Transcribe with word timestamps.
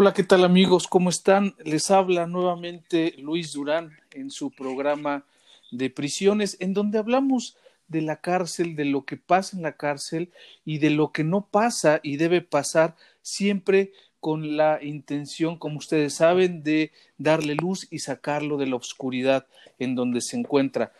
Hola, 0.00 0.14
¿qué 0.14 0.22
tal 0.22 0.44
amigos? 0.44 0.86
¿Cómo 0.86 1.10
están? 1.10 1.56
Les 1.64 1.90
habla 1.90 2.28
nuevamente 2.28 3.16
Luis 3.18 3.52
Durán 3.52 3.98
en 4.12 4.30
su 4.30 4.52
programa 4.52 5.24
de 5.72 5.90
prisiones, 5.90 6.56
en 6.60 6.72
donde 6.72 6.98
hablamos 6.98 7.56
de 7.88 8.02
la 8.02 8.20
cárcel, 8.20 8.76
de 8.76 8.84
lo 8.84 9.04
que 9.04 9.16
pasa 9.16 9.56
en 9.56 9.64
la 9.64 9.72
cárcel 9.72 10.30
y 10.64 10.78
de 10.78 10.90
lo 10.90 11.10
que 11.10 11.24
no 11.24 11.48
pasa 11.50 11.98
y 12.04 12.16
debe 12.16 12.42
pasar 12.42 12.94
siempre 13.22 13.90
con 14.20 14.56
la 14.56 14.78
intención, 14.84 15.58
como 15.58 15.78
ustedes 15.78 16.14
saben, 16.14 16.62
de 16.62 16.92
darle 17.16 17.56
luz 17.56 17.88
y 17.90 17.98
sacarlo 17.98 18.56
de 18.56 18.68
la 18.68 18.76
oscuridad 18.76 19.48
en 19.80 19.96
donde 19.96 20.20
se 20.20 20.36
encuentra. 20.36 20.92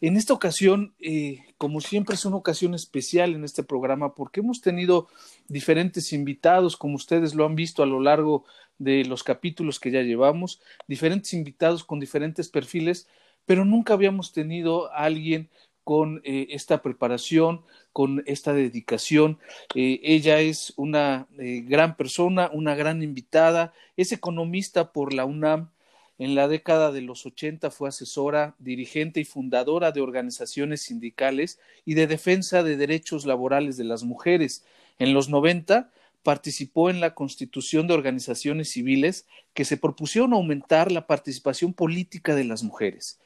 En 0.00 0.16
esta 0.16 0.32
ocasión, 0.32 0.94
eh, 0.98 1.40
como 1.58 1.80
siempre, 1.80 2.14
es 2.14 2.24
una 2.24 2.36
ocasión 2.36 2.74
especial 2.74 3.34
en 3.34 3.44
este 3.44 3.62
programa 3.62 4.14
porque 4.14 4.40
hemos 4.40 4.60
tenido 4.60 5.08
diferentes 5.48 6.12
invitados, 6.12 6.76
como 6.76 6.96
ustedes 6.96 7.34
lo 7.34 7.46
han 7.46 7.54
visto 7.54 7.82
a 7.82 7.86
lo 7.86 8.00
largo 8.00 8.44
de 8.78 9.04
los 9.04 9.24
capítulos 9.24 9.80
que 9.80 9.90
ya 9.90 10.02
llevamos, 10.02 10.60
diferentes 10.86 11.32
invitados 11.32 11.84
con 11.84 11.98
diferentes 11.98 12.48
perfiles, 12.48 13.08
pero 13.46 13.64
nunca 13.64 13.94
habíamos 13.94 14.32
tenido 14.32 14.92
a 14.92 15.04
alguien 15.04 15.48
con 15.86 16.20
eh, 16.24 16.48
esta 16.50 16.82
preparación, 16.82 17.62
con 17.92 18.24
esta 18.26 18.52
dedicación. 18.52 19.38
Eh, 19.76 20.00
ella 20.02 20.40
es 20.40 20.74
una 20.76 21.28
eh, 21.38 21.62
gran 21.64 21.96
persona, 21.96 22.50
una 22.52 22.74
gran 22.74 23.04
invitada, 23.04 23.72
es 23.96 24.10
economista 24.10 24.92
por 24.92 25.14
la 25.14 25.24
UNAM. 25.24 25.70
En 26.18 26.34
la 26.34 26.48
década 26.48 26.92
de 26.92 27.02
los 27.02 27.26
80 27.26 27.70
fue 27.70 27.90
asesora, 27.90 28.54
dirigente 28.58 29.20
y 29.20 29.24
fundadora 29.24 29.92
de 29.92 30.00
organizaciones 30.00 30.82
sindicales 30.82 31.58
y 31.84 31.94
de 31.94 32.06
defensa 32.06 32.62
de 32.62 32.76
derechos 32.76 33.26
laborales 33.26 33.76
de 33.76 33.84
las 33.84 34.02
mujeres. 34.02 34.64
En 34.98 35.12
los 35.12 35.28
90 35.28 35.90
participó 36.22 36.88
en 36.90 37.00
la 37.00 37.14
constitución 37.14 37.86
de 37.86 37.94
organizaciones 37.94 38.70
civiles 38.70 39.26
que 39.52 39.64
se 39.64 39.76
propusieron 39.76 40.32
aumentar 40.32 40.90
la 40.90 41.06
participación 41.06 41.74
política 41.74 42.34
de 42.34 42.44
las 42.44 42.62
mujeres. 42.62 43.20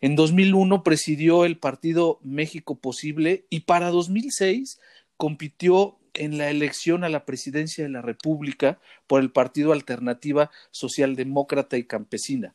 En 0.00 0.14
2001 0.14 0.84
presidió 0.84 1.44
el 1.44 1.58
partido 1.58 2.20
México 2.22 2.76
Posible 2.76 3.46
y 3.50 3.60
para 3.60 3.90
2006 3.90 4.78
compitió 5.16 5.97
en 6.18 6.38
la 6.38 6.50
elección 6.50 7.04
a 7.04 7.08
la 7.08 7.24
presidencia 7.24 7.84
de 7.84 7.90
la 7.90 8.02
República 8.02 8.78
por 9.06 9.20
el 9.20 9.30
partido 9.30 9.72
Alternativa 9.72 10.50
Socialdemócrata 10.70 11.76
y 11.76 11.84
Campesina, 11.84 12.54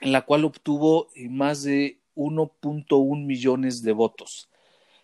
en 0.00 0.12
la 0.12 0.22
cual 0.22 0.44
obtuvo 0.44 1.08
eh, 1.14 1.28
más 1.28 1.62
de 1.62 1.98
1.1 2.16 3.24
millones 3.24 3.82
de 3.82 3.92
votos. 3.92 4.48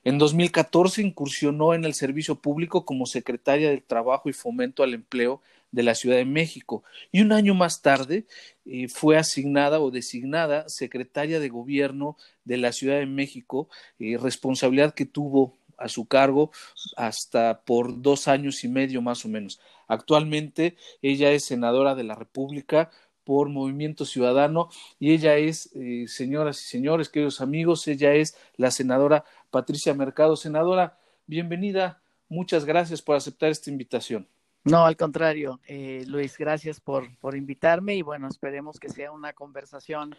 En 0.04 0.18
2014 0.18 1.02
incursionó 1.02 1.74
en 1.74 1.84
el 1.84 1.94
servicio 1.94 2.34
público 2.34 2.84
como 2.84 3.06
secretaria 3.06 3.70
del 3.70 3.82
Trabajo 3.82 4.28
y 4.28 4.32
Fomento 4.32 4.82
al 4.82 4.94
Empleo 4.94 5.40
de 5.70 5.82
la 5.82 5.94
Ciudad 5.94 6.16
de 6.16 6.24
México 6.24 6.84
y 7.12 7.22
un 7.22 7.32
año 7.32 7.54
más 7.54 7.82
tarde 7.82 8.26
eh, 8.66 8.88
fue 8.88 9.16
asignada 9.16 9.80
o 9.80 9.90
designada 9.90 10.68
secretaria 10.68 11.40
de 11.40 11.48
Gobierno 11.48 12.16
de 12.44 12.58
la 12.58 12.72
Ciudad 12.72 12.98
de 12.98 13.06
México, 13.06 13.68
eh, 13.98 14.18
responsabilidad 14.20 14.94
que 14.94 15.06
tuvo 15.06 15.56
a 15.78 15.88
su 15.88 16.06
cargo 16.06 16.50
hasta 16.96 17.62
por 17.64 18.00
dos 18.02 18.28
años 18.28 18.64
y 18.64 18.68
medio 18.68 19.02
más 19.02 19.24
o 19.24 19.28
menos. 19.28 19.60
Actualmente 19.88 20.76
ella 21.02 21.32
es 21.32 21.44
senadora 21.44 21.94
de 21.94 22.04
la 22.04 22.14
República 22.14 22.90
por 23.24 23.48
Movimiento 23.48 24.04
Ciudadano 24.04 24.68
y 24.98 25.12
ella 25.12 25.36
es, 25.36 25.70
eh, 25.74 26.06
señoras 26.08 26.60
y 26.62 26.68
señores, 26.68 27.08
queridos 27.08 27.40
amigos, 27.40 27.86
ella 27.88 28.14
es 28.14 28.36
la 28.56 28.70
senadora 28.70 29.24
Patricia 29.50 29.94
Mercado. 29.94 30.36
Senadora, 30.36 30.98
bienvenida. 31.26 32.02
Muchas 32.28 32.64
gracias 32.64 33.02
por 33.02 33.16
aceptar 33.16 33.50
esta 33.50 33.70
invitación. 33.70 34.26
No, 34.64 34.86
al 34.86 34.96
contrario, 34.96 35.60
eh, 35.66 36.04
Luis, 36.06 36.38
gracias 36.38 36.80
por, 36.80 37.16
por 37.18 37.36
invitarme 37.36 37.96
y 37.96 38.02
bueno, 38.02 38.28
esperemos 38.28 38.78
que 38.78 38.88
sea 38.88 39.10
una 39.10 39.32
conversación 39.32 40.14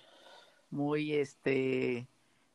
muy, 0.69 1.13
este, 1.13 2.07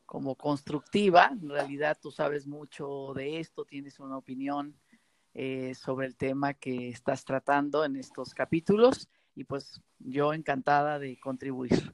como 0.09 0.33
constructiva. 0.33 1.29
En 1.31 1.49
realidad 1.49 1.95
tú 2.01 2.09
sabes 2.09 2.47
mucho 2.47 3.13
de 3.13 3.39
esto, 3.39 3.63
tienes 3.63 3.99
una 3.99 4.17
opinión 4.17 4.75
eh, 5.35 5.75
sobre 5.75 6.07
el 6.07 6.15
tema 6.15 6.55
que 6.55 6.89
estás 6.89 7.23
tratando 7.23 7.85
en 7.85 7.95
estos 7.95 8.33
capítulos 8.33 9.07
y 9.35 9.43
pues 9.43 9.79
yo 9.99 10.33
encantada 10.33 10.97
de 10.97 11.19
contribuir. 11.19 11.93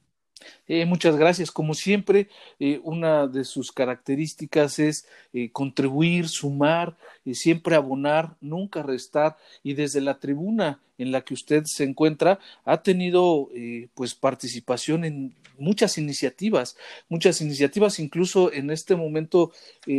Eh, 0.68 0.86
muchas 0.86 1.16
gracias. 1.16 1.52
Como 1.52 1.74
siempre, 1.74 2.30
eh, 2.60 2.80
una 2.84 3.28
de 3.28 3.44
sus 3.44 3.72
características 3.72 4.80
es 4.80 5.08
eh, 5.34 5.50
contribuir, 5.52 6.28
sumar, 6.28 6.98
siempre 7.34 7.76
abonar, 7.76 8.36
nunca 8.42 8.84
restar. 8.84 9.38
Y 9.64 9.74
desde 9.74 10.02
la 10.02 10.20
tribuna 10.20 10.80
en 10.98 11.12
la 11.12 11.22
que 11.22 11.34
usted 11.34 11.64
se 11.66 11.84
encuentra, 11.84 12.40
ha 12.64 12.82
tenido 12.82 13.50
pues 13.96 14.16
participación 14.16 15.04
en 15.04 15.36
muchas 15.58 15.98
iniciativas, 15.98 16.78
muchas 17.10 17.42
iniciativas. 17.42 18.00
Incluso 18.00 18.54
en 18.54 18.70
este 18.70 18.96
momento 18.96 19.52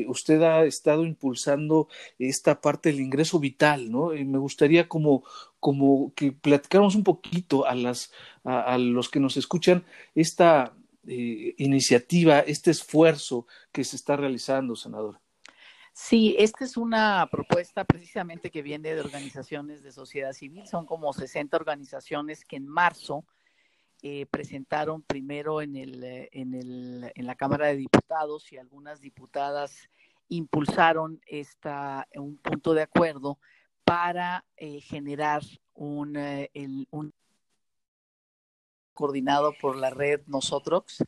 usted 0.07 0.41
ha 0.43 0.65
estado 0.65 1.05
impulsando 1.05 1.89
esta 2.19 2.63
parte 2.63 2.91
del 2.91 3.01
ingreso 3.01 3.39
vital, 3.39 3.91
¿no? 3.91 4.09
Me 4.09 4.39
gustaría 4.39 4.89
como 4.89 5.23
como 5.66 6.15
que 6.15 6.31
platicáramos 6.31 6.94
un 6.94 7.03
poquito 7.03 7.66
a, 7.66 7.75
las, 7.75 8.12
a, 8.44 8.78
los 8.78 9.09
que 9.09 9.19
nos 9.19 9.37
escuchan 9.37 9.84
esta 10.15 10.72
eh, 11.09 11.56
iniciativa, 11.59 12.38
este 12.38 12.71
esfuerzo 12.71 13.49
que 13.72 13.82
se 13.82 13.97
está 13.97 14.15
realizando, 14.15 14.76
senador. 14.76 15.21
Sí, 15.93 16.37
esta 16.38 16.65
es 16.65 16.76
una 16.76 17.28
propuesta 17.32 17.84
precisamente 17.84 18.53
que 18.53 18.62
viene 18.62 18.94
de 18.94 19.00
organizaciones 19.00 19.82
de 19.82 19.91
sociedad 19.91 20.34
civil. 20.34 20.69
Son 20.69 20.87
como 20.87 21.12
60 21.12 21.56
organizaciones 21.56 22.44
que 22.44 22.55
en 22.55 22.69
marzo 22.69 23.25
eh, 24.03 24.26
presentaron 24.26 25.03
primero 25.03 25.62
en, 25.62 25.75
el, 25.75 26.05
en, 26.31 26.55
el, 26.55 27.10
en 27.12 27.26
la 27.26 27.34
Cámara 27.34 27.66
de 27.66 27.76
Diputados 27.76 28.53
y 28.53 28.56
algunas 28.56 29.00
diputadas 29.00 29.91
impulsaron 30.28 31.21
esta, 31.26 32.06
un 32.15 32.37
punto 32.37 32.72
de 32.72 32.82
acuerdo 32.82 33.41
para 33.87 34.45
eh, 34.57 34.81
generar 34.81 35.45
un, 35.75 36.17
eh, 36.17 36.51
un, 36.91 37.15
coordinado 38.95 39.55
por 39.61 39.77
la 39.77 39.91
red 39.91 40.23
Nosotros 40.27 41.05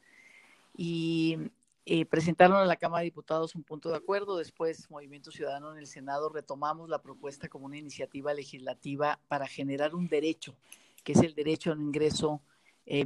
y 0.76 1.38
eh, 1.86 2.06
presentaron 2.06 2.58
a 2.58 2.66
la 2.66 2.76
Cámara 2.76 3.00
de 3.00 3.06
Diputados 3.06 3.56
un 3.56 3.64
punto 3.64 3.90
de 3.90 3.96
acuerdo. 3.96 4.36
Después, 4.36 4.88
Movimiento 4.92 5.32
Ciudadano 5.32 5.72
en 5.72 5.78
el 5.78 5.88
Senado 5.88 6.28
retomamos 6.28 6.88
la 6.88 7.02
propuesta 7.02 7.48
como 7.48 7.66
una 7.66 7.78
iniciativa 7.78 8.32
legislativa 8.32 9.18
para 9.26 9.48
generar 9.48 9.96
un 9.96 10.06
derecho, 10.06 10.54
que 11.02 11.12
es 11.12 11.22
el 11.22 11.34
derecho 11.34 11.70
a 11.70 11.74
un 11.74 11.82
ingreso 11.82 12.40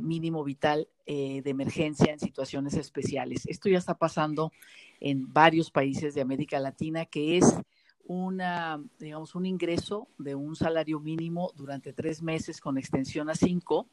mínimo 0.00 0.44
vital 0.44 0.86
de 1.06 1.42
emergencia 1.44 2.12
en 2.12 2.20
situaciones 2.20 2.74
especiales. 2.74 3.46
Esto 3.46 3.68
ya 3.68 3.78
está 3.78 3.94
pasando 3.94 4.52
en 5.00 5.32
varios 5.32 5.72
países 5.72 6.14
de 6.14 6.20
América 6.20 6.60
Latina, 6.60 7.04
que 7.06 7.38
es 7.38 7.56
una, 8.04 8.82
digamos, 8.98 9.34
un 9.34 9.46
ingreso 9.46 10.08
de 10.18 10.34
un 10.34 10.56
salario 10.56 11.00
mínimo 11.00 11.52
durante 11.56 11.92
tres 11.92 12.22
meses 12.22 12.60
con 12.60 12.78
extensión 12.78 13.30
a 13.30 13.34
cinco 13.34 13.88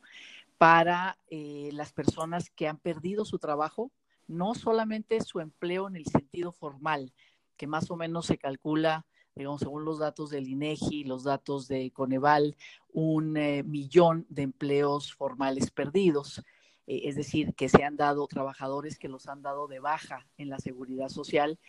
para 0.58 1.18
eh, 1.30 1.70
las 1.74 1.94
personas 1.94 2.50
que 2.50 2.68
han 2.68 2.78
perdido 2.78 3.25
su 3.25 3.39
trabajo, 3.39 3.92
no 4.28 4.56
solamente 4.56 5.22
su 5.22 5.39
empleo 5.39 5.88
en 5.88 5.95
el 5.95 6.06
sentido 6.06 6.51
formal, 6.51 7.13
que 7.56 7.68
más 7.68 7.89
o 7.92 7.95
menos 7.95 8.25
se 8.25 8.38
calcula, 8.38 9.06
digamos, 9.36 9.62
según 9.62 9.86
los 9.86 10.00
datos 10.00 10.30
del 10.30 10.48
INEGI, 10.48 11.06
los 11.06 11.24
datos 11.24 11.68
de 11.68 11.92
Coneval, 11.92 12.57
un 12.92 13.38
eh, 13.38 13.63
millón 13.63 14.25
de 14.30 14.44
empleos 14.44 15.13
formales 15.13 15.72
perdidos. 15.72 16.44
Eh, 16.88 17.07
es 17.07 17.16
decir, 17.16 17.54
que 17.56 17.69
se 17.69 17.84
han 17.84 17.95
dado 17.95 18.28
trabajadores 18.28 19.00
que 19.00 19.07
los 19.07 19.28
han 19.28 19.42
dado 19.42 19.68
de 19.68 19.80
baja 19.80 20.28
en 20.38 20.50
la 20.50 20.60
seguridad 20.60 21.10
social 21.10 21.60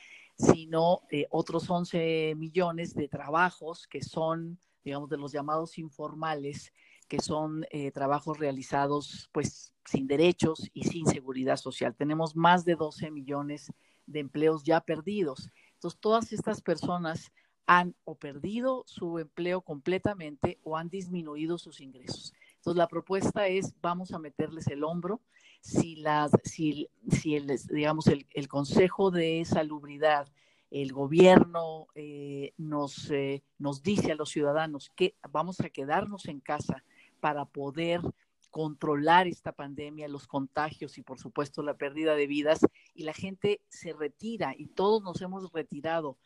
sino 0.40 1.02
eh, 1.10 1.26
otros 1.30 1.68
11 1.68 2.34
millones 2.36 2.94
de 2.94 3.08
trabajos 3.08 3.86
que 3.86 4.02
son, 4.02 4.58
digamos, 4.84 5.10
de 5.10 5.18
los 5.18 5.32
llamados 5.32 5.78
informales, 5.78 6.72
que 7.08 7.20
son 7.20 7.66
eh, 7.70 7.90
trabajos 7.90 8.38
realizados 8.38 9.28
pues 9.32 9.74
sin 9.84 10.06
derechos 10.06 10.70
y 10.72 10.84
sin 10.84 11.06
seguridad 11.06 11.56
social. 11.56 11.94
Tenemos 11.94 12.36
más 12.36 12.64
de 12.64 12.76
12 12.76 13.10
millones 13.10 13.72
de 14.06 14.20
empleos 14.20 14.62
ya 14.64 14.80
perdidos. 14.80 15.50
Entonces, 15.74 16.00
todas 16.00 16.32
estas 16.32 16.62
personas 16.62 17.32
han 17.66 17.94
o 18.04 18.16
perdido 18.16 18.84
su 18.86 19.18
empleo 19.18 19.60
completamente 19.60 20.58
o 20.64 20.76
han 20.76 20.88
disminuido 20.88 21.58
sus 21.58 21.80
ingresos. 21.80 22.32
Entonces, 22.60 22.76
la 22.76 22.88
propuesta 22.88 23.46
es, 23.46 23.74
vamos 23.80 24.12
a 24.12 24.18
meterles 24.18 24.66
el 24.66 24.84
hombro. 24.84 25.22
Si, 25.62 25.96
las, 25.96 26.30
si, 26.44 26.90
si 27.10 27.34
el, 27.36 27.46
digamos, 27.70 28.06
el, 28.06 28.26
el 28.34 28.48
Consejo 28.48 29.10
de 29.10 29.42
Salubridad, 29.46 30.28
el 30.70 30.92
gobierno 30.92 31.86
eh, 31.94 32.52
nos, 32.58 33.10
eh, 33.10 33.42
nos 33.58 33.82
dice 33.82 34.12
a 34.12 34.14
los 34.14 34.28
ciudadanos 34.28 34.90
que 34.94 35.16
vamos 35.30 35.60
a 35.60 35.70
quedarnos 35.70 36.26
en 36.26 36.40
casa 36.40 36.84
para 37.18 37.46
poder 37.46 38.02
controlar 38.50 39.26
esta 39.26 39.52
pandemia, 39.52 40.06
los 40.08 40.26
contagios 40.26 40.98
y 40.98 41.02
por 41.02 41.18
supuesto 41.18 41.62
la 41.62 41.78
pérdida 41.78 42.14
de 42.14 42.26
vidas, 42.26 42.60
y 42.94 43.04
la 43.04 43.14
gente 43.14 43.62
se 43.70 43.94
retira 43.94 44.54
y 44.54 44.66
todos 44.66 45.02
nos 45.02 45.22
hemos 45.22 45.50
retirado 45.52 46.18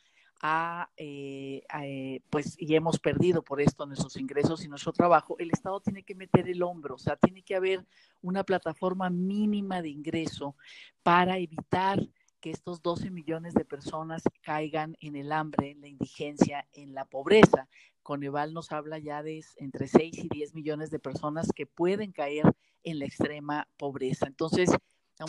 eh, 0.97 1.63
eh, 1.83 2.21
pues, 2.31 2.57
y 2.59 2.75
hemos 2.75 2.99
perdido 2.99 3.43
por 3.43 3.61
esto 3.61 3.87
nuestros 3.87 4.17
ingresos 4.17 4.65
y 4.65 4.69
nuestro 4.69 4.93
trabajo, 4.93 5.37
el 5.39 5.51
Estado 5.51 5.81
tiene 5.81 6.03
que 6.03 6.15
meter 6.15 6.49
el 6.49 6.63
hombro, 6.63 6.97
o 6.97 6.99
sea, 6.99 7.17
tiene 7.17 7.43
que 7.43 7.57
haber 7.57 7.87
una 8.21 8.45
plataforma 8.45 9.09
mínima 9.11 9.81
de 9.81 9.89
ingreso 9.89 10.55
para 11.03 11.39
evitar 11.39 12.01
que 12.41 12.51
estos 12.51 12.83
12 12.83 13.11
millones 13.11 13.55
de 13.55 13.65
personas 13.65 14.23
caigan 14.43 14.97
en 15.01 15.17
el 15.17 15.33
hambre, 15.33 15.71
en 15.71 15.81
la 15.81 15.89
indigencia, 15.89 16.69
en 16.75 16.93
la 16.93 17.07
pobreza. 17.07 17.69
Coneval 18.03 18.53
nos 18.53 18.71
habla 18.71 18.99
ya 18.99 19.23
de 19.23 19.43
entre 19.57 19.89
6 19.89 20.25
y 20.25 20.29
10 20.29 20.55
millones 20.55 20.91
de 20.91 20.99
personas 20.99 21.49
que 21.55 21.65
pueden 21.65 22.13
caer 22.13 22.45
en 22.83 22.99
la 22.99 23.07
extrema 23.07 23.67
pobreza. 23.79 24.27
Entonces, 24.27 24.69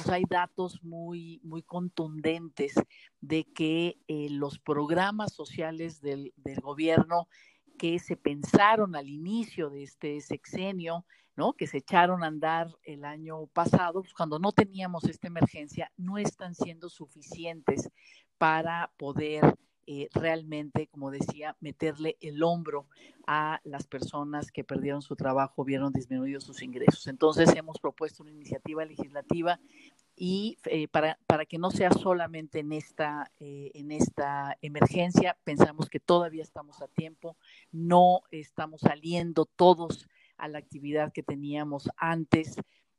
hay 0.10 0.24
datos 0.30 0.84
muy, 0.84 1.40
muy 1.44 1.62
contundentes 1.62 2.74
de 3.22 3.46
que 3.46 3.98
eh, 4.08 4.28
los 4.30 4.60
programas 4.60 5.34
sociales 5.34 6.02
del, 6.02 6.34
del, 6.38 6.60
gobierno 6.60 7.28
que 7.78 8.00
se 8.00 8.18
pensaron 8.18 8.96
al 8.96 9.10
inicio 9.10 9.70
de 9.70 9.84
este 9.84 10.22
sexenio, 10.22 11.06
¿no? 11.36 11.54
que 11.54 11.68
se 11.68 11.78
echaron 11.78 12.24
a 12.24 12.28
andar 12.28 12.76
el 12.84 13.06
año 13.06 13.48
pasado, 13.48 14.02
pues 14.02 14.14
cuando 14.14 14.40
no 14.40 14.52
teníamos 14.52 15.04
esta 15.06 15.28
emergencia, 15.28 15.92
no 15.98 16.18
están 16.18 16.56
siendo 16.56 16.90
suficientes 16.90 17.90
para 18.38 18.92
poder 18.98 19.56
eh, 19.88 20.10
realmente, 20.14 20.88
como 20.88 21.12
decía, 21.12 21.56
meterle 21.60 22.18
el 22.22 22.42
hombro 22.44 22.88
a 23.28 23.60
las 23.64 23.88
personas 23.88 24.52
que 24.52 24.64
perdieron 24.64 25.02
su 25.02 25.16
trabajo, 25.16 25.64
vieron 25.64 25.94
disminuidos 25.94 26.44
sus 26.44 26.62
ingresos. 26.62 27.08
Entonces 27.08 27.56
hemos 27.56 27.80
propuesto 27.80 28.24
una 28.24 28.32
iniciativa 28.32 28.86
legislativa 28.86 29.60
y 30.16 30.58
eh, 30.66 30.88
para, 30.88 31.20
para, 31.28 31.46
que 31.46 31.58
no 31.58 31.72
sea 31.72 31.92
solamente 31.92 32.60
en 32.60 32.72
esta, 32.72 33.32
eh, 33.40 33.72
en 33.74 33.92
esta 33.92 34.58
emergencia, 34.62 35.38
pensamos 35.44 35.90
que 35.90 36.00
todavía 36.00 36.44
estamos 36.44 36.82
a 36.82 36.88
tiempo, 36.88 37.36
no 37.72 38.22
estamos 38.32 38.82
saliendo 38.82 39.46
todos 39.46 40.08
a 40.38 40.48
la 40.48 40.58
actividad 40.58 41.12
que 41.12 41.24
teníamos 41.24 41.90
antes, 41.98 42.56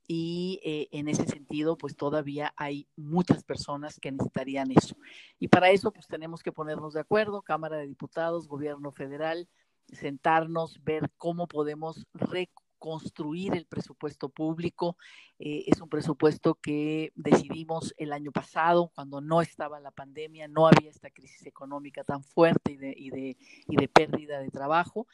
y 0.06 0.61
eh, 0.62 0.88
en 0.93 1.08
ese 1.08 1.26
sentido, 1.26 1.76
pues 1.76 1.97
todavía 1.97 2.55
hay 2.56 2.88
muchas 2.97 3.43
personas 3.43 3.99
que 3.99 4.12
necesitarían 4.12 4.70
eso. 4.70 4.97
Y 5.38 5.49
para 5.49 5.70
eso, 5.70 5.93
pues 5.93 6.06
tenemos 6.06 6.43
que 6.43 6.53
ponernos 6.53 6.94
de 6.94 7.00
acuerdo, 7.00 7.43
Cámara 7.43 7.76
de 7.76 7.87
Diputados, 7.87 8.47
Gobierno 8.47 8.93
Federal, 8.93 9.49
sentarnos, 9.93 10.82
ver 10.85 11.11
cómo 11.17 11.49
podemos 11.49 12.06
reconstruir 12.14 13.55
el 13.55 13.67
presupuesto 13.67 14.29
público. 14.29 14.97
Eh, 15.38 15.64
es 15.67 15.81
un 15.81 15.88
presupuesto 15.88 16.55
que 16.55 17.12
decidimos 17.17 17.93
el 17.97 18.12
año 18.12 18.31
pasado, 18.31 18.93
cuando 18.94 19.20
no 19.20 19.43
estaba 19.43 19.81
la 19.81 19.91
pandemia, 19.91 20.47
no 20.47 20.69
había 20.69 20.91
esta 20.91 21.11
crisis 21.11 21.47
económica 21.47 22.05
tan 22.05 22.23
fuerte 22.23 22.73
y 22.73 22.76
de, 22.76 22.94
y 22.97 23.11
de, 23.11 23.37
y 23.69 23.76
de 23.76 23.88
pérdida 23.88 24.41
de 24.41 24.50
trabajo. 24.50 25.06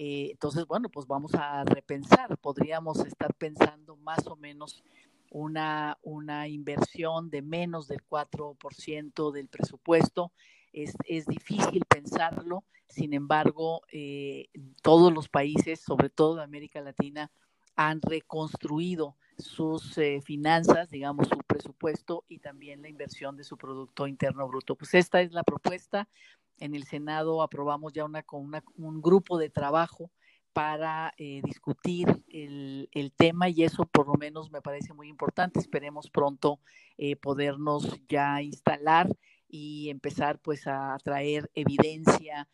Eh, 0.00 0.30
entonces, 0.30 0.64
bueno, 0.64 0.88
pues 0.90 1.08
vamos 1.08 1.34
a 1.34 1.64
repensar. 1.64 2.38
Podríamos 2.38 3.04
estar 3.04 3.34
pensando 3.34 3.96
más 3.96 4.28
o 4.28 4.36
menos 4.36 4.84
una, 5.28 5.98
una 6.02 6.46
inversión 6.46 7.30
de 7.30 7.42
menos 7.42 7.88
del 7.88 8.00
4% 8.08 9.32
del 9.32 9.48
presupuesto. 9.48 10.30
Es, 10.72 10.94
es, 11.04 11.26
difícil 11.26 11.84
pensarlo, 11.84 12.62
sin 12.88 13.12
embargo, 13.12 13.82
eh, 13.90 14.50
todos 14.82 15.12
los 15.12 15.28
países, 15.28 15.80
sobre 15.80 16.10
todo 16.10 16.36
de 16.36 16.44
América 16.44 16.80
Latina, 16.80 17.32
han 17.74 18.00
reconstruido 18.00 19.16
sus 19.38 19.98
eh, 19.98 20.20
finanzas, 20.20 20.90
digamos, 20.90 21.28
su 21.28 21.38
presupuesto 21.38 22.24
y 22.28 22.38
también 22.38 22.82
la 22.82 22.88
inversión 22.88 23.36
de 23.36 23.44
su 23.44 23.56
Producto 23.56 24.06
Interno 24.06 24.46
Bruto. 24.46 24.76
Pues 24.76 24.94
esta 24.94 25.20
es 25.22 25.32
la 25.32 25.42
propuesta 25.42 26.08
en 26.58 26.74
el 26.74 26.84
Senado 26.84 27.42
aprobamos 27.42 27.92
ya 27.92 28.04
una, 28.04 28.24
una 28.32 28.64
un 28.76 29.00
grupo 29.00 29.38
de 29.38 29.50
trabajo 29.50 30.10
para 30.52 31.14
eh, 31.18 31.40
discutir 31.44 32.24
el, 32.28 32.88
el, 32.92 33.12
tema 33.12 33.48
y 33.48 33.62
eso 33.62 33.86
por 33.86 34.08
lo 34.08 34.14
menos 34.14 34.50
me 34.50 34.60
parece 34.60 34.92
muy 34.92 35.08
importante. 35.08 35.60
Esperemos 35.60 36.10
pronto 36.10 36.58
eh, 36.96 37.14
podernos 37.14 38.00
ya 38.08 38.42
instalar 38.42 39.08
y 39.48 39.88
empezar 39.88 40.40
pues 40.40 40.66
a 40.66 40.96
traer 41.04 41.50
evidencia, 41.54 42.48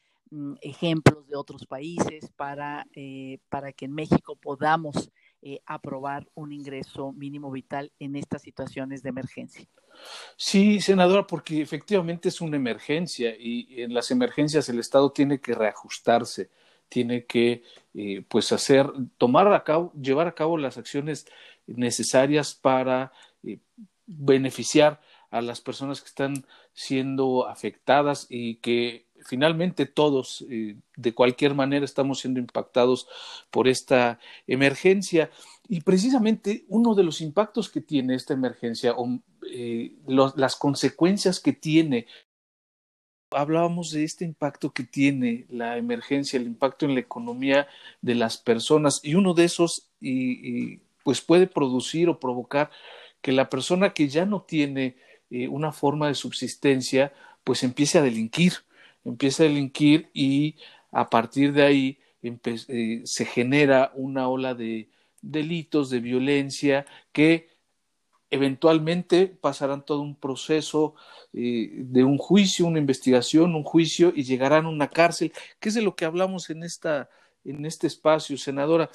ejemplos 0.60 1.26
de 1.28 1.36
otros 1.36 1.66
países 1.66 2.30
para, 2.36 2.86
eh, 2.94 3.38
para 3.48 3.72
que 3.72 3.86
en 3.86 3.92
México 3.92 4.36
podamos 4.36 5.10
eh, 5.42 5.60
aprobar 5.66 6.26
un 6.34 6.52
ingreso 6.52 7.12
mínimo 7.12 7.50
vital 7.50 7.92
en 7.98 8.16
estas 8.16 8.42
situaciones 8.42 9.02
de 9.02 9.10
emergencia. 9.10 9.66
Sí, 10.36 10.80
senadora, 10.80 11.26
porque 11.26 11.60
efectivamente 11.60 12.28
es 12.28 12.40
una 12.40 12.56
emergencia 12.56 13.34
y 13.38 13.82
en 13.82 13.94
las 13.94 14.10
emergencias 14.10 14.68
el 14.68 14.78
Estado 14.80 15.12
tiene 15.12 15.40
que 15.40 15.54
reajustarse, 15.54 16.50
tiene 16.88 17.26
que 17.26 17.62
eh, 17.94 18.24
pues 18.26 18.52
hacer, 18.52 18.90
tomar 19.18 19.52
a 19.52 19.62
cabo, 19.62 19.92
llevar 19.92 20.26
a 20.26 20.34
cabo 20.34 20.56
las 20.56 20.78
acciones 20.78 21.26
necesarias 21.66 22.54
para 22.54 23.12
beneficiar 24.06 25.00
a 25.30 25.40
las 25.40 25.60
personas 25.60 26.00
que 26.00 26.08
están 26.08 26.46
siendo 26.72 27.48
afectadas 27.48 28.26
y 28.30 28.56
que 28.56 29.06
finalmente 29.24 29.86
todos, 29.86 30.44
eh, 30.50 30.76
de 30.96 31.14
cualquier 31.14 31.54
manera, 31.54 31.84
estamos 31.84 32.20
siendo 32.20 32.40
impactados 32.40 33.08
por 33.50 33.68
esta 33.68 34.18
emergencia. 34.46 35.30
Y 35.68 35.80
precisamente 35.80 36.64
uno 36.68 36.94
de 36.94 37.04
los 37.04 37.20
impactos 37.20 37.68
que 37.70 37.80
tiene 37.80 38.14
esta 38.14 38.34
emergencia, 38.34 38.94
o 38.96 39.20
eh, 39.50 39.96
las 40.06 40.56
consecuencias 40.56 41.40
que 41.40 41.52
tiene, 41.52 42.06
hablábamos 43.30 43.90
de 43.90 44.04
este 44.04 44.24
impacto 44.24 44.72
que 44.72 44.84
tiene 44.84 45.46
la 45.48 45.76
emergencia, 45.76 46.38
el 46.38 46.46
impacto 46.46 46.86
en 46.86 46.94
la 46.94 47.00
economía 47.00 47.66
de 48.00 48.14
las 48.14 48.38
personas, 48.38 49.00
y 49.02 49.14
uno 49.14 49.34
de 49.34 49.44
esos, 49.44 49.90
y, 50.00 50.74
y 50.74 50.80
pues 51.02 51.20
puede 51.20 51.46
producir 51.46 52.08
o 52.08 52.20
provocar 52.20 52.70
que 53.20 53.32
la 53.32 53.48
persona 53.48 53.94
que 53.94 54.08
ya 54.08 54.26
no 54.26 54.42
tiene 54.42 54.96
eh, 55.30 55.48
una 55.48 55.72
forma 55.72 56.08
de 56.08 56.14
subsistencia, 56.14 57.12
pues 57.42 57.62
empiece 57.62 57.98
a 57.98 58.02
delinquir 58.02 58.52
empieza 59.04 59.42
a 59.42 59.46
delinquir 59.46 60.10
y 60.12 60.56
a 60.90 61.10
partir 61.10 61.52
de 61.52 61.62
ahí 61.62 61.98
eh, 62.22 63.02
se 63.04 63.24
genera 63.24 63.92
una 63.94 64.28
ola 64.28 64.54
de 64.54 64.88
delitos, 65.20 65.90
de 65.90 66.00
violencia 66.00 66.86
que 67.12 67.48
eventualmente 68.30 69.26
pasarán 69.26 69.84
todo 69.84 70.00
un 70.00 70.16
proceso 70.16 70.94
eh, 71.32 71.70
de 71.72 72.04
un 72.04 72.18
juicio, 72.18 72.66
una 72.66 72.78
investigación, 72.78 73.54
un 73.54 73.62
juicio 73.62 74.12
y 74.14 74.24
llegarán 74.24 74.66
a 74.66 74.70
una 74.70 74.88
cárcel, 74.88 75.32
que 75.60 75.68
es 75.68 75.74
de 75.74 75.82
lo 75.82 75.94
que 75.94 76.04
hablamos 76.04 76.50
en 76.50 76.62
esta 76.62 77.08
en 77.44 77.66
este 77.66 77.86
espacio, 77.86 78.38
senadora. 78.38 78.90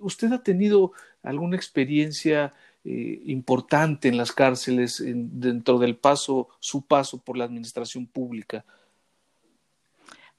¿Usted 0.00 0.32
ha 0.32 0.42
tenido 0.42 0.92
alguna 1.22 1.56
experiencia 1.56 2.54
eh, 2.84 3.20
importante 3.26 4.08
en 4.08 4.16
las 4.16 4.32
cárceles 4.32 5.02
dentro 5.04 5.78
del 5.78 5.96
paso, 5.96 6.48
su 6.58 6.86
paso 6.86 7.18
por 7.18 7.36
la 7.36 7.44
administración 7.44 8.06
pública? 8.06 8.64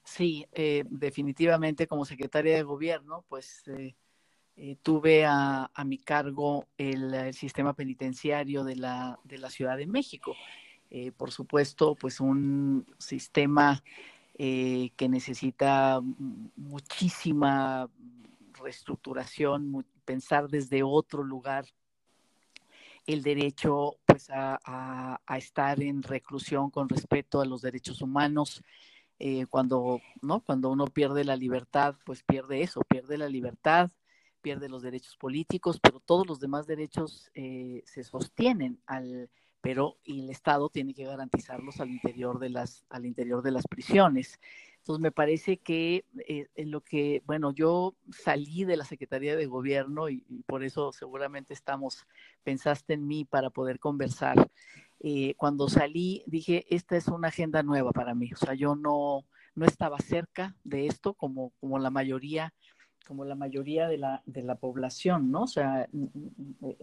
Sí, 0.04 0.46
eh, 0.52 0.84
definitivamente 0.90 1.86
como 1.86 2.04
secretaria 2.04 2.56
de 2.56 2.62
gobierno, 2.62 3.24
pues 3.26 3.66
eh, 3.68 3.96
eh, 4.56 4.76
tuve 4.82 5.24
a, 5.24 5.70
mi 5.86 5.98
cargo 5.98 6.68
el, 6.76 7.32
sistema 7.32 7.72
penitenciario 7.72 8.64
de 8.64 8.76
la, 8.76 9.18
Ciudad 9.48 9.78
de 9.78 9.86
México. 9.86 10.36
por 11.16 11.32
supuesto, 11.32 11.94
pues 11.94 12.20
un 12.20 12.86
sistema 12.98 13.82
que 14.36 15.08
necesita 15.08 16.00
muchísima 16.56 17.88
reestructuración, 18.60 19.86
pensar 20.04 20.48
desde 20.48 20.82
otro 20.82 21.24
lugar 21.24 21.64
el 23.06 23.22
derecho 23.22 23.96
pues 24.06 24.30
a, 24.30 24.58
a, 24.64 25.20
a 25.26 25.38
estar 25.38 25.82
en 25.82 26.02
reclusión 26.02 26.70
con 26.70 26.88
respeto 26.88 27.40
a 27.40 27.44
los 27.44 27.62
derechos 27.62 28.00
humanos, 28.02 28.62
eh, 29.26 29.46
cuando, 29.48 30.02
¿no? 30.20 30.40
cuando 30.40 30.68
uno 30.68 30.84
pierde 30.84 31.24
la 31.24 31.34
libertad, 31.34 31.94
pues 32.04 32.22
pierde 32.22 32.60
eso, 32.60 32.82
pierde 32.86 33.16
la 33.16 33.26
libertad, 33.26 33.90
pierde 34.42 34.68
los 34.68 34.82
derechos 34.82 35.16
políticos, 35.16 35.80
pero 35.80 35.98
todos 35.98 36.26
los 36.26 36.40
demás 36.40 36.66
derechos 36.66 37.30
eh, 37.32 37.82
se 37.86 38.04
sostienen 38.04 38.82
al, 38.84 39.30
pero 39.62 39.96
el 40.04 40.28
Estado 40.28 40.68
tiene 40.68 40.92
que 40.92 41.06
garantizarlos 41.06 41.80
al 41.80 41.88
interior 41.88 42.38
de 42.38 42.50
las, 42.50 42.84
al 42.90 43.06
interior 43.06 43.42
de 43.42 43.52
las 43.52 43.66
prisiones. 43.66 44.38
Entonces, 44.84 45.00
me 45.00 45.12
parece 45.12 45.56
que 45.56 46.04
eh, 46.28 46.46
en 46.56 46.70
lo 46.70 46.82
que, 46.82 47.22
bueno, 47.24 47.52
yo 47.54 47.94
salí 48.10 48.64
de 48.64 48.76
la 48.76 48.84
Secretaría 48.84 49.34
de 49.34 49.46
Gobierno 49.46 50.10
y, 50.10 50.18
por 50.44 50.62
eso 50.62 50.92
seguramente 50.92 51.54
estamos, 51.54 52.06
pensaste 52.42 52.92
en 52.92 53.06
mí 53.06 53.24
para 53.24 53.48
poder 53.48 53.78
conversar. 53.78 54.50
Eh, 55.00 55.36
cuando 55.38 55.70
salí, 55.70 56.22
dije, 56.26 56.66
esta 56.68 56.98
es 56.98 57.08
una 57.08 57.28
agenda 57.28 57.62
nueva 57.62 57.92
para 57.92 58.14
mí. 58.14 58.30
O 58.34 58.36
sea, 58.36 58.52
yo 58.52 58.76
no, 58.76 59.24
no 59.54 59.64
estaba 59.64 59.96
cerca 60.00 60.54
de 60.64 60.86
esto 60.86 61.14
como, 61.14 61.54
como 61.60 61.78
la 61.78 61.88
mayoría 61.88 62.52
como 63.06 63.24
la 63.24 63.34
mayoría 63.34 63.86
de 63.88 63.98
la, 63.98 64.22
de 64.24 64.42
la 64.42 64.54
población, 64.54 65.30
¿no? 65.30 65.42
O 65.42 65.46
sea, 65.46 65.88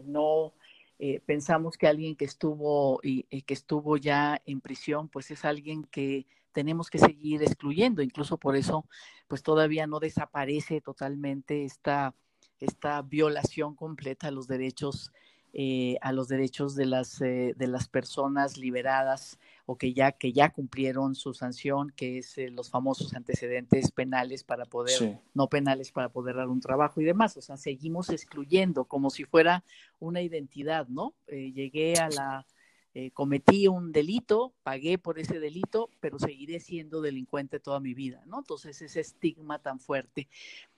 no 0.06 0.54
eh, 1.00 1.20
pensamos 1.26 1.78
que 1.78 1.88
alguien 1.88 2.16
que 2.16 2.26
estuvo 2.26 3.00
y 3.02 3.24
que 3.42 3.54
estuvo 3.56 3.98
ya 3.98 4.40
en 4.46 4.62
prisión, 4.62 5.08
pues 5.08 5.32
es 5.32 5.46
alguien 5.46 5.84
que 5.84 6.28
tenemos 6.52 6.90
que 6.90 7.00
seguir 7.00 7.42
excluyendo. 7.44 8.02
Incluso 8.02 8.38
por 8.38 8.56
eso, 8.56 8.86
pues 9.28 9.44
todavía 9.44 9.88
no 9.88 10.00
desaparece 10.00 10.82
totalmente 10.82 11.66
esta, 11.66 12.14
esta 12.60 13.02
violación 13.02 13.76
completa 13.76 14.28
a 14.28 14.32
los 14.32 14.48
derechos, 14.48 15.12
eh, 15.54 15.98
a 16.02 16.12
los 16.12 16.28
derechos 16.28 16.76
de 16.76 16.86
las, 16.86 17.22
eh, 17.22 17.54
de 17.58 17.68
las 17.68 17.88
personas 17.88 18.58
liberadas 18.58 19.40
o 19.66 19.78
que 19.78 19.94
ya, 19.94 20.12
que 20.12 20.32
ya 20.32 20.50
cumplieron 20.50 21.16
su 21.16 21.34
sanción, 21.34 21.92
que 21.96 22.20
es 22.20 22.38
eh, 22.38 22.50
los 22.50 22.70
famosos 22.70 23.14
antecedentes 23.14 23.92
penales 23.92 24.44
para 24.44 24.66
poder, 24.66 25.20
no 25.34 25.48
penales 25.48 25.92
para 25.92 26.10
poder 26.10 26.36
dar 26.36 26.48
un 26.48 26.62
trabajo 26.62 27.02
y 27.02 27.06
demás. 27.06 27.36
O 27.38 27.42
sea, 27.42 27.58
seguimos 27.58 28.10
excluyendo 28.10 28.86
como 28.86 29.10
si 29.10 29.24
fuera 29.24 29.64
una 30.00 30.22
identidad, 30.22 30.88
¿no? 30.88 31.14
llegué 31.28 31.96
a 31.96 32.10
la 32.10 32.46
eh, 32.94 33.12
cometí 33.12 33.68
un 33.68 33.94
delito, 33.94 34.54
pagué 34.64 34.98
por 34.98 35.18
ese 35.18 35.40
delito, 35.40 35.90
pero 36.02 36.20
seguiré 36.20 36.60
siendo 36.60 37.00
delincuente 37.00 37.62
toda 37.62 37.80
mi 37.80 37.94
vida, 37.94 38.22
¿no? 38.26 38.40
Entonces, 38.40 38.82
ese 38.82 39.00
estigma 39.00 39.60
tan 39.60 39.80
fuerte. 39.80 40.28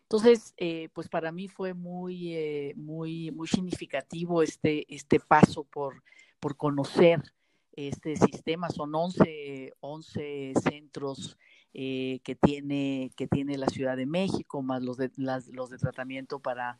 Entonces, 0.03 0.53
eh, 0.57 0.89
pues 0.93 1.09
para 1.09 1.31
mí 1.31 1.47
fue 1.47 1.73
muy, 1.73 2.35
eh, 2.35 2.73
muy, 2.75 3.31
muy 3.31 3.47
significativo 3.47 4.43
este, 4.43 4.85
este 4.93 5.19
paso 5.19 5.63
por, 5.63 6.03
por 6.39 6.55
conocer 6.55 7.19
este 7.75 8.15
sistema. 8.15 8.69
Son 8.69 8.93
11, 8.93 9.73
11 9.79 10.53
centros 10.69 11.39
que, 11.73 12.37
tiene, 12.39 13.11
que 13.15 13.27
tiene 13.27 13.57
la 13.57 13.65
Ciudad 13.69 13.97
de 13.97 14.05
México, 14.05 14.61
más 14.61 14.83
los 14.83 14.97
de, 14.97 15.09
los 15.17 15.71
de 15.71 15.77
tratamiento 15.79 16.39
para 16.39 16.77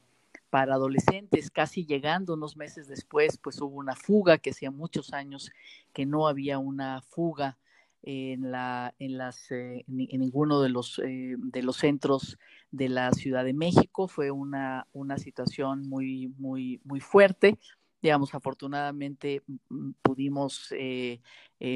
para 0.54 0.76
adolescentes, 0.76 1.50
casi 1.50 1.84
llegando 1.84 2.36
unos 2.36 2.56
meses 2.58 2.88
después, 2.88 3.40
pues 3.40 3.60
hubo 3.60 3.76
una 3.76 3.96
fuga, 3.96 4.38
que 4.38 4.52
hacía 4.52 4.70
muchos 4.70 5.12
años 5.12 5.50
que 5.94 6.06
no 6.06 6.28
había 6.28 6.60
una 6.60 7.02
fuga 7.02 7.58
en, 8.04 8.52
la, 8.52 8.94
en, 9.00 9.18
las, 9.18 9.50
eh, 9.50 9.84
en, 9.88 10.20
ninguno 10.20 10.62
de 10.62 10.70
los, 10.70 11.00
eh, 11.00 11.38
de 11.40 11.64
los 11.64 11.78
centros 11.78 12.38
de 12.70 12.88
la 12.88 13.12
Ciudad 13.14 13.44
de 13.44 13.56
México. 13.56 14.08
Fue 14.08 14.30
una, 14.30 14.86
una 14.94 15.18
situación 15.18 15.90
muy, 15.90 16.28
muy, 16.38 16.80
muy 16.84 17.00
fuerte. 17.00 17.58
Digamos, 18.00 18.36
afortunadamente 18.36 19.42
mm, 19.48 19.94
pudimos 20.04 20.72
eh, 20.78 21.20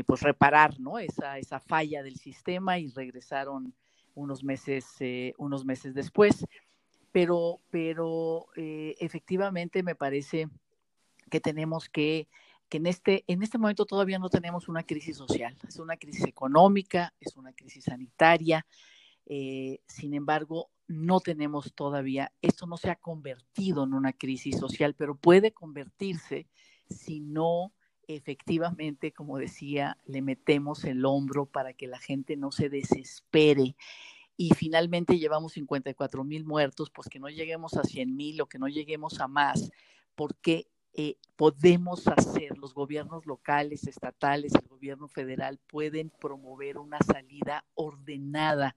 pues 0.06 0.22
reparar 0.22 0.80
¿no? 0.80 1.00
esa, 1.00 1.40
esa 1.40 1.60
falla 1.60 2.04
del 2.04 2.18
sistema 2.18 2.78
y 2.78 2.90
regresaron 2.90 3.74
unos 4.14 4.44
meses, 4.44 4.86
unos 5.40 5.66
meses 5.66 5.96
después 5.96 6.46
pero, 7.12 7.60
pero 7.70 8.48
eh, 8.56 8.96
efectivamente 9.00 9.84
me 9.84 9.96
parece 9.96 10.50
que 11.30 11.40
tenemos 11.40 11.90
que, 11.90 12.28
que 12.70 12.78
en 12.78 12.88
este, 12.88 13.24
en 13.28 13.44
este 13.44 13.58
momento 13.58 13.86
todavía 13.86 14.20
no 14.20 14.30
tenemos 14.30 14.68
una 14.68 14.84
crisis 14.84 15.18
social, 15.18 15.58
es 15.68 15.78
una 15.78 15.98
crisis 15.98 16.26
económica, 16.26 17.14
es 17.20 17.36
una 17.38 17.54
crisis 17.54 17.86
sanitaria, 17.86 18.66
eh, 19.26 19.80
sin 19.88 20.14
embargo, 20.14 20.70
no 20.88 21.20
tenemos 21.20 21.74
todavía, 21.74 22.32
esto 22.42 22.66
no 22.66 22.78
se 22.78 22.90
ha 22.90 22.96
convertido 22.96 23.84
en 23.84 23.94
una 23.94 24.14
crisis 24.14 24.58
social, 24.58 24.94
pero 24.94 25.16
puede 25.16 25.52
convertirse 25.52 26.48
si 26.90 27.20
no 27.20 27.74
efectivamente, 28.08 29.12
como 29.12 29.38
decía, 29.38 29.98
le 30.06 30.22
metemos 30.22 30.86
el 30.86 31.06
hombro 31.06 31.46
para 31.46 31.74
que 31.74 31.88
la 31.88 32.00
gente 32.00 32.38
no 32.38 32.52
se 32.52 32.70
desespere 32.70 33.76
y 34.38 34.54
finalmente 34.54 35.18
llevamos 35.18 35.54
54 35.54 36.24
mil 36.24 36.46
muertos, 36.46 36.92
pues 36.92 37.10
que 37.10 37.20
no 37.20 37.28
lleguemos 37.28 37.74
a 37.74 37.84
100 37.84 38.16
mil 38.16 38.40
o 38.40 38.46
que 38.46 38.60
no 38.60 38.68
lleguemos 38.68 39.20
a 39.20 39.28
más, 39.28 39.72
porque 40.16 40.68
eh, 40.94 41.18
podemos 41.36 42.08
hacer, 42.08 42.58
los 42.58 42.74
gobiernos 42.74 43.26
locales, 43.26 43.88
estatales, 43.88 44.54
el 44.56 44.68
gobierno 44.68 45.08
federal 45.08 45.60
pueden 45.68 46.12
promover 46.12 46.78
una 46.78 47.00
salida 47.00 47.66
ordenada 47.74 48.76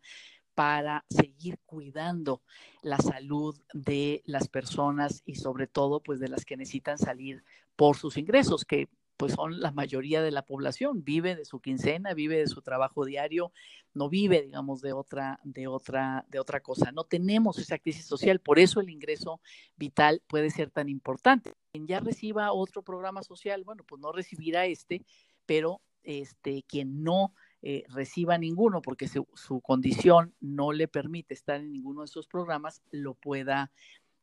para 0.55 1.05
seguir 1.09 1.59
cuidando 1.65 2.43
la 2.83 2.99
salud 2.99 3.59
de 3.73 4.23
las 4.27 4.49
personas 4.49 5.23
y 5.25 5.37
sobre 5.37 5.67
todo 5.67 6.03
pues 6.03 6.21
de 6.21 6.29
las 6.29 6.45
que 6.45 6.57
necesitan 6.57 6.99
salir 6.99 7.45
por 7.77 7.97
sus 7.97 8.19
ingresos, 8.19 8.65
que 8.65 8.89
pues 9.21 9.35
son 9.35 9.61
la 9.61 9.71
mayoría 9.71 10.23
de 10.23 10.31
la 10.31 10.47
población, 10.47 11.05
vive 11.05 11.37
de 11.37 11.45
su 11.45 11.61
quincena, 11.61 12.15
vive 12.15 12.39
de 12.39 12.47
su 12.47 12.63
trabajo 12.63 13.05
diario, 13.05 13.53
no 13.93 14.09
vive, 14.09 14.41
digamos, 14.41 14.81
de 14.81 14.95
otra, 14.95 15.41
de 15.45 15.67
otra, 15.67 16.25
de 16.31 16.39
otra 16.41 16.61
cosa. 16.61 16.91
No 16.91 17.05
tenemos 17.05 17.59
esa 17.59 17.79
crisis 17.79 18.07
social, 18.07 18.41
por 18.41 18.59
eso 18.59 18.81
el 18.81 18.89
ingreso 18.89 19.43
vital 19.77 20.23
puede 20.27 20.49
ser 20.49 20.71
tan 20.71 20.89
importante. 20.89 21.53
Quien 21.71 21.87
ya 21.87 22.01
reciba 22.01 22.51
otro 22.55 22.81
programa 22.81 23.23
social, 23.23 23.63
bueno, 23.63 23.85
pues 23.85 24.01
no 24.01 24.11
recibirá 24.11 24.65
este, 24.65 25.05
pero 25.45 25.83
este, 26.03 26.63
quien 26.63 27.03
no 27.03 27.35
eh, 27.61 27.85
reciba 27.91 28.39
ninguno 28.39 28.81
porque 28.81 29.07
su, 29.07 29.61
condición 29.61 30.35
no 30.41 30.73
le 30.73 30.89
permite 30.89 31.35
estar 31.35 31.61
en 31.61 31.73
ninguno 31.73 32.01
de 32.01 32.07
esos 32.07 32.27
programas, 32.27 32.81
lo 32.91 33.13
pueda, 33.13 33.71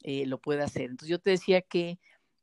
eh, 0.01 0.25
lo 0.25 0.39
pueda 0.39 0.63
hacer. 0.63 0.89
Entonces 0.89 1.10
yo 1.10 1.20
te 1.20 1.30
decía 1.30 1.62
que 1.62 2.00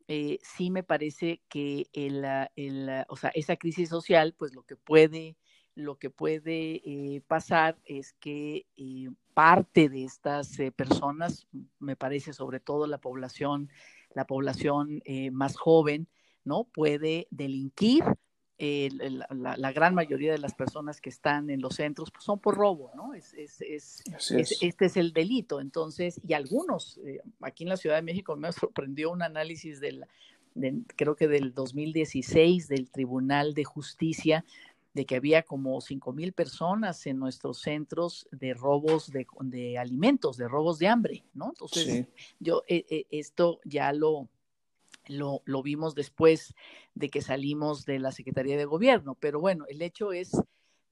eh, 0.08 0.38
sí 0.42 0.70
me 0.70 0.82
parece 0.82 1.42
que 1.48 1.88
el, 1.92 2.24
el, 2.56 3.04
o 3.08 3.16
sea, 3.16 3.30
esa 3.34 3.56
crisis 3.56 3.88
social, 3.88 4.34
pues 4.36 4.54
lo 4.54 4.62
que 4.62 4.76
puede, 4.76 5.36
lo 5.74 5.98
que 5.98 6.10
puede 6.10 6.82
eh, 6.84 7.22
pasar 7.26 7.78
es 7.84 8.12
que 8.14 8.66
eh, 8.76 9.10
parte 9.32 9.88
de 9.88 10.04
estas 10.04 10.58
personas, 10.76 11.46
me 11.78 11.96
parece 11.96 12.32
sobre 12.32 12.60
todo 12.60 12.86
la 12.86 12.98
población, 12.98 13.70
la 14.14 14.26
población 14.26 15.02
más 15.32 15.56
joven, 15.56 16.08
¿no? 16.44 16.64
Puede 16.64 17.26
delinquir 17.30 18.04
eh, 18.56 18.88
la, 19.30 19.72
gran 19.72 19.94
mayoría 19.94 20.30
de 20.30 20.38
las 20.38 20.54
personas 20.54 21.00
que 21.00 21.08
están 21.08 21.50
en 21.50 21.60
los 21.60 21.74
centros 21.74 22.12
pues, 22.12 22.24
son 22.24 22.38
por 22.38 22.56
robo, 22.56 22.92
¿no? 22.94 23.12
Es, 23.12 23.34
es, 23.34 23.60
es, 23.60 24.02
este 24.60 24.86
es 24.86 24.96
el 24.96 25.12
delito. 25.12 25.60
Entonces, 25.60 26.20
y 26.26 26.34
algunos, 26.34 26.98
eh, 26.98 27.20
aquí 27.40 27.64
en 27.64 27.70
la 27.70 27.76
Ciudad 27.76 27.96
de 27.96 28.02
México 28.02 28.36
me 28.36 28.52
sorprendió 28.52 29.10
un 29.10 29.22
análisis 29.22 29.80
del, 29.80 30.06
creo 30.94 31.16
que 31.16 31.26
del 31.26 31.52
2016 31.52 32.68
del 32.68 32.90
Tribunal 32.90 33.54
de 33.54 33.64
Justicia, 33.64 34.44
de 34.92 35.04
que 35.04 35.16
había 35.16 35.42
como 35.42 35.80
cinco 35.80 36.12
mil 36.12 36.32
personas 36.32 37.04
en 37.08 37.18
nuestros 37.18 37.58
centros 37.58 38.28
de 38.30 38.54
robos 38.54 39.10
de, 39.10 39.26
de, 39.40 39.78
alimentos, 39.78 40.36
de 40.36 40.46
robos 40.46 40.78
de 40.78 40.86
hambre, 40.86 41.24
¿no? 41.34 41.48
Entonces, 41.48 42.06
yo 42.38 42.62
eh, 42.68 43.04
esto 43.10 43.58
ya 43.64 43.92
lo 43.92 44.28
lo, 45.06 45.42
lo, 45.44 45.62
vimos 45.62 45.94
después 45.94 46.54
de 46.94 47.10
que 47.10 47.22
salimos 47.22 47.84
de 47.84 47.98
la 47.98 48.12
Secretaría 48.12 48.56
de 48.56 48.64
Gobierno, 48.64 49.16
pero 49.18 49.40
bueno, 49.40 49.64
el 49.68 49.82
hecho 49.82 50.12
es 50.12 50.32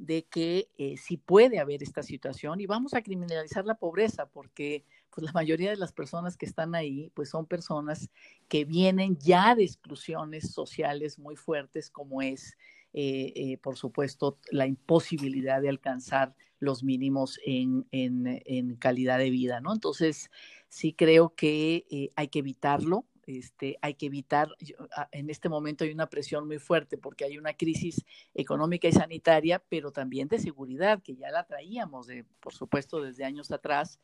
de 0.03 0.25
que 0.25 0.69
eh, 0.79 0.97
sí 0.97 1.17
puede 1.17 1.61
haber 1.61 1.81
esta 1.83 2.03
situación 2.03 2.61
y 2.61 2.67
vamos 2.67 2.93
a 2.95 3.03
criminalizar 3.03 3.65
la 3.65 3.77
pobreza 3.77 4.27
porque 4.27 4.85
pues 5.11 5.25
la 5.25 5.33
mayoría 5.33 5.71
de 5.71 5.77
las 5.77 5.93
personas 5.93 6.37
que 6.37 6.45
están 6.45 6.75
ahí 6.75 7.13
pues 7.15 7.29
son 7.29 7.47
personas 7.47 8.11
que 8.49 8.65
vienen 8.65 9.17
ya 9.19 9.55
de 9.55 9.63
exclusiones 9.63 10.51
sociales 10.51 11.21
muy 11.21 11.37
fuertes 11.37 11.89
como 11.89 12.21
es 12.21 12.57
eh, 12.93 13.33
eh, 13.37 13.59
por 13.59 13.77
supuesto 13.77 14.39
la 14.51 14.67
imposibilidad 14.67 15.63
de 15.63 15.69
alcanzar 15.69 16.35
los 16.59 16.83
mínimos 16.83 17.39
en, 17.45 17.87
en, 17.93 18.43
en 18.45 18.75
calidad 18.77 19.19
de 19.19 19.31
vida, 19.31 19.61
¿no? 19.61 19.73
Entonces 19.73 20.31
sí 20.69 20.95
creo 20.95 21.35
que 21.35 22.11
hay 22.15 22.29
que 22.29 22.39
evitarlo, 22.41 23.05
este, 23.27 23.79
hay 23.81 23.95
que 23.95 24.07
evitar, 24.07 24.55
ah, 24.97 25.09
en 25.13 25.31
este 25.31 25.49
momento 25.49 25.85
hay 25.85 25.93
una 25.93 26.09
presión 26.09 26.47
muy 26.47 26.59
fuerte 26.59 26.99
porque 26.99 27.25
hay 27.25 27.39
una 27.39 27.55
crisis 27.55 28.05
económica 28.35 28.89
y 28.89 28.93
sanitaria, 28.93 29.63
pero 29.69 29.93
también 29.93 30.29
de 30.29 30.39
seguridad, 30.39 31.03
que 31.03 31.17
ya 31.17 31.31
la 31.31 31.45
traíamos, 31.45 32.07
de, 32.07 32.25
por 32.41 32.55
supuesto, 32.55 33.01
desde 33.01 33.25
años 33.25 33.51
atrás, 33.51 34.01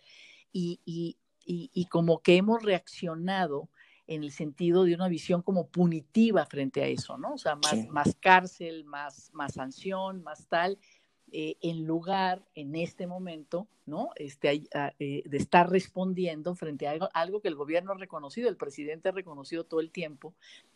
y, 0.53 0.81
y, 0.85 1.19
y, 1.45 1.85
como 1.87 2.21
que 2.23 2.37
hemos 2.37 2.63
reaccionado 2.63 3.69
en 4.07 4.25
el 4.25 4.33
sentido 4.33 4.85
de 4.85 4.95
una 4.95 5.09
visión 5.09 5.43
como 5.43 5.69
punitiva 5.69 6.47
frente 6.47 6.83
a 6.83 6.87
eso, 6.87 7.19
¿no? 7.19 7.35
O 7.35 7.39
sea, 7.39 7.57
más, 7.57 7.87
más 7.89 8.17
cárcel, 8.19 8.85
más, 8.85 9.31
más 9.35 9.55
sanción, 9.55 10.23
más 10.23 10.49
tal, 10.49 10.79
eh, 11.33 11.57
en 11.61 11.85
lugar 11.87 12.45
en 12.55 12.75
este 12.75 13.07
momento, 13.07 13.69
¿no? 13.87 14.11
Este, 14.17 14.69
ah, 14.75 14.93
eh, 14.99 15.23
de 15.27 15.37
estar 15.37 15.71
respondiendo 15.71 16.55
frente 16.55 16.87
a 16.87 16.93
algo, 16.93 17.09
algo, 17.15 17.41
que 17.41 17.49
el 17.49 17.55
gobierno 17.55 17.93
ha 17.93 17.97
reconocido, 17.97 18.49
el 18.49 18.57
presidente 18.57 19.09
ha 19.09 19.13
reconocido 19.13 19.65
todo 19.65 19.81
el 19.81 19.91
tiempo, 19.91 20.35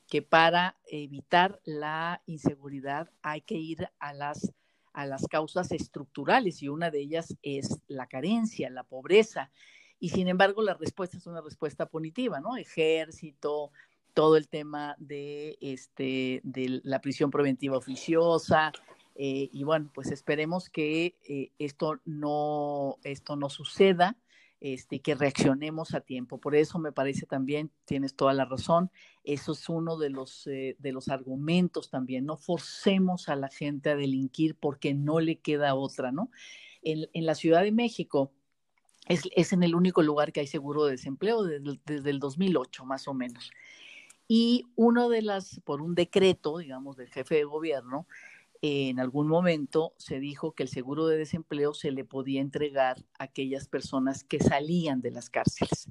que 0.09 0.23
para 0.23 0.77
evitar 0.87 1.61
la 1.65 2.23
inseguridad 2.27 3.11
hay 3.23 3.41
que 3.41 3.57
ir 3.57 3.89
a 3.99 4.13
las 4.13 4.53
a 4.93 5.07
las 5.07 5.27
causas 5.27 5.73
estructurales 5.73 6.63
y 6.63 6.69
una 6.69 6.91
de 6.91 7.01
ellas 7.01 7.35
es 7.43 7.79
la 7.89 8.07
carencia, 8.07 8.71
la 8.71 8.85
pobreza. 8.85 9.51
Y 9.99 10.11
sin 10.11 10.29
embargo, 10.29 10.63
la 10.63 10.75
respuesta 10.75 11.17
es 11.17 11.27
una 11.27 11.41
respuesta 11.41 11.87
punitiva, 11.87 12.41
¿no? 12.41 12.57
Ejército, 12.57 13.71
todo 14.15 14.37
el 14.37 14.49
tema 14.49 14.95
de, 14.99 15.57
este, 15.61 16.41
de 16.45 16.81
la 16.83 17.01
prisión 17.01 17.31
preventiva 17.31 17.77
oficiosa. 17.77 18.73
Eh, 19.15 19.51
y 19.53 19.65
bueno, 19.65 19.91
pues 19.95 20.11
esperemos 20.11 20.71
que 20.71 21.17
eh, 21.29 21.53
esto, 21.59 22.01
no, 22.05 22.99
esto 23.05 23.37
no 23.37 23.51
suceda 23.51 24.17
este, 24.61 25.01
que 25.01 25.15
reaccionemos 25.15 25.93
a 25.93 26.01
tiempo. 26.01 26.39
Por 26.39 26.55
eso 26.55 26.79
me 26.79 26.93
parece 26.93 27.27
también, 27.27 27.71
tienes 27.85 28.15
toda 28.15 28.33
la 28.33 28.45
razón, 28.45 28.91
eso 29.25 29.53
es 29.53 29.69
uno 29.69 29.99
de 29.99 30.11
los, 30.11 30.47
eh, 30.47 30.77
de 30.79 30.93
los 30.93 31.09
argumentos 31.09 31.91
también, 31.91 32.27
no 32.27 32.37
forcemos 32.37 33.29
a 33.29 33.37
la 33.37 33.49
gente 33.49 33.91
a 33.91 33.97
delinquir 33.97 34.55
porque 34.55 34.95
no 34.95 35.21
le 35.21 35.41
queda 35.41 35.75
otra, 35.75 36.13
¿no? 36.13 36.31
En, 36.83 37.09
en 37.13 37.27
la 37.27 37.35
Ciudad 37.35 37.63
de 37.63 37.73
México 37.73 38.33
es, 39.09 39.23
es, 39.35 39.53
en 39.53 39.65
el 39.65 39.75
único 39.75 40.03
lugar 40.03 40.33
que 40.33 40.41
hay 40.41 40.47
seguro 40.47 40.85
de 40.85 40.93
desempleo 40.93 41.43
desde, 41.43 41.81
desde 41.85 42.11
el 42.11 42.21
2008, 42.21 42.85
más 42.85 43.09
o 43.09 43.15
menos. 43.15 43.51
Y 44.29 44.67
uno 44.77 45.09
de 45.09 45.23
las, 45.23 45.61
por 45.65 45.83
un 45.83 45.95
decreto, 45.95 46.59
digamos, 46.59 46.97
del 46.97 47.09
jefe 47.09 47.35
de 47.35 47.45
gobierno, 47.45 48.07
en 48.63 49.01
algún 49.01 49.27
momento 49.27 49.93
se 49.97 50.21
dijo 50.21 50.53
que 50.53 50.63
el 50.63 50.69
seguro 50.69 51.09
de 51.09 51.19
desempleo 51.19 51.75
se 51.75 51.91
le 51.91 52.05
podía 52.05 52.41
entregar 52.41 53.05
a 53.19 53.25
aquellas 53.25 53.67
personas 53.67 54.23
que 54.23 54.39
salían 54.39 55.01
de 55.01 55.11
las 55.11 55.29
cárceles. 55.29 55.89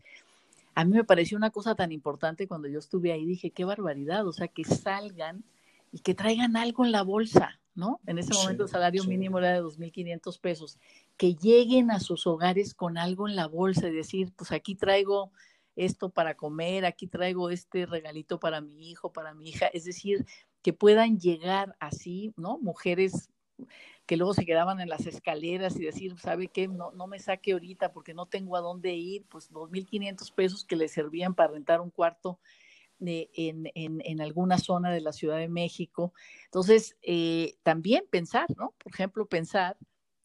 A 0.74 0.86
mí 0.86 0.94
me 0.94 1.04
pareció 1.04 1.38
una 1.38 1.52
cosa 1.52 1.76
tan 1.76 1.92
importante 1.92 2.48
cuando 2.48 2.70
yo 2.70 2.80
estuve 2.80 3.12
ahí, 3.12 3.26
dije, 3.26 3.52
qué 3.52 3.66
barbaridad, 3.66 4.26
o 4.26 4.32
sea, 4.32 4.48
que 4.48 4.64
salgan 4.64 5.44
y 5.92 6.00
que 6.00 6.16
traigan 6.16 6.56
algo 6.56 6.86
en 6.86 6.94
la 6.94 7.02
bolsa, 7.02 7.60
¿no? 7.76 8.00
En 8.08 8.18
ese 8.18 8.34
momento 8.34 8.64
el 8.64 8.70
salario 8.70 9.04
mínimo 9.04 9.40
era 9.40 9.52
de 9.52 9.62
2.500 9.62 10.40
pesos, 10.40 10.80
que 11.18 11.36
lleguen 11.36 11.92
a 11.92 12.00
sus 12.00 12.26
hogares 12.26 12.74
con 12.74 12.98
algo 12.98 13.28
en 13.28 13.36
la 13.36 13.48
bolsa 13.48 13.90
y 13.90 13.94
decir, 13.94 14.32
pues 14.38 14.54
aquí 14.54 14.76
traigo 14.76 15.34
esto 15.76 16.10
para 16.10 16.36
comer, 16.36 16.86
aquí 16.86 17.08
traigo 17.08 17.50
este 17.50 17.86
regalito 17.86 18.40
para 18.40 18.62
mi 18.62 18.90
hijo, 18.90 19.12
para 19.12 19.34
mi 19.34 19.50
hija, 19.50 19.68
es 19.68 19.84
decir, 19.84 20.26
que 20.62 20.74
puedan 20.74 21.20
llegar 21.20 21.76
así, 21.80 22.34
¿no? 22.38 22.58
Mujeres 22.60 23.30
que 24.06 24.18
luego 24.18 24.34
se 24.34 24.46
quedaban 24.46 24.82
en 24.82 24.90
las 24.90 25.06
escaleras 25.06 25.80
y 25.80 25.86
decir, 25.86 26.18
¿sabe 26.20 26.48
qué? 26.48 26.68
No, 26.68 26.92
no 26.92 27.08
me 27.08 27.20
saque 27.20 27.54
ahorita 27.54 27.94
porque 27.94 28.14
no 28.14 28.26
tengo 28.26 28.58
a 28.58 28.62
dónde 28.62 28.94
ir, 28.94 29.26
pues 29.30 29.52
2.500 29.52 30.34
pesos 30.34 30.66
que 30.66 30.76
le 30.76 30.88
servían 30.88 31.34
para 31.34 31.54
rentar 31.54 31.82
un 31.82 31.92
cuarto 31.92 32.40
de, 33.00 33.30
en, 33.34 33.72
en, 33.74 34.02
en, 34.04 34.22
alguna 34.22 34.58
zona 34.58 34.92
de 34.92 35.02
la 35.02 35.14
Ciudad 35.14 35.38
de 35.38 35.48
México. 35.48 36.14
Entonces, 36.46 36.98
eh, 37.02 37.56
también 37.64 38.06
pensar, 38.10 38.48
¿no? 38.58 38.76
Por 38.78 38.94
ejemplo, 38.94 39.26
pensar 39.28 39.78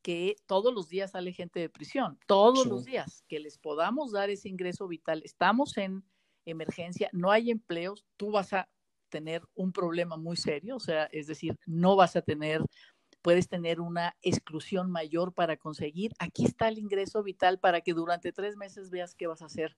que 0.03 0.37
todos 0.47 0.73
los 0.73 0.89
días 0.89 1.13
sale 1.13 1.33
gente 1.33 1.59
de 1.59 1.69
prisión, 1.69 2.19
todos 2.27 2.65
sí. 2.65 2.69
los 2.69 2.85
días, 2.85 3.25
que 3.29 3.41
les 3.41 3.59
podamos 3.59 4.13
dar 4.13 4.31
ese 4.31 4.49
ingreso 4.49 4.87
vital. 4.87 5.23
Estamos 5.25 5.77
en 5.79 6.05
emergencia, 6.45 7.09
no 7.13 7.31
hay 7.31 7.51
empleos, 7.51 8.05
tú 8.17 8.31
vas 8.31 8.53
a 8.53 8.69
tener 9.17 9.41
un 9.55 9.73
problema 9.73 10.19
muy 10.19 10.37
serio, 10.37 10.77
o 10.77 10.81
sea, 10.81 11.05
es 11.11 11.27
decir, 11.27 11.59
no 11.65 11.97
vas 11.97 12.17
a 12.17 12.21
tener, 12.21 12.61
puedes 13.23 13.49
tener 13.49 13.81
una 13.81 14.15
exclusión 14.21 14.91
mayor 14.91 15.33
para 15.33 15.57
conseguir. 15.57 16.13
Aquí 16.19 16.45
está 16.45 16.69
el 16.69 16.77
ingreso 16.77 17.23
vital 17.23 17.59
para 17.59 17.81
que 17.81 17.95
durante 17.95 18.31
tres 18.31 18.59
meses 18.59 18.91
veas 18.91 19.15
qué 19.15 19.27
vas 19.27 19.41
a 19.41 19.47
hacer, 19.47 19.75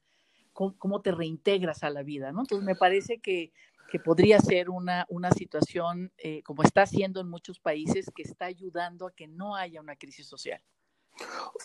cómo, 0.52 0.76
cómo 0.76 1.02
te 1.02 1.12
reintegras 1.12 1.84
a 1.84 1.90
la 1.90 2.02
vida, 2.02 2.32
¿no? 2.32 2.40
Entonces, 2.40 2.66
me 2.66 2.74
parece 2.74 3.20
que, 3.20 3.52
que 3.92 4.00
podría 4.00 4.40
ser 4.40 4.70
una, 4.70 5.06
una 5.08 5.30
situación, 5.30 6.12
eh, 6.18 6.42
como 6.42 6.64
está 6.64 6.82
haciendo 6.82 7.20
en 7.20 7.30
muchos 7.30 7.60
países, 7.60 8.06
que 8.12 8.24
está 8.24 8.46
ayudando 8.46 9.06
a 9.06 9.12
que 9.12 9.28
no 9.28 9.54
haya 9.54 9.80
una 9.80 9.94
crisis 9.94 10.26
social. 10.26 10.60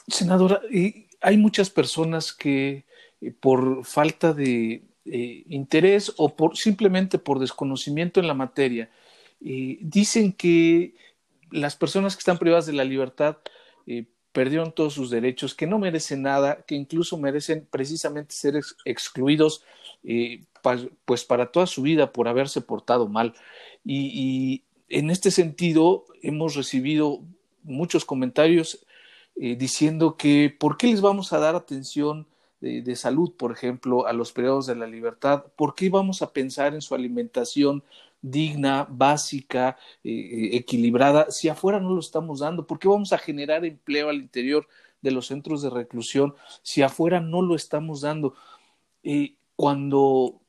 Senadora, 0.08 0.62
hay 1.22 1.38
muchas 1.38 1.72
personas 1.72 2.34
que 2.34 2.86
eh, 3.20 3.32
por 3.32 3.84
falta 3.84 4.32
de 4.32 4.93
eh, 5.06 5.44
interés 5.50 6.14
o 6.16 6.34
por 6.34 6.56
simplemente 6.56 7.18
por 7.18 7.40
desconocimiento 7.40 8.22
en 8.22 8.28
la 8.28 8.34
materia. 8.34 8.90
Dicen 9.42 10.32
que 10.32 10.96
las 11.52 11.76
personas 11.76 12.16
que 12.16 12.22
están 12.22 12.38
privadas 12.38 12.66
de 12.66 12.72
la 12.72 12.86
libertad 12.86 13.38
eh, 13.86 14.06
perdieron 14.32 14.72
todos 14.72 14.94
sus 14.94 15.10
derechos, 15.10 15.56
que 15.56 15.68
no 15.68 15.78
merecen 15.78 16.22
nada, 16.22 16.63
que 16.66 16.76
incluso 16.76 17.18
merecen 17.18 17.68
precisamente 17.70 18.34
ser 18.34 18.56
ex 18.56 18.78
excluidos 18.86 19.66
eh, 20.06 20.46
pues 21.04 21.26
para 21.26 21.52
toda 21.52 21.68
su 21.68 21.82
vida 21.82 22.13
por 22.13 22.30
haberse 22.30 22.62
portado 22.62 23.10
mal. 23.10 23.34
Y, 23.84 24.08
y 24.13 24.63
en 24.88 25.10
este 25.10 25.32
sentido 25.32 26.06
hemos 26.22 26.56
recibido 26.56 27.20
muchos 27.63 28.06
comentarios 28.06 28.86
diciendo 29.36 30.16
que 30.16 30.56
por 30.58 30.78
qué 30.78 30.88
les 30.88 31.02
vamos 31.02 31.34
a 31.34 31.39
dar 31.39 31.56
atención 31.56 32.28
de, 32.63 32.95
salud, 32.95 33.34
por 33.36 33.52
ejemplo, 33.52 34.08
a 34.08 34.13
los 34.13 34.32
periodos 34.32 34.67
de 34.67 34.76
la 34.76 34.88
libertad? 34.88 35.45
¿Por 35.56 35.76
qué 35.76 35.89
vamos 35.89 36.21
a 36.21 36.32
pensar 36.32 36.73
en 36.73 36.82
su 36.82 36.95
alimentación 36.95 37.84
digna, 38.21 38.88
básica, 38.89 39.78
eh, 40.04 40.52
equilibrada, 40.54 41.30
si 41.30 41.49
afuera 41.49 41.80
no 41.80 41.91
lo 41.91 41.99
estamos 41.99 42.39
dando? 42.39 42.65
¿Por 42.65 42.80
qué 42.80 42.88
vamos 42.88 43.13
a 43.13 43.17
generar 43.17 43.65
empleo 43.65 44.10
al 44.10 44.17
interior 44.17 44.67
de 45.02 45.12
los 45.12 45.28
centros 45.28 45.62
de 45.62 45.69
reclusión 45.69 46.36
si 46.62 46.82
afuera 46.82 47.19
no 47.19 47.41
lo 47.41 47.56
estamos 47.56 48.02
dando? 48.02 48.36
Eh, 49.04 49.36
cuando 49.56 50.41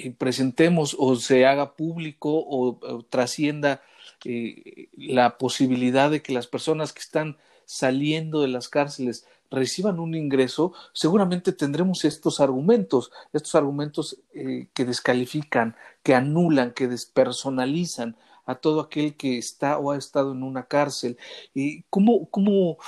eh, 0.00 0.12
presentemos 0.12 0.94
o 0.98 1.16
se 1.16 1.44
haga 1.44 1.74
público 1.74 2.30
o, 2.32 3.04
trascienda 3.10 3.82
eh, 4.24 4.88
la 4.96 5.38
posibilidad 5.38 6.08
de 6.08 6.22
que 6.22 6.32
las 6.32 6.46
personas 6.46 6.92
que 6.92 7.00
están 7.00 7.36
saliendo 7.64 8.40
de 8.40 8.48
las 8.48 8.68
cárceles 8.68 9.26
reciban 9.50 9.98
un 9.98 10.14
ingreso, 10.14 10.72
seguramente 10.92 11.52
tendremos 11.52 12.04
estos 12.04 12.40
argumentos, 12.40 13.10
estos 13.32 13.54
argumentos 13.54 14.20
eh, 14.34 14.68
que 14.74 14.84
descalifican, 14.84 15.76
que 16.02 16.14
anulan, 16.14 16.72
que 16.72 16.88
despersonalizan 16.88 18.16
a 18.48 18.54
todo 18.54 18.80
aquel 18.80 19.14
que 19.14 19.36
está 19.36 19.78
o 19.78 19.90
ha 19.90 19.98
estado 19.98 20.32
en 20.32 20.42
una 20.42 20.64
cárcel. 20.64 21.18
¿Y 21.52 21.82
cómo, 21.90 22.30
cómo 22.30 22.78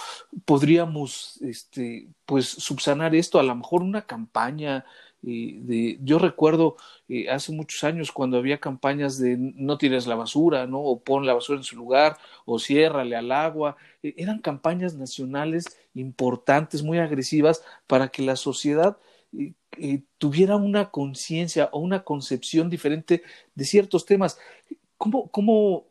podríamos 0.46 1.38
este, 1.42 2.08
pues, 2.24 2.48
subsanar 2.48 3.14
esto? 3.14 3.38
A 3.38 3.42
lo 3.42 3.54
mejor 3.54 3.82
una 3.82 4.06
campaña, 4.06 4.86
eh, 5.22 5.58
de, 5.60 5.98
yo 6.02 6.18
recuerdo 6.18 6.76
eh, 7.08 7.28
hace 7.28 7.52
muchos 7.52 7.84
años 7.84 8.10
cuando 8.12 8.38
había 8.38 8.58
campañas 8.58 9.18
de 9.18 9.36
no 9.36 9.76
tires 9.76 10.06
la 10.06 10.14
basura, 10.14 10.66
¿no? 10.66 10.80
O 10.80 11.00
pon 11.00 11.26
la 11.26 11.34
basura 11.34 11.58
en 11.58 11.64
su 11.64 11.76
lugar, 11.76 12.16
o 12.46 12.58
ciérrale 12.58 13.16
al 13.16 13.32
agua. 13.32 13.76
Eh, 14.02 14.14
eran 14.16 14.40
campañas 14.40 14.94
nacionales 14.94 15.64
importantes, 15.94 16.82
muy 16.82 16.98
agresivas, 16.98 17.62
para 17.86 18.08
que 18.08 18.22
la 18.22 18.36
sociedad 18.36 18.96
eh, 19.32 20.02
tuviera 20.18 20.56
una 20.56 20.90
conciencia 20.90 21.68
o 21.72 21.80
una 21.80 22.02
concepción 22.02 22.70
diferente 22.70 23.22
de 23.54 23.64
ciertos 23.64 24.06
temas. 24.06 24.38
¿Cómo, 24.96 25.30
cómo 25.30 25.86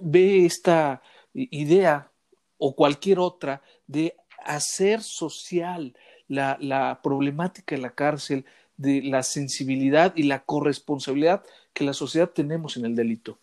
ve 0.00 0.46
esta 0.46 1.02
idea 1.34 2.10
o 2.58 2.74
cualquier 2.74 3.18
otra 3.18 3.62
de 3.86 4.14
hacer 4.44 5.02
social 5.02 5.94
la, 6.28 6.56
la 6.60 7.00
problemática 7.02 7.74
de 7.74 7.82
la 7.82 7.94
cárcel, 7.94 8.44
de 8.82 9.02
la 9.02 9.22
sensibilidad 9.22 10.12
y 10.16 10.24
la 10.24 10.44
corresponsabilidad 10.44 11.44
que 11.72 11.84
la 11.84 11.92
sociedad 11.92 12.30
tenemos 12.30 12.76
en 12.76 12.84
el 12.84 12.94
delito? 12.94 13.38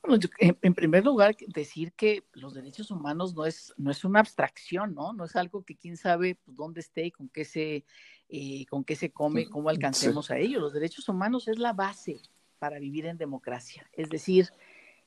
Bueno, 0.00 0.16
yo, 0.16 0.28
en, 0.38 0.74
primer 0.74 1.04
lugar, 1.04 1.36
decir 1.48 1.92
que 1.92 2.24
los 2.32 2.54
derechos 2.54 2.90
humanos 2.90 3.34
no 3.34 3.44
es, 3.44 3.74
no 3.76 3.90
es 3.90 4.04
una 4.04 4.20
abstracción, 4.20 4.94
¿no? 4.94 5.12
No 5.12 5.24
es 5.24 5.34
algo 5.34 5.64
que 5.64 5.76
quién 5.76 5.96
sabe 5.96 6.36
pues, 6.36 6.56
dónde 6.56 6.80
esté 6.80 7.06
y 7.06 7.10
con 7.10 7.28
qué 7.28 7.44
se, 7.44 7.84
eh, 8.28 8.64
con 8.66 8.84
qué 8.84 8.94
se 8.94 9.10
come, 9.10 9.48
cómo 9.48 9.68
alcancemos 9.68 10.26
sí. 10.26 10.32
a 10.32 10.38
ello. 10.38 10.60
Los 10.60 10.72
derechos 10.72 11.08
humanos 11.08 11.48
es 11.48 11.58
la 11.58 11.72
base 11.72 12.20
para 12.58 12.78
vivir 12.78 13.06
en 13.06 13.18
democracia. 13.18 13.88
Es 13.92 14.08
decir, 14.08 14.48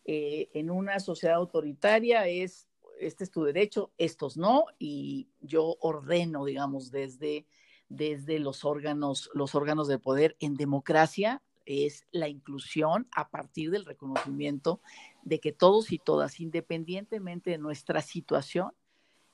eh, 0.03 0.49
en 0.53 0.69
una 0.69 0.99
sociedad 0.99 1.37
autoritaria 1.37 2.27
es, 2.27 2.67
este 2.99 3.23
es 3.23 3.31
tu 3.31 3.43
derecho, 3.43 3.91
estos 3.97 4.35
no, 4.35 4.65
y 4.77 5.29
yo 5.41 5.77
ordeno, 5.79 6.45
digamos, 6.45 6.91
desde 6.91 7.45
desde 7.91 8.39
los 8.39 8.63
órganos, 8.63 9.29
los 9.33 9.53
órganos 9.53 9.87
de 9.89 9.99
poder 9.99 10.37
en 10.39 10.55
democracia 10.55 11.41
es 11.65 12.05
la 12.11 12.29
inclusión 12.29 13.07
a 13.11 13.29
partir 13.29 13.69
del 13.69 13.85
reconocimiento 13.85 14.81
de 15.23 15.39
que 15.39 15.51
todos 15.51 15.91
y 15.91 15.99
todas, 15.99 16.39
independientemente 16.39 17.51
de 17.51 17.57
nuestra 17.57 18.01
situación, 18.01 18.71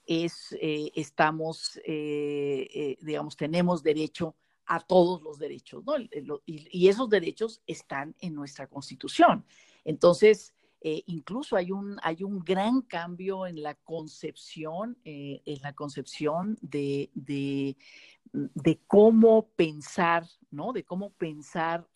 es, 0.08 0.56
eh, 0.60 0.92
estamos, 0.96 1.78
eh, 1.86 2.68
eh, 2.74 2.98
digamos, 3.02 3.38
tenemos 3.38 3.84
derecho 3.84 4.36
a 4.66 4.80
todos 4.80 5.22
los 5.22 5.38
derechos, 5.38 5.84
¿no? 5.86 5.98
Y, 6.46 6.68
y, 6.72 6.88
esos 6.90 7.10
derechos 7.10 7.62
están 7.68 8.16
en 8.20 8.34
nuestra 8.34 8.68
constitución. 8.68 9.46
Entonces, 9.86 10.54
eh, 10.82 11.04
incluso 11.08 11.56
hay 11.56 11.72
un, 11.72 11.98
hay 12.04 12.24
un 12.24 12.40
gran 12.40 12.82
cambio 12.82 13.48
en 13.48 13.62
la 13.62 13.76
concepción, 13.76 14.98
eh, 15.06 15.42
en 15.46 15.62
la 15.62 15.74
concepción 15.74 16.58
de, 16.62 17.10
de, 17.14 17.76
cómo 18.86 19.48
pensar, 19.56 20.26
¿no? 20.52 20.74
De 20.74 20.84
cómo 20.84 21.12
pensar 21.12 21.88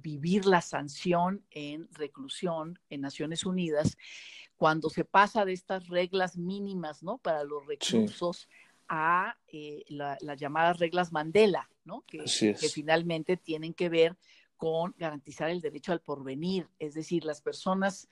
vivir 0.00 0.46
la 0.46 0.62
sanción 0.62 1.44
en 1.50 1.88
reclusión 1.92 2.78
en 2.88 3.02
Naciones 3.02 3.44
Unidas, 3.44 3.96
cuando 4.56 4.88
se 4.88 5.04
pasa 5.04 5.44
de 5.44 5.52
estas 5.52 5.88
reglas 5.88 6.36
mínimas, 6.36 7.02
¿no? 7.02 7.18
Para 7.18 7.44
los 7.44 7.66
reclusos 7.66 8.48
a 8.88 9.36
eh, 9.48 9.84
las 9.88 10.38
llamadas 10.38 10.78
reglas 10.78 11.12
Mandela, 11.12 11.70
¿no? 11.84 12.02
Que, 12.06 12.18
que 12.18 12.68
finalmente 12.68 13.36
tienen 13.36 13.74
que 13.74 13.88
ver 13.88 14.16
con 14.56 14.94
garantizar 14.98 15.50
el 15.50 15.60
derecho 15.60 15.92
al 15.92 16.00
porvenir, 16.00 16.68
es 16.78 16.94
decir, 16.94 17.24
las 17.24 17.40
personas 17.40 18.08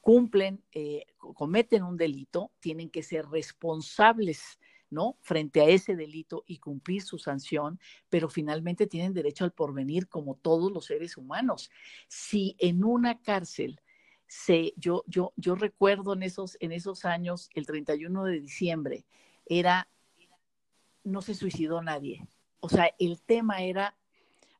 cumplen, 0.00 0.62
eh, 0.72 1.04
cometen 1.16 1.82
un 1.82 1.96
delito, 1.96 2.52
tienen 2.60 2.90
que 2.90 3.02
ser 3.02 3.26
responsables, 3.26 4.60
¿no? 4.88 5.16
Frente 5.20 5.60
a 5.60 5.64
ese 5.64 5.96
delito 5.96 6.44
y 6.46 6.58
cumplir 6.58 7.02
su 7.02 7.18
sanción, 7.18 7.80
pero 8.08 8.28
finalmente 8.28 8.86
tienen 8.86 9.14
derecho 9.14 9.44
al 9.44 9.52
porvenir 9.52 10.06
como 10.08 10.36
todos 10.36 10.70
los 10.70 10.86
seres 10.86 11.16
humanos. 11.16 11.70
Si 12.06 12.54
en 12.60 12.84
una 12.84 13.20
cárcel 13.20 13.80
se, 14.28 14.74
yo, 14.76 15.02
yo, 15.08 15.32
yo 15.36 15.56
recuerdo 15.56 16.12
en 16.12 16.22
esos, 16.22 16.56
en 16.60 16.72
esos 16.72 17.04
años, 17.04 17.50
el 17.54 17.66
31 17.66 18.24
de 18.24 18.40
diciembre, 18.40 19.04
era, 19.44 19.88
no 21.04 21.20
se 21.20 21.34
suicidó 21.34 21.82
nadie. 21.82 22.26
O 22.60 22.68
sea, 22.68 22.90
el 22.98 23.20
tema 23.22 23.62
era 23.62 23.96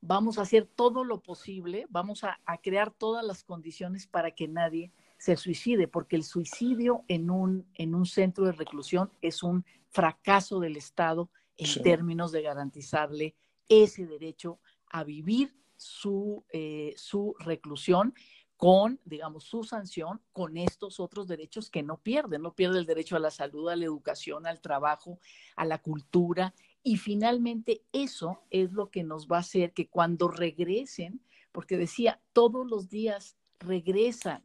vamos 0.01 0.39
a 0.39 0.43
hacer 0.43 0.67
todo 0.67 1.05
lo 1.05 1.21
posible, 1.21 1.87
vamos 1.89 2.25
a, 2.25 2.39
crear 2.63 2.93
todas 2.93 3.25
las 3.25 3.45
condiciones 3.45 4.07
para 4.07 4.31
que 4.33 4.49
nadie 4.49 4.93
se 5.19 5.37
suicide, 5.37 5.89
porque 5.89 6.17
el 6.17 6.25
suicidio 6.25 7.05
en 7.09 7.31
un, 7.31 7.67
en 7.75 7.95
un 7.95 8.07
centro 8.07 8.45
de 8.45 8.53
reclusión 8.53 9.11
es 9.23 9.43
un 9.43 9.65
fracaso 9.91 10.61
del 10.61 10.77
Estado 10.77 11.31
en 11.57 11.83
términos 11.83 12.33
de 12.33 12.43
garantizarle 12.43 13.35
ese 13.69 14.07
derecho 14.07 14.59
a 14.91 15.05
vivir 15.05 15.55
su, 15.77 16.45
eh, 16.53 16.95
su 16.97 17.35
reclusión 17.39 18.15
con, 18.57 19.01
digamos, 19.05 19.45
su 19.45 19.65
sanción, 19.65 20.21
con 20.33 20.57
estos 20.57 20.99
otros 20.99 21.29
derechos 21.29 21.71
que 21.71 21.83
no 21.83 21.99
pierden. 21.99 22.43
No 22.43 22.55
pierde 22.55 22.79
el 22.79 22.87
derecho 22.87 23.17
a 23.17 23.21
la 23.21 23.31
salud, 23.31 23.69
a 23.69 23.77
la 23.77 23.85
educación, 23.85 24.47
al 24.47 24.61
trabajo, 24.61 25.19
a 25.57 25.65
la 25.65 25.79
cultura 25.79 26.55
y 26.87 26.99
finalmente 26.99 27.83
eso 27.93 28.45
es 28.49 28.71
lo 28.71 28.93
que 28.93 29.03
nos 29.03 29.27
va 29.27 29.39
a 29.39 29.41
hacer 29.41 29.73
que 29.73 29.89
cuando 29.89 30.29
regresen, 30.29 31.21
porque 31.51 31.77
decía, 31.77 32.21
todos 32.33 32.65
los 32.65 32.89
días 32.89 33.37
regresan, 33.59 34.45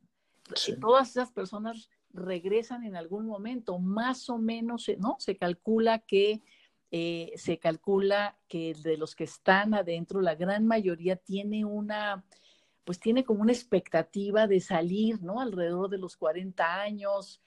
todas 0.80 1.12
esas 1.12 1.32
personas 1.32 1.92
regresan 2.12 2.84
en 2.84 2.96
algún 2.96 3.28
momento, 3.28 3.78
más 3.78 4.28
o 4.28 4.40
menos, 4.40 4.90
¿no? 4.98 5.18
Se 5.20 5.38
calcula 5.38 6.00
que 6.00 6.42
eh, 6.90 7.32
se 7.36 7.60
calcula 7.60 8.40
que 8.48 8.74
de 8.74 8.98
los 8.98 9.14
que 9.14 9.26
están 9.26 9.76
adentro, 9.76 10.20
la 10.20 10.34
gran 10.34 10.66
mayoría 10.66 11.18
tiene 11.18 11.64
una, 11.64 12.26
pues 12.86 13.00
tiene 13.00 13.24
como 13.24 13.44
una 13.44 13.54
expectativa 13.54 14.48
de 14.48 14.62
salir, 14.62 15.22
¿no? 15.22 15.42
Alrededor 15.42 15.92
de 15.92 16.00
los 16.00 16.18
40 16.18 16.82
años, 16.82 17.40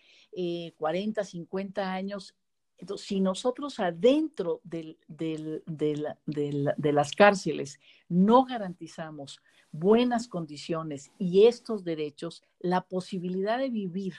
40, 0.77 1.21
eh, 1.21 1.25
50 1.25 1.93
años, 1.93 2.37
entonces, 2.79 3.07
si 3.07 3.21
nosotros 3.21 3.79
adentro 3.79 4.61
de 4.65 4.97
las 6.93 7.13
cárceles 7.13 7.81
no 8.09 8.45
garantizamos 8.45 9.41
buenas 9.71 10.29
condiciones 10.29 11.11
y 11.19 11.47
estos 11.47 11.85
derechos, 11.85 12.43
la 12.61 12.83
posibilidad 12.83 13.59
de 13.59 13.71
vivir 13.71 14.15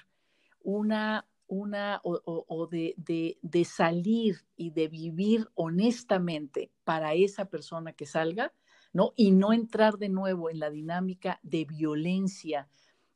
una, 0.62 1.28
una 1.48 2.02
o, 2.04 2.68
de, 2.68 2.96
de, 3.42 3.66
salir 3.66 4.38
y 4.58 4.72
de 4.72 4.88
vivir 4.88 5.48
honestamente 5.56 6.72
para 6.84 7.14
esa 7.14 7.46
persona 7.46 7.94
que 7.94 8.06
salga, 8.06 8.52
¿no? 8.94 9.14
Y 9.16 9.32
no 9.32 9.54
entrar 9.54 9.98
de 9.98 10.10
nuevo 10.10 10.50
en 10.50 10.60
la 10.60 10.70
dinámica 10.70 11.40
de 11.44 11.66
violencia 11.66 12.68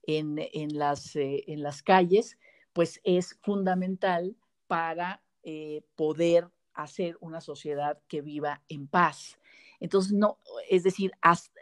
en, 0.04 0.38
en, 0.38 0.78
las, 0.78 1.16
eh, 1.16 1.44
en 1.48 1.64
las 1.64 1.82
calles, 1.82 2.38
pues 2.72 3.02
es 3.04 3.38
fundamental 3.42 4.36
para 4.68 5.22
eh, 5.52 5.82
poder 5.96 6.48
hacer 6.76 7.18
una 7.22 7.42
sociedad 7.42 8.00
que 8.08 8.22
viva 8.22 8.62
en 8.70 8.88
paz. 8.88 9.40
Entonces, 9.80 10.12
no, 10.14 10.38
es 10.70 10.84
decir, 10.84 11.12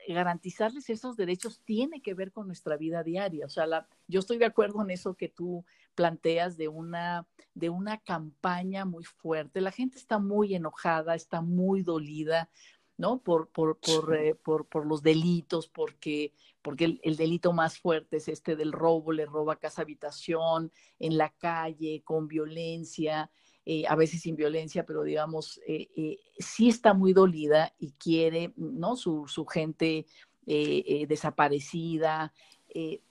garantizarles 0.10 0.90
esos 0.90 1.16
derechos 1.16 1.62
tiene 1.64 2.02
que 2.02 2.14
ver 2.14 2.34
con 2.34 2.48
nuestra 2.48 2.76
vida 2.76 3.02
diaria. 3.02 3.46
O 3.46 3.50
sea, 3.50 3.66
la, 3.66 3.88
yo 4.10 4.20
estoy 4.20 4.40
de 4.40 4.46
acuerdo 4.46 4.82
en 4.82 4.90
eso 4.90 5.16
que 5.16 5.30
tú 5.30 5.64
planteas 5.96 6.58
de 6.58 6.68
una, 6.68 7.26
de 7.54 7.70
una 7.70 7.98
campaña 8.00 8.84
muy 8.84 9.06
fuerte. 9.06 9.62
La 9.62 9.72
gente 9.72 9.98
está 9.98 10.20
muy 10.20 10.54
enojada, 10.54 11.16
está 11.16 11.40
muy 11.40 11.82
dolida, 11.82 12.50
¿no? 12.98 13.20
Por, 13.20 13.48
por, 13.48 13.78
por, 13.78 14.18
eh, 14.18 14.36
por, 14.36 14.66
por 14.66 14.86
los 14.86 15.02
delitos, 15.02 15.70
porque, 15.70 16.34
porque 16.62 16.84
el, 16.84 17.00
el, 17.04 17.16
delito 17.16 17.54
más 17.54 17.80
fuerte 17.80 18.18
es 18.18 18.28
este 18.28 18.58
del 18.58 18.74
robo, 18.74 19.14
le 19.14 19.26
roba 19.26 19.56
casa 19.56 19.84
habitación, 19.84 20.74
en 21.00 21.18
la 21.18 21.30
calle, 21.30 22.02
con 22.04 22.28
violencia. 22.28 23.32
Eh, 23.70 23.84
a 23.86 23.98
veces 23.98 24.22
sin 24.22 24.38
violencia, 24.38 24.86
pero 24.86 25.04
digamos, 25.04 25.60
eh, 25.68 25.90
eh, 25.98 26.20
sí 26.40 26.70
está 26.70 26.94
muy 26.94 27.12
dolida 27.12 27.74
y 27.78 27.92
quiere, 27.92 28.54
¿no? 28.56 28.96
Su, 28.96 29.28
su 29.28 29.46
gente 29.46 30.06
desaparecida, 30.46 32.32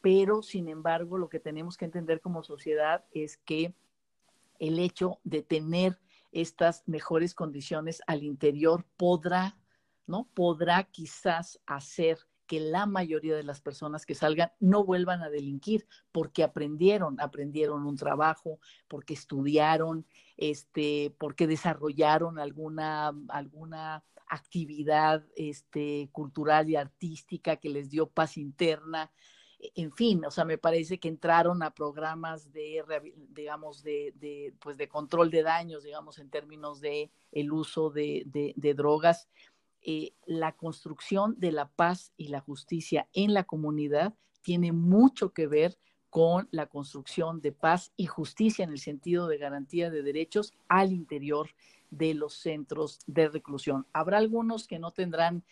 pero 0.01 0.41
sin 0.41 0.71
embargo, 0.71 1.19
lo 1.19 1.29
que 1.29 1.39
tenemos 1.39 1.77
que 1.77 1.85
entender 1.85 2.23
como 2.23 2.43
sociedad 2.43 3.05
es 3.13 3.37
que 3.37 3.75
el 4.59 4.79
hecho 4.79 5.19
de 5.23 5.43
tener 5.43 6.01
estas 6.33 6.83
mejores 6.87 7.35
condiciones 7.35 8.01
al 8.07 8.23
interior 8.23 8.87
podrá, 8.97 9.59
¿no? 10.07 10.27
Podrá 10.33 10.85
quizás 10.85 11.61
hacer 11.67 12.17
que 12.47 12.61
la 12.61 12.87
mayoría 12.87 13.37
de 13.37 13.43
las 13.43 13.61
personas 13.61 14.07
que 14.07 14.15
salgan 14.15 14.53
no 14.61 14.85
vuelvan 14.85 15.23
a 15.23 15.31
delinquir 15.31 15.87
porque 16.13 16.45
aprendieron, 16.45 17.21
aprendieron 17.21 17.85
un 17.85 17.97
trabajo, 17.97 18.61
porque 18.89 19.15
estudiaron, 19.15 20.07
este, 20.37 21.15
porque 21.19 21.47
desarrollaron 21.47 22.39
alguna, 22.39 23.13
alguna 23.29 24.05
actividad 24.29 25.25
este, 25.37 26.09
cultural 26.13 26.69
y 26.69 26.77
artística 26.77 27.57
que 27.57 27.69
les 27.69 27.91
dio 27.91 28.09
paz 28.09 28.37
interna. 28.37 29.11
E, 29.59 29.73
en 29.77 29.93
fin, 29.93 30.25
o 30.25 30.31
sea, 30.31 30.45
me 30.45 30.59
parece 30.59 30.99
que 30.99 31.09
entraron 31.09 31.63
a 31.63 31.75
programas 31.75 32.53
de, 32.53 32.83
digamos, 33.31 33.83
de, 33.83 34.13
de, 34.17 34.55
pues 34.61 34.77
de 34.77 34.89
control 34.89 35.31
de 35.31 35.43
daños, 35.43 35.85
digamos, 35.85 36.19
en 36.19 36.31
términos 36.31 36.81
de 36.81 37.11
el 37.33 37.53
uso 37.53 37.91
de, 37.91 38.23
de 38.57 38.75
drogas 38.75 39.29
eh, 39.89 40.15
la 40.25 40.51
construcción 40.51 41.39
de 41.39 41.53
la 41.53 41.69
paz 41.69 42.13
y 42.17 42.27
la 42.27 42.41
justicia 42.41 43.09
en 43.13 43.35
la 43.35 43.45
comunidad 43.45 44.15
tiene 44.43 44.73
mucho 44.73 45.33
que 45.33 45.47
ver 45.47 45.79
con 46.11 46.49
la 46.51 46.67
construcción 46.67 47.41
de 47.41 47.53
paz 47.53 47.93
y 47.97 48.07
justicia 48.07 48.65
en 48.65 48.71
el 48.71 48.81
sentido 48.81 49.29
de 49.29 49.39
garantía 49.39 49.89
de 49.89 50.03
derechos 50.03 50.53
al 50.67 50.93
interior 50.93 51.51
de 51.91 52.15
los 52.15 52.35
centros 52.35 52.99
de 53.07 53.29
reclusión. 53.29 53.87
Habrá 53.93 54.19
algunos 54.19 54.67
que 54.67 54.81
no 54.81 54.91
tendrán, 54.91 55.45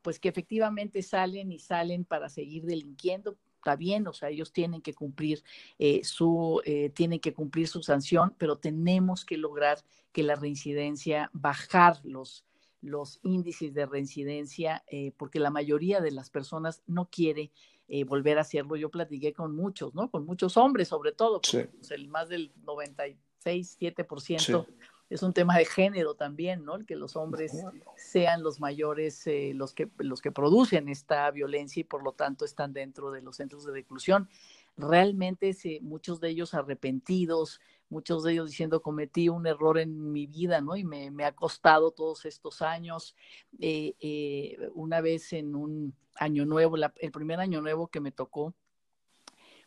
pues 0.00 0.18
que 0.18 0.30
efectivamente 0.30 1.02
salen 1.02 1.52
y 1.52 1.58
salen 1.58 2.06
para 2.06 2.30
seguir 2.30 2.64
delinquiendo, 2.64 3.36
está 3.56 3.76
bien, 3.76 4.06
o 4.06 4.14
sea, 4.14 4.30
ellos 4.30 4.54
tienen 4.54 4.80
que 4.80 4.94
cumplir 4.94 5.44
eh, 5.78 6.02
su, 6.02 6.62
eh, 6.64 6.88
tienen 6.94 7.20
que 7.20 7.34
cumplir 7.34 7.68
su 7.68 7.82
sanción, 7.82 8.34
pero 8.38 8.56
tenemos 8.56 9.26
que 9.26 9.36
lograr 9.36 9.84
que 10.12 10.22
la 10.22 10.34
reincidencia, 10.34 11.30
bajar 11.34 12.00
los, 12.04 12.46
los 12.82 13.20
índices 13.22 13.72
de 13.72 13.86
reincidencia, 13.86 14.84
eh, 14.88 15.12
porque 15.16 15.40
la 15.40 15.50
mayoría 15.50 16.00
de 16.00 16.10
las 16.10 16.28
personas 16.30 16.82
no 16.86 17.08
quiere 17.08 17.52
eh, 17.88 18.04
volver 18.04 18.38
a 18.38 18.42
hacerlo. 18.42 18.76
Yo 18.76 18.90
platiqué 18.90 19.32
con 19.32 19.54
muchos, 19.54 19.94
¿no? 19.94 20.10
Con 20.10 20.26
muchos 20.26 20.56
hombres, 20.56 20.88
sobre 20.88 21.12
todo, 21.12 21.40
porque 21.40 21.68
pues, 21.68 21.90
el 21.92 22.08
más 22.08 22.28
del 22.28 22.52
96, 22.64 23.78
7% 23.80 24.66
es 25.12 25.22
un 25.22 25.32
tema 25.32 25.58
de 25.58 25.64
género 25.64 26.14
también, 26.14 26.64
¿no? 26.64 26.76
El 26.76 26.86
que 26.86 26.96
los 26.96 27.16
hombres 27.16 27.52
sean 27.96 28.42
los 28.42 28.60
mayores, 28.60 29.26
eh, 29.26 29.52
los, 29.54 29.74
que, 29.74 29.90
los 29.98 30.22
que 30.22 30.32
producen 30.32 30.88
esta 30.88 31.30
violencia 31.30 31.80
y 31.80 31.84
por 31.84 32.02
lo 32.02 32.12
tanto 32.12 32.44
están 32.44 32.72
dentro 32.72 33.10
de 33.10 33.20
los 33.20 33.36
centros 33.36 33.64
de 33.66 33.72
reclusión. 33.72 34.28
Realmente 34.76 35.54
muchos 35.82 36.18
de 36.20 36.30
ellos 36.30 36.54
arrepentidos, 36.54 37.60
muchos 37.92 38.24
de 38.24 38.32
ellos 38.32 38.48
diciendo 38.50 38.80
cometí 38.80 39.28
un 39.28 39.46
error 39.46 39.78
en 39.78 40.12
mi 40.12 40.26
vida, 40.26 40.60
¿no? 40.60 40.76
Y 40.76 40.82
me, 40.82 41.24
ha 41.24 41.32
costado 41.32 41.90
todos 41.92 42.24
estos 42.24 42.62
años. 42.62 43.14
Eh, 43.60 43.94
eh, 44.00 44.70
una 44.74 45.00
vez 45.00 45.32
en 45.34 45.54
un 45.54 45.94
año 46.16 46.46
nuevo, 46.46 46.76
el 46.76 47.12
primer 47.12 47.38
año 47.38 47.60
nuevo 47.60 47.88
que 47.88 48.00
me 48.00 48.10
tocó, 48.10 48.54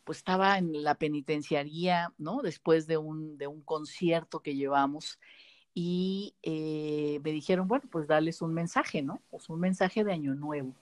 pues 0.04 0.18
estaba 0.18 0.58
en 0.58 0.82
la 0.82 0.96
penitenciaría, 0.96 2.12
¿no? 2.18 2.42
Después 2.42 2.86
de 2.86 2.96
un, 2.96 3.38
de 3.38 3.46
un 3.46 3.62
concierto 3.62 4.40
que 4.40 4.56
llevamos 4.56 5.18
y 5.72 6.34
eh, 6.42 7.20
me 7.22 7.32
dijeron, 7.32 7.68
bueno, 7.68 7.84
pues 7.90 8.06
darles 8.06 8.42
un 8.42 8.52
mensaje, 8.52 9.02
¿no? 9.02 9.20
Pues 9.30 9.48
un 9.48 9.60
mensaje 9.60 10.04
de 10.04 10.12
año 10.12 10.34
nuevo. 10.34 10.74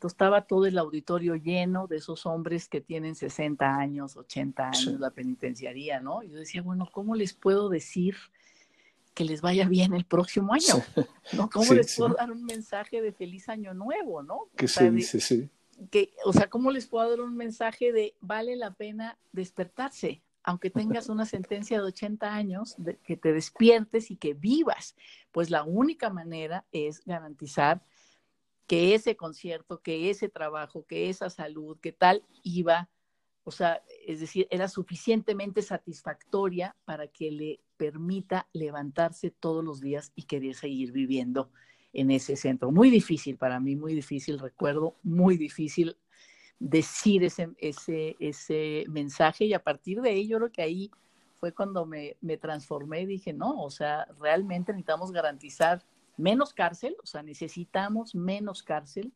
Entonces 0.00 0.14
estaba 0.14 0.46
todo 0.46 0.64
el 0.64 0.78
auditorio 0.78 1.34
lleno 1.36 1.86
de 1.86 1.98
esos 1.98 2.24
hombres 2.24 2.70
que 2.70 2.80
tienen 2.80 3.14
60 3.14 3.76
años, 3.76 4.16
80 4.16 4.68
años, 4.68 4.98
la 4.98 5.10
penitenciaría, 5.10 6.00
¿no? 6.00 6.22
Y 6.22 6.30
yo 6.30 6.38
decía, 6.38 6.62
bueno, 6.62 6.88
¿cómo 6.90 7.14
les 7.14 7.34
puedo 7.34 7.68
decir 7.68 8.16
que 9.12 9.26
les 9.26 9.42
vaya 9.42 9.68
bien 9.68 9.92
el 9.92 10.06
próximo 10.06 10.54
año? 10.54 10.82
¿No? 11.34 11.50
¿Cómo 11.52 11.74
les 11.74 11.94
puedo 11.94 12.14
dar 12.14 12.32
un 12.32 12.46
mensaje 12.46 13.02
de 13.02 13.12
feliz 13.12 13.50
año 13.50 13.74
nuevo, 13.74 14.22
¿no? 14.22 14.48
Que 14.56 14.68
se 14.68 14.90
dice, 14.90 15.20
sí. 15.20 15.50
Que, 15.90 16.14
o 16.24 16.32
sea, 16.32 16.48
¿cómo 16.48 16.70
les 16.70 16.86
puedo 16.86 17.10
dar 17.10 17.20
un 17.20 17.36
mensaje 17.36 17.92
de 17.92 18.14
vale 18.22 18.56
la 18.56 18.72
pena 18.72 19.18
despertarse? 19.32 20.22
aunque 20.42 20.70
tengas 20.70 21.10
una 21.10 21.26
sentencia 21.26 21.76
de 21.76 21.84
80 21.84 22.34
años, 22.34 22.74
que 23.04 23.18
te 23.18 23.34
despiertes 23.34 24.10
y 24.10 24.16
que 24.16 24.32
vivas, 24.32 24.96
pues 25.32 25.50
la 25.50 25.64
única 25.64 26.08
manera 26.08 26.64
es 26.72 27.04
garantizar 27.04 27.82
que 28.70 28.94
ese 28.94 29.16
concierto, 29.16 29.82
que 29.82 30.10
ese 30.10 30.28
trabajo, 30.28 30.86
que 30.86 31.08
esa 31.08 31.28
salud, 31.28 31.76
que 31.80 31.90
tal 31.90 32.22
iba, 32.44 32.88
o 33.42 33.50
sea, 33.50 33.82
es 34.06 34.20
decir, 34.20 34.46
era 34.48 34.68
suficientemente 34.68 35.60
satisfactoria 35.60 36.76
para 36.84 37.08
que 37.08 37.32
le 37.32 37.60
permita 37.76 38.46
levantarse 38.52 39.32
todos 39.32 39.64
los 39.64 39.80
días 39.80 40.12
y 40.14 40.22
querer 40.22 40.54
seguir 40.54 40.92
viviendo 40.92 41.50
en 41.92 42.12
ese 42.12 42.36
centro. 42.36 42.70
Muy 42.70 42.90
difícil 42.90 43.36
para 43.36 43.58
mí, 43.58 43.74
muy 43.74 43.92
difícil, 43.92 44.38
recuerdo, 44.38 44.94
muy 45.02 45.36
difícil 45.36 45.96
decir 46.60 47.24
ese, 47.24 47.48
ese, 47.58 48.14
ese 48.20 48.84
mensaje 48.86 49.46
y 49.46 49.52
a 49.52 49.64
partir 49.64 50.00
de 50.00 50.24
yo 50.28 50.36
creo 50.38 50.52
que 50.52 50.62
ahí 50.62 50.92
fue 51.34 51.52
cuando 51.52 51.86
me, 51.86 52.16
me 52.20 52.36
transformé 52.36 53.00
y 53.00 53.06
dije, 53.06 53.32
no, 53.32 53.64
o 53.64 53.70
sea, 53.70 54.06
realmente 54.20 54.70
necesitamos 54.70 55.10
garantizar 55.10 55.84
menos 56.20 56.54
cárcel, 56.54 56.96
o 57.02 57.06
sea, 57.06 57.22
necesitamos 57.22 58.14
menos 58.14 58.62
cárcel, 58.62 59.12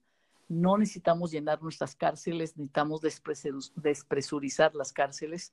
no 0.49 0.77
necesitamos 0.77 1.31
llenar 1.31 1.63
nuestras 1.63 1.97
cárceles, 1.97 2.57
necesitamos 2.57 3.01
despresurizar 3.77 4.75
las 4.75 4.93
cárceles. 4.93 5.53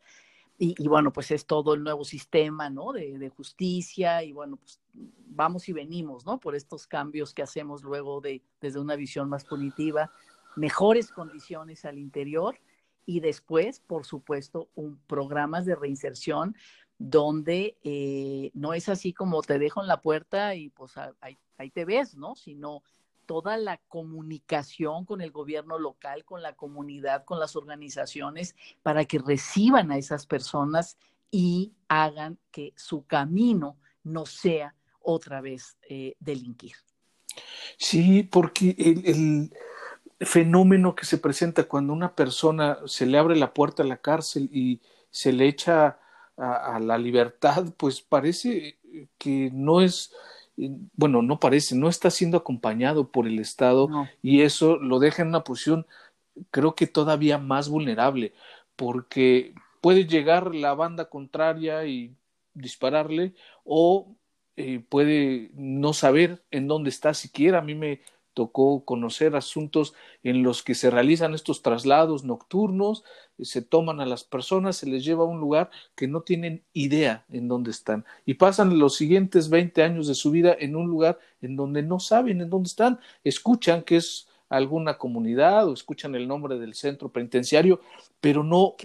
Y, 0.58 0.88
bueno, 0.88 1.12
pues 1.12 1.32
es 1.32 1.48
todo 1.48 1.74
el 1.74 1.84
nuevo 1.84 2.04
sistema, 2.04 2.70
¿no? 2.70 2.92
De, 2.92 3.18
de, 3.18 3.30
justicia 3.30 4.24
y 4.24 4.32
bueno, 4.32 4.58
pues 4.58 4.80
vamos 4.94 5.68
y 5.68 5.74
venimos, 5.74 6.24
¿no? 6.24 6.40
Por 6.40 6.56
estos 6.56 6.86
cambios 6.86 7.34
que 7.34 7.42
hacemos 7.42 7.82
luego 7.82 8.22
de, 8.22 8.44
desde 8.60 8.80
una 8.80 8.96
visión 8.96 9.28
más 9.28 9.44
punitiva, 9.44 10.12
mejores 10.56 11.12
condiciones 11.12 11.84
al 11.84 11.98
interior 11.98 12.60
y 13.06 13.22
después, 13.22 13.80
por 13.80 14.06
supuesto, 14.06 14.70
un, 14.76 15.00
programas 15.08 15.66
de 15.66 15.76
reinserción 15.76 16.56
donde 17.10 17.78
eh, 17.84 18.52
no 18.54 18.74
es 18.74 18.88
así 18.88 19.12
como 19.12 19.42
te 19.42 19.58
dejo 19.58 19.82
en 19.82 19.88
la 19.88 20.02
puerta 20.02 20.54
y 20.54 20.70
pues 20.70 20.94
ahí, 20.98 21.38
te 21.72 21.84
ves, 21.84 22.16
¿no? 22.16 22.36
Sino 22.36 22.84
toda 23.26 23.58
la 23.58 23.78
comunicación 23.88 25.06
con 25.06 25.22
el 25.22 25.32
gobierno 25.32 25.80
local, 25.80 26.26
con 26.26 26.44
la 26.44 26.54
comunidad, 26.54 27.24
con 27.26 27.40
las 27.40 27.56
organizaciones, 27.56 28.56
para 28.84 29.06
que 29.06 29.18
reciban 29.18 29.92
a 29.92 29.98
esas 29.98 30.28
personas 30.28 30.98
y 31.32 31.74
hagan 31.88 32.38
que 32.52 32.74
su 32.76 33.06
camino 33.06 33.78
no 34.04 34.26
sea 34.26 34.76
otra 35.02 35.42
vez 35.42 35.78
eh, 35.90 36.16
delinquir. 36.20 36.76
Sí, 37.78 38.24
porque 38.24 38.76
el 38.78 39.52
fenómeno 40.20 40.94
que 40.94 41.06
se 41.06 41.18
presenta 41.18 41.64
cuando 41.64 41.94
una 41.94 42.16
persona 42.16 42.78
se 42.86 43.08
le 43.08 43.18
abre 43.18 43.36
la 43.36 43.54
puerta 43.54 43.82
a 43.82 43.88
la 43.88 43.98
cárcel 43.98 44.50
y 44.52 44.82
se 45.10 45.34
le 45.34 45.48
echa 45.48 46.00
a, 46.38 46.76
a 46.76 46.80
la 46.80 46.98
libertad, 46.98 47.74
pues 47.78 48.02
parece 48.02 48.78
que 49.18 49.50
no 49.54 49.82
es, 49.82 50.14
bueno, 50.96 51.22
no 51.22 51.40
parece, 51.40 51.76
no 51.76 51.90
está 51.90 52.10
siendo 52.10 52.38
acompañado 52.38 53.10
por 53.12 53.28
el 53.28 53.40
Estado 53.40 53.88
No. 53.90 54.10
y 54.22 54.42
eso 54.42 54.78
lo 54.78 55.00
deja 55.00 55.22
en 55.22 55.30
una 55.30 55.44
posición 55.44 55.86
creo 56.50 56.76
que 56.76 56.88
todavía 56.88 57.38
más 57.38 57.70
vulnerable, 57.70 58.34
porque 58.76 59.54
puede 59.82 60.06
llegar 60.08 60.56
la 60.56 60.74
banda 60.74 61.10
contraria 61.10 61.86
y 61.86 62.16
dispararle 62.54 63.34
o 63.64 64.16
eh, 64.56 64.80
puede 64.90 65.52
no 65.56 65.94
saber 65.94 66.44
en 66.52 66.68
dónde 66.68 66.90
está 66.90 67.14
siquiera. 67.14 67.60
A 67.60 67.62
mí 67.62 67.76
me 67.76 68.02
tocó 68.34 68.86
conocer 68.86 69.36
asuntos 69.36 69.94
en 70.24 70.44
los 70.44 70.64
que 70.64 70.76
se 70.76 70.90
realizan 70.90 71.34
estos 71.34 71.62
traslados 71.62 72.24
nocturnos, 72.24 73.04
se 73.40 73.62
toman 73.62 74.00
a 74.00 74.06
las 74.06 74.24
personas, 74.24 74.78
se 74.78 74.88
les 74.88 75.04
lleva 75.04 75.24
a 75.24 75.28
un 75.28 75.40
lugar 75.40 75.70
que 75.96 76.08
no 76.08 76.22
tienen 76.22 76.64
idea 76.74 77.26
en 77.30 77.48
dónde 77.48 77.72
están. 77.72 78.06
Y 78.26 78.36
pasan 78.36 78.80
los 78.80 78.96
siguientes 78.96 79.50
20 79.50 79.84
años 79.84 80.08
de 80.08 80.16
su 80.16 80.32
vida 80.32 80.56
en 80.60 80.76
un 80.76 80.88
lugar 80.88 81.20
en 81.42 81.56
donde 81.56 81.84
no 81.84 82.00
saben 82.00 82.42
en 82.42 82.50
dónde 82.50 82.68
están, 82.68 83.00
escuchan 83.24 83.84
que 83.84 83.98
es 83.98 84.28
alguna 84.52 84.98
comunidad 84.98 85.66
o 85.68 85.74
escuchan 85.74 86.14
el 86.14 86.28
nombre 86.28 86.60
del 86.60 86.74
centro 86.74 87.08
penitenciario, 87.08 87.80
pero 88.20 88.44
no 88.44 88.76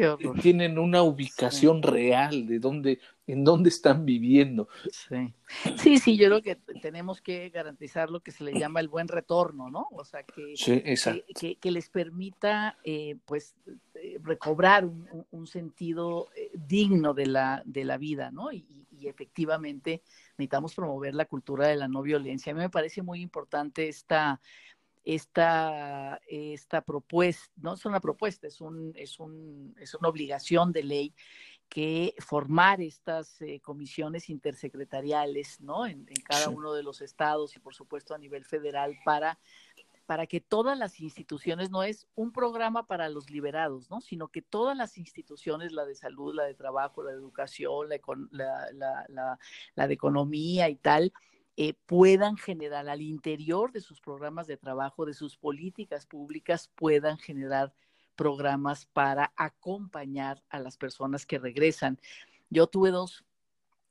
tienen 0.40 0.78
una 0.78 1.02
ubicación 1.02 1.82
sí. 1.82 1.88
real 1.90 2.46
de 2.46 2.60
dónde, 2.60 3.00
en 3.26 3.42
dónde 3.42 3.70
están 3.70 4.06
viviendo. 4.06 4.68
Sí. 4.92 5.34
sí, 5.76 5.98
sí, 5.98 6.16
yo 6.16 6.28
creo 6.28 6.42
que 6.42 6.54
tenemos 6.80 7.20
que 7.20 7.50
garantizar 7.50 8.10
lo 8.10 8.20
que 8.20 8.30
se 8.30 8.44
le 8.44 8.56
llama 8.56 8.78
el 8.78 8.86
buen 8.86 9.08
retorno, 9.08 9.68
¿no? 9.68 9.88
O 9.90 10.04
sea, 10.04 10.22
que, 10.22 10.56
sí, 10.56 10.80
que, 10.82 11.24
que, 11.34 11.56
que, 11.56 11.70
les 11.72 11.88
permita, 11.88 12.78
eh, 12.84 13.16
pues, 13.24 13.56
eh, 13.94 14.20
recobrar 14.22 14.84
un, 14.84 15.26
un 15.32 15.46
sentido 15.48 16.28
eh, 16.36 16.52
digno 16.54 17.12
de 17.12 17.26
la, 17.26 17.62
de 17.64 17.84
la 17.84 17.98
vida, 17.98 18.30
¿no? 18.30 18.52
Y, 18.52 18.64
y, 18.92 19.08
efectivamente 19.08 20.02
necesitamos 20.38 20.74
promover 20.74 21.14
la 21.14 21.26
cultura 21.26 21.68
de 21.68 21.76
la 21.76 21.88
no 21.88 22.02
violencia. 22.02 22.52
A 22.52 22.54
mí 22.54 22.60
me 22.60 22.70
parece 22.70 23.02
muy 23.02 23.20
importante 23.20 23.88
esta 23.88 24.40
esta, 25.06 26.20
esta 26.26 26.80
propuesta, 26.82 27.52
no 27.56 27.74
es 27.74 27.86
una 27.86 28.00
propuesta, 28.00 28.48
es, 28.48 28.60
un, 28.60 28.92
es, 28.96 29.20
un, 29.20 29.72
es 29.78 29.94
una 29.94 30.08
obligación 30.08 30.72
de 30.72 30.82
ley 30.82 31.14
que 31.68 32.14
formar 32.18 32.80
estas 32.80 33.40
eh, 33.40 33.60
comisiones 33.60 34.28
intersecretariales 34.28 35.60
¿no? 35.60 35.86
en, 35.86 36.06
en 36.08 36.22
cada 36.24 36.46
sí. 36.46 36.50
uno 36.52 36.72
de 36.72 36.82
los 36.82 37.00
estados 37.02 37.54
y 37.54 37.60
por 37.60 37.72
supuesto 37.72 38.14
a 38.14 38.18
nivel 38.18 38.44
federal 38.44 38.98
para, 39.04 39.38
para 40.06 40.26
que 40.26 40.40
todas 40.40 40.76
las 40.76 40.98
instituciones, 40.98 41.70
no 41.70 41.84
es 41.84 42.08
un 42.16 42.32
programa 42.32 42.88
para 42.88 43.08
los 43.08 43.30
liberados, 43.30 43.88
¿no? 43.88 44.00
sino 44.00 44.26
que 44.26 44.42
todas 44.42 44.76
las 44.76 44.98
instituciones, 44.98 45.70
la 45.70 45.84
de 45.84 45.94
salud, 45.94 46.34
la 46.34 46.44
de 46.44 46.54
trabajo, 46.54 47.04
la 47.04 47.12
de 47.12 47.18
educación, 47.18 47.88
la, 47.88 48.00
la, 48.72 49.06
la, 49.08 49.38
la 49.76 49.86
de 49.86 49.94
economía 49.94 50.68
y 50.68 50.74
tal, 50.74 51.12
eh, 51.56 51.74
puedan 51.86 52.36
generar 52.36 52.88
al 52.88 53.00
interior 53.00 53.72
de 53.72 53.80
sus 53.80 54.00
programas 54.00 54.46
de 54.46 54.56
trabajo, 54.56 55.06
de 55.06 55.14
sus 55.14 55.36
políticas 55.36 56.06
públicas, 56.06 56.70
puedan 56.74 57.18
generar 57.18 57.72
programas 58.14 58.86
para 58.86 59.32
acompañar 59.36 60.42
a 60.48 60.58
las 60.58 60.76
personas 60.76 61.24
que 61.26 61.38
regresan. 61.38 61.98
Yo 62.50 62.66
tuve 62.66 62.90
dos 62.90 63.24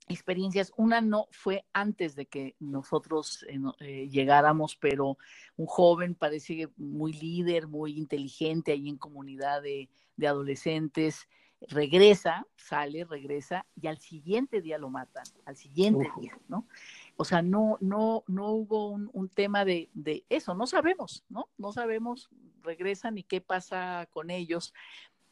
experiencias. 0.08 0.72
Una 0.76 1.00
no 1.00 1.26
fue 1.32 1.64
antes 1.72 2.14
de 2.14 2.26
que 2.26 2.54
nosotros 2.60 3.44
eh, 3.48 3.58
eh, 3.80 4.08
llegáramos, 4.08 4.76
pero 4.76 5.18
un 5.56 5.66
joven 5.66 6.14
parece 6.14 6.68
muy 6.76 7.12
líder, 7.12 7.66
muy 7.66 7.98
inteligente 7.98 8.72
ahí 8.72 8.88
en 8.88 8.96
comunidad 8.96 9.62
de, 9.62 9.88
de 10.16 10.26
adolescentes 10.28 11.28
regresa, 11.60 12.46
sale, 12.56 13.04
regresa 13.04 13.66
y 13.80 13.86
al 13.86 13.98
siguiente 13.98 14.60
día 14.60 14.78
lo 14.78 14.90
matan, 14.90 15.24
al 15.44 15.56
siguiente 15.56 16.10
día, 16.20 16.38
¿no? 16.48 16.66
O 17.16 17.24
sea, 17.24 17.42
no, 17.42 17.78
no, 17.80 18.24
no 18.26 18.50
hubo 18.50 18.90
un, 18.90 19.10
un 19.12 19.28
tema 19.28 19.64
de, 19.64 19.88
de, 19.94 20.24
eso, 20.28 20.54
no 20.54 20.66
sabemos, 20.66 21.24
¿no? 21.28 21.48
No 21.56 21.72
sabemos, 21.72 22.28
regresan 22.62 23.16
y 23.16 23.22
qué 23.22 23.40
pasa 23.40 24.06
con 24.12 24.30
ellos. 24.30 24.74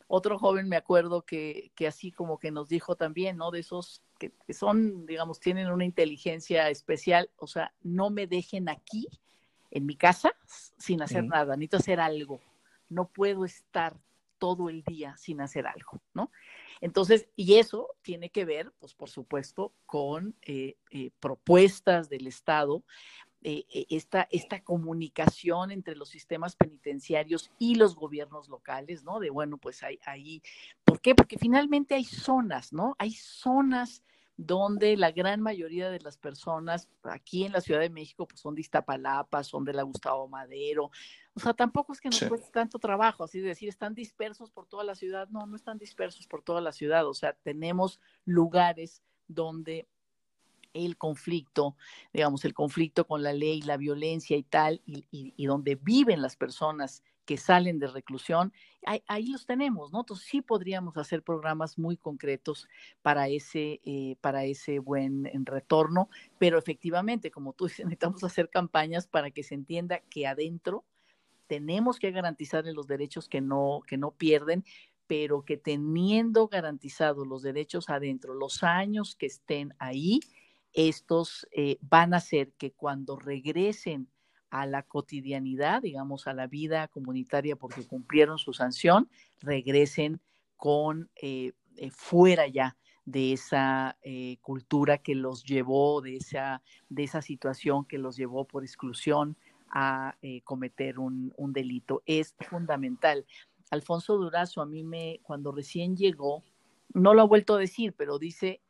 Otro 0.06 0.38
joven 0.38 0.68
me 0.68 0.76
acuerdo 0.76 1.22
que, 1.22 1.70
que 1.74 1.86
así 1.86 2.10
como 2.10 2.38
que 2.38 2.50
nos 2.50 2.68
dijo 2.68 2.96
también, 2.96 3.36
¿no? 3.36 3.50
De 3.50 3.60
esos 3.60 4.02
que, 4.18 4.32
que 4.46 4.54
son, 4.54 5.06
digamos, 5.06 5.40
tienen 5.40 5.70
una 5.70 5.84
inteligencia 5.84 6.70
especial, 6.70 7.30
o 7.36 7.46
sea, 7.46 7.74
no 7.82 8.10
me 8.10 8.26
dejen 8.26 8.68
aquí, 8.68 9.08
en 9.74 9.86
mi 9.86 9.96
casa, 9.96 10.32
sin 10.78 11.02
hacer 11.02 11.24
nada, 11.24 11.56
necesito 11.56 11.78
hacer 11.78 12.00
algo, 12.00 12.40
no 12.88 13.08
puedo 13.08 13.44
estar 13.44 13.96
todo 14.44 14.68
el 14.68 14.84
día 14.84 15.16
sin 15.16 15.40
hacer 15.40 15.66
algo, 15.66 16.02
¿no? 16.12 16.30
Entonces, 16.82 17.30
y 17.34 17.54
eso 17.54 17.88
tiene 18.02 18.28
que 18.28 18.44
ver, 18.44 18.74
pues 18.78 18.92
por 18.92 19.08
supuesto, 19.08 19.72
con 19.86 20.36
eh, 20.42 20.76
eh, 20.90 21.12
propuestas 21.18 22.10
del 22.10 22.26
Estado, 22.26 22.84
eh, 23.40 23.64
esta, 23.88 24.28
esta 24.30 24.62
comunicación 24.62 25.70
entre 25.70 25.96
los 25.96 26.10
sistemas 26.10 26.56
penitenciarios 26.56 27.52
y 27.58 27.76
los 27.76 27.94
gobiernos 27.94 28.50
locales, 28.50 29.02
¿no? 29.02 29.18
De, 29.18 29.30
bueno, 29.30 29.56
pues 29.56 29.82
ahí, 29.82 29.98
ahí, 30.04 30.42
¿por 30.84 31.00
qué? 31.00 31.14
Porque 31.14 31.38
finalmente 31.38 31.94
hay 31.94 32.04
zonas, 32.04 32.70
¿no? 32.70 32.96
Hay 32.98 33.12
zonas 33.12 34.04
donde 34.36 34.96
la 34.96 35.12
gran 35.12 35.40
mayoría 35.40 35.90
de 35.90 36.00
las 36.00 36.16
personas 36.16 36.88
aquí 37.02 37.44
en 37.44 37.52
la 37.52 37.60
Ciudad 37.60 37.80
de 37.80 37.90
México 37.90 38.26
pues 38.26 38.40
son 38.40 38.54
de 38.54 38.62
Iztapalapa, 38.62 39.44
son 39.44 39.64
de 39.64 39.72
la 39.72 39.82
Gustavo 39.82 40.28
Madero. 40.28 40.90
O 41.34 41.40
sea, 41.40 41.54
tampoco 41.54 41.92
es 41.92 42.00
que 42.00 42.08
nos 42.08 42.18
sí. 42.18 42.28
cueste 42.28 42.50
tanto 42.50 42.78
trabajo, 42.78 43.24
así 43.24 43.40
de 43.40 43.48
decir, 43.48 43.68
están 43.68 43.94
dispersos 43.94 44.50
por 44.50 44.66
toda 44.66 44.84
la 44.84 44.94
ciudad. 44.94 45.28
No, 45.28 45.46
no 45.46 45.56
están 45.56 45.78
dispersos 45.78 46.26
por 46.26 46.42
toda 46.42 46.60
la 46.60 46.72
ciudad. 46.72 47.06
O 47.08 47.14
sea, 47.14 47.32
tenemos 47.32 48.00
lugares 48.24 49.02
donde 49.28 49.88
el 50.74 50.98
conflicto, 50.98 51.76
digamos, 52.12 52.44
el 52.44 52.52
conflicto 52.52 53.06
con 53.06 53.22
la 53.22 53.32
ley, 53.32 53.62
la 53.62 53.76
violencia 53.76 54.36
y 54.36 54.42
tal, 54.42 54.82
y, 54.86 55.46
donde 55.46 55.76
viven 55.76 56.20
las 56.20 56.36
personas 56.36 57.02
que 57.24 57.38
salen 57.38 57.78
de 57.78 57.86
reclusión, 57.86 58.52
ahí, 58.84 59.28
los 59.28 59.46
tenemos, 59.46 59.90
¿no? 59.92 60.00
Entonces 60.00 60.26
sí 60.26 60.42
podríamos 60.42 60.98
hacer 60.98 61.22
programas 61.22 61.78
muy 61.78 61.96
concretos 61.96 62.68
para 63.00 63.28
ese, 63.28 63.80
eh, 63.84 64.16
para 64.20 64.44
ese 64.44 64.78
buen 64.78 65.30
retorno, 65.46 66.10
pero 66.38 66.58
efectivamente, 66.58 67.30
como 67.30 67.54
tú 67.54 67.64
dices, 67.64 67.86
necesitamos 67.86 68.22
hacer 68.24 68.50
campañas 68.50 69.06
para 69.06 69.30
que 69.30 69.42
se 69.42 69.54
entienda 69.54 70.00
que 70.10 70.26
adentro 70.26 70.84
tenemos 71.46 71.98
que 71.98 72.10
garantizarle 72.10 72.72
los 72.72 72.86
derechos 72.86 73.28
que 73.28 73.40
no, 73.40 73.80
que 73.86 73.96
no 73.96 74.12
pierden, 74.12 74.64
pero 75.06 75.44
que 75.44 75.56
teniendo 75.56 76.48
garantizados 76.48 77.26
los 77.26 77.42
derechos 77.42 77.90
adentro, 77.90 78.34
los 78.34 78.62
años 78.62 79.16
que 79.16 79.26
estén 79.26 79.74
ahí, 79.78 80.20
estos 80.74 81.46
eh, 81.52 81.78
van 81.80 82.14
a 82.14 82.18
hacer 82.18 82.52
que 82.58 82.72
cuando 82.72 83.16
regresen 83.16 84.08
a 84.50 84.66
la 84.66 84.82
cotidianidad, 84.82 85.82
digamos, 85.82 86.26
a 86.26 86.34
la 86.34 86.46
vida 86.46 86.88
comunitaria 86.88 87.56
porque 87.56 87.86
cumplieron 87.86 88.38
su 88.38 88.52
sanción, 88.52 89.08
regresen 89.40 90.20
con 90.56 91.10
eh, 91.16 91.52
eh, 91.76 91.90
fuera 91.90 92.46
ya 92.46 92.76
de 93.04 93.34
esa 93.34 93.98
cultura 94.40 94.96
que 94.96 95.14
los 95.14 95.44
llevó, 95.44 96.00
de 96.00 96.16
esa, 96.16 96.62
de 96.88 97.04
esa 97.04 97.20
situación 97.20 97.84
que 97.84 97.98
los 97.98 98.16
llevó 98.16 98.46
por 98.46 98.64
exclusión 98.64 99.36
a 99.68 100.16
cometer 100.44 100.98
un, 100.98 101.30
un 101.36 101.52
delito. 101.52 102.02
Es 102.06 102.34
fundamental. 102.48 103.26
Alfonso 103.70 104.16
Durazo 104.16 104.62
a 104.62 104.66
mí 104.66 104.84
me, 104.84 105.20
cuando 105.22 105.52
recién 105.52 105.98
llegó, 105.98 106.42
no 106.94 107.12
lo 107.12 107.20
ha 107.20 107.26
vuelto 107.26 107.56
a 107.56 107.58
decir, 107.58 107.92
pero 107.92 108.18
dice, 108.18 108.62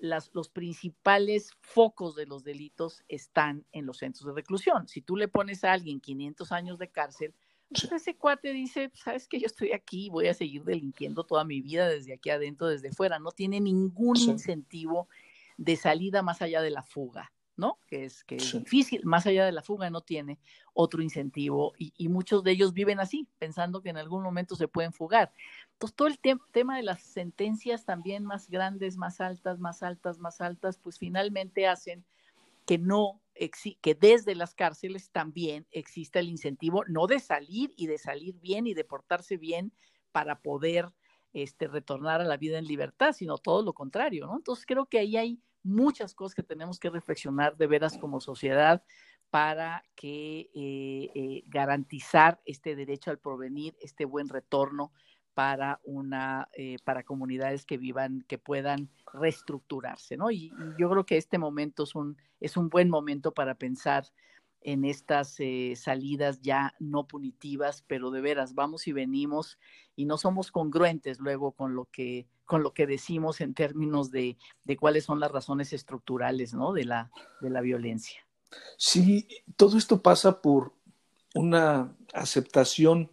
las, 0.00 0.30
los 0.34 0.48
principales 0.48 1.52
focos 1.60 2.16
de 2.16 2.26
los 2.26 2.42
delitos 2.42 3.04
están 3.08 3.64
en 3.72 3.86
los 3.86 3.98
centros 3.98 4.26
de 4.26 4.32
reclusión. 4.32 4.88
Si 4.88 5.02
tú 5.02 5.16
le 5.16 5.28
pones 5.28 5.62
a 5.64 5.72
alguien 5.72 6.00
500 6.00 6.52
años 6.52 6.78
de 6.78 6.88
cárcel, 6.88 7.34
pues 7.70 7.92
ese 7.92 8.16
cuate 8.16 8.52
dice, 8.52 8.90
sabes 8.94 9.28
que 9.28 9.38
yo 9.38 9.46
estoy 9.46 9.72
aquí, 9.72 10.10
voy 10.10 10.26
a 10.26 10.34
seguir 10.34 10.64
delinquiendo 10.64 11.24
toda 11.24 11.44
mi 11.44 11.60
vida 11.60 11.88
desde 11.88 12.14
aquí 12.14 12.30
adentro, 12.30 12.66
desde 12.66 12.92
fuera. 12.92 13.18
No 13.18 13.30
tiene 13.30 13.60
ningún 13.60 14.16
incentivo 14.16 15.08
de 15.56 15.76
salida 15.76 16.22
más 16.22 16.42
allá 16.42 16.62
de 16.62 16.70
la 16.70 16.82
fuga. 16.82 17.32
¿No? 17.60 17.78
Que 17.86 18.04
es, 18.06 18.24
que 18.24 18.36
es 18.36 18.52
difícil, 18.52 19.02
más 19.04 19.26
allá 19.26 19.44
de 19.44 19.52
la 19.52 19.62
fuga 19.62 19.90
no 19.90 20.00
tiene 20.00 20.40
otro 20.72 21.02
incentivo 21.02 21.74
y, 21.78 22.08
muchos 22.08 22.42
de 22.42 22.52
ellos 22.52 22.72
viven 22.72 22.98
así, 22.98 23.28
pensando 23.38 23.82
que 23.82 23.90
en 23.90 23.98
algún 23.98 24.22
momento 24.22 24.56
se 24.56 24.66
pueden 24.66 24.92
fugar. 24.92 25.32
Entonces, 25.74 25.94
todo 25.94 26.08
el 26.08 26.18
tema 26.18 26.76
de 26.76 26.82
las 26.82 27.02
sentencias 27.02 27.84
también 27.84 28.24
más 28.24 28.48
grandes, 28.48 28.96
más 28.96 29.20
altas, 29.20 29.60
más 29.60 29.82
altas, 29.82 30.18
más 30.18 30.40
altas, 30.40 30.78
pues 30.78 30.98
finalmente 30.98 31.68
hacen 31.68 32.04
que 32.66 32.78
no, 32.78 33.20
que 33.80 33.94
desde 33.94 34.34
las 34.34 34.54
cárceles 34.54 35.10
también 35.10 35.66
exista 35.70 36.18
el 36.18 36.28
incentivo, 36.28 36.84
no 36.86 37.06
de 37.06 37.20
salir 37.20 37.72
y 37.76 37.86
de 37.86 37.98
salir 37.98 38.34
bien 38.40 38.66
y 38.66 38.74
de 38.74 38.84
portarse 38.84 39.36
bien 39.36 39.72
para 40.12 40.40
poder 40.40 40.92
este, 41.32 41.68
retornar 41.68 42.20
a 42.20 42.24
la 42.24 42.36
vida 42.36 42.58
en 42.58 42.66
libertad, 42.66 43.12
sino 43.12 43.38
todo 43.38 43.62
lo 43.62 43.72
contrario, 43.72 44.26
¿no? 44.26 44.36
Entonces 44.36 44.66
creo 44.66 44.86
que 44.86 44.98
ahí 44.98 45.16
hay 45.16 45.40
muchas 45.62 46.14
cosas 46.14 46.34
que 46.34 46.42
tenemos 46.42 46.78
que 46.78 46.90
reflexionar 46.90 47.56
de 47.56 47.66
veras 47.66 47.98
como 47.98 48.20
sociedad 48.20 48.82
para 49.30 49.84
que 49.94 50.50
eh, 50.54 51.10
eh, 51.14 51.44
garantizar 51.46 52.40
este 52.44 52.74
derecho 52.74 53.10
al 53.10 53.18
provenir, 53.18 53.76
este 53.80 54.04
buen 54.04 54.28
retorno 54.28 54.92
para 55.34 55.80
una 55.84 56.48
eh, 56.54 56.76
para 56.84 57.04
comunidades 57.04 57.64
que 57.64 57.78
vivan 57.78 58.24
que 58.26 58.36
puedan 58.36 58.90
reestructurarse 59.12 60.16
no 60.16 60.30
y, 60.32 60.52
yo 60.76 60.90
creo 60.90 61.06
que 61.06 61.16
este 61.16 61.38
momento 61.38 61.84
es 61.84 61.94
un 61.94 62.16
es 62.40 62.56
un 62.56 62.68
buen 62.68 62.90
momento 62.90 63.32
para 63.32 63.54
pensar 63.54 64.04
en 64.62 64.84
estas 64.84 65.38
salidas 65.76 66.40
ya 66.42 66.74
no 66.78 67.06
punitivas 67.06 67.82
pero 67.86 68.10
de 68.10 68.20
veras 68.20 68.54
vamos 68.54 68.86
y 68.88 68.92
venimos 68.92 69.58
y 69.96 70.04
no 70.04 70.18
somos 70.18 70.50
congruentes 70.50 71.18
luego 71.18 71.52
con 71.52 71.74
lo 71.74 71.86
que 71.86 72.26
con 72.50 72.64
lo 72.64 72.74
que 72.74 72.88
decimos 72.88 73.40
en 73.40 73.54
términos 73.54 74.10
de, 74.10 74.36
cuáles 74.80 75.04
son 75.04 75.20
las 75.20 75.30
razones 75.30 75.72
estructurales 75.72 76.52
¿no? 76.52 76.72
de, 76.72 76.84
la, 76.84 77.12
de 77.40 77.48
la 77.48 77.60
violencia. 77.60 78.26
Sí, 78.76 79.28
todo 79.54 79.78
esto 79.78 80.02
pasa 80.02 80.42
por 80.42 80.72
una 81.32 81.96
aceptación, 82.12 83.12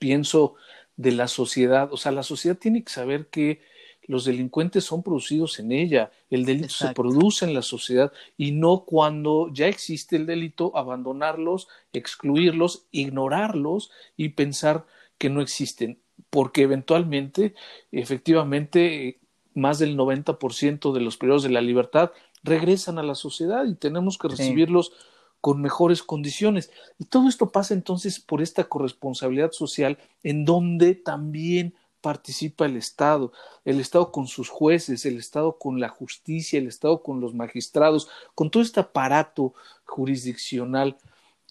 pienso, 0.00 0.56
de 0.96 1.12
la 1.12 1.28
sociedad. 1.28 1.92
O 1.92 1.96
sea, 1.96 2.10
la 2.10 2.24
sociedad 2.24 2.58
tiene 2.58 2.82
que 2.82 2.92
saber 2.92 3.28
que 3.28 3.62
los 4.06 4.24
delincuentes 4.24 4.84
son 4.84 5.02
producidos 5.02 5.58
en 5.58 5.72
ella, 5.72 6.10
el 6.30 6.44
delito 6.44 6.68
se 6.70 6.92
produce 6.92 7.44
en 7.44 7.54
la 7.54 7.62
sociedad 7.62 8.12
y 8.36 8.52
no 8.52 8.84
cuando 8.84 9.50
ya 9.52 9.66
existe 9.66 10.16
el 10.16 10.26
delito, 10.26 10.76
abandonarlos, 10.76 11.68
excluirlos, 11.92 12.86
ignorarlos 12.90 13.90
y 14.16 14.30
pensar 14.30 14.86
que 15.18 15.30
no 15.30 15.40
existen. 15.40 15.98
Porque 16.30 16.62
eventualmente, 16.62 17.54
efectivamente, 17.92 19.20
más 19.54 19.78
del 19.78 19.96
90% 19.96 20.92
de 20.92 21.00
los 21.00 21.16
periodos 21.16 21.42
de 21.42 21.50
la 21.50 21.60
libertad 21.60 22.12
regresan 22.42 22.98
a 22.98 23.02
la 23.02 23.14
sociedad 23.14 23.64
y 23.66 23.74
tenemos 23.74 24.18
que 24.18 24.28
recibirlos 24.28 24.92
con 25.40 25.60
mejores 25.60 26.02
condiciones. 26.02 26.70
Y 26.98 27.04
todo 27.04 27.28
esto 27.28 27.50
pasa 27.50 27.74
entonces 27.74 28.20
por 28.20 28.42
esta 28.42 28.64
corresponsabilidad 28.64 29.52
social 29.52 29.98
en 30.22 30.44
donde 30.44 30.94
también 30.94 31.74
participa 32.06 32.66
el 32.66 32.76
Estado, 32.76 33.32
el 33.64 33.80
Estado 33.80 34.12
con 34.12 34.28
sus 34.28 34.48
jueces, 34.48 35.04
el 35.06 35.16
Estado 35.16 35.58
con 35.58 35.80
la 35.80 35.88
justicia, 35.88 36.56
el 36.56 36.68
Estado 36.68 37.02
con 37.02 37.20
los 37.20 37.34
magistrados, 37.34 38.08
con 38.36 38.48
todo 38.48 38.62
este 38.62 38.78
aparato 38.78 39.54
jurisdiccional 39.84 40.98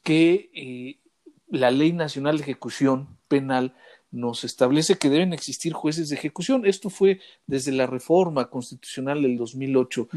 que 0.02 0.50
eh, 0.54 0.98
la 1.50 1.72
Ley 1.72 1.92
Nacional 1.92 2.38
de 2.38 2.44
Ejecución 2.44 3.18
Penal 3.28 3.76
nos 4.12 4.46
establece 4.46 4.98
que 4.98 5.10
deben 5.10 5.34
existir 5.34 5.74
jueces 5.74 6.08
de 6.08 6.16
ejecución. 6.16 6.66
Esto 6.66 6.90
fue 6.90 7.20
desde 7.48 7.74
la 7.74 7.86
reforma 7.86 8.50
constitucional 8.50 9.24
del 9.24 9.36
2008. 9.36 10.08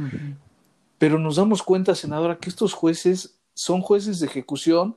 Pero 0.99 1.19
nos 1.19 1.35
damos 1.35 1.65
cuenta, 1.65 1.97
senadora, 1.97 2.39
que 2.39 2.49
estos 2.49 2.75
jueces 2.75 3.41
son 3.55 3.81
jueces 3.83 4.21
de 4.21 4.27
ejecución 4.27 4.97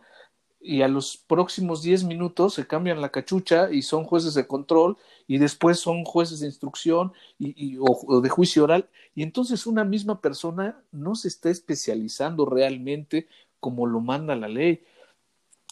y 0.62 0.84
a 0.84 0.88
los 0.88 1.18
próximos 1.18 1.82
10 1.82 2.04
minutos 2.04 2.54
se 2.54 2.68
cambian 2.68 3.02
la 3.02 3.10
cachucha 3.10 3.72
y 3.72 3.82
son 3.82 4.04
jueces 4.04 4.34
de 4.36 4.48
control 4.48 4.98
y 5.28 5.40
después 5.40 5.80
son 5.80 6.04
jueces 6.06 6.40
de 6.40 6.48
instrucción 6.48 7.14
y, 7.40 7.78
o, 7.80 8.22
de 8.22 8.30
juicio 8.30 8.64
oral. 8.64 8.88
Y 9.16 9.24
entonces 9.24 9.66
una 9.66 9.84
misma 9.84 10.22
persona 10.22 10.82
no 10.92 11.16
se 11.16 11.30
está 11.30 11.50
especializando 11.50 12.46
realmente 12.46 13.28
como 13.60 13.88
lo 13.88 14.02
manda 14.02 14.36
la 14.36 14.48
ley 14.48 14.84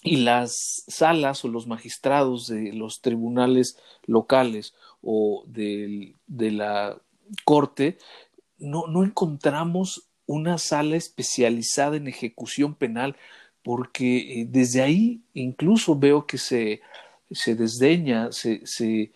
y 0.01 0.17
las 0.17 0.83
salas 0.87 1.43
o 1.45 1.49
los 1.49 1.67
magistrados 1.67 2.47
de 2.47 2.73
los 2.73 3.01
tribunales 3.01 3.77
locales 4.05 4.73
o 5.01 5.43
de, 5.45 6.15
de 6.27 6.51
la 6.51 6.97
corte, 7.45 7.97
no, 8.57 8.87
no 8.87 9.03
encontramos 9.03 10.09
una 10.25 10.57
sala 10.57 10.95
especializada 10.95 11.97
en 11.97 12.07
ejecución 12.07 12.75
penal, 12.75 13.15
porque 13.63 14.41
eh, 14.41 14.45
desde 14.49 14.81
ahí 14.81 15.21
incluso 15.33 15.97
veo 15.97 16.25
que 16.25 16.37
se, 16.37 16.81
se 17.31 17.55
desdeña, 17.55 18.31
se, 18.31 18.65
se, 18.65 19.11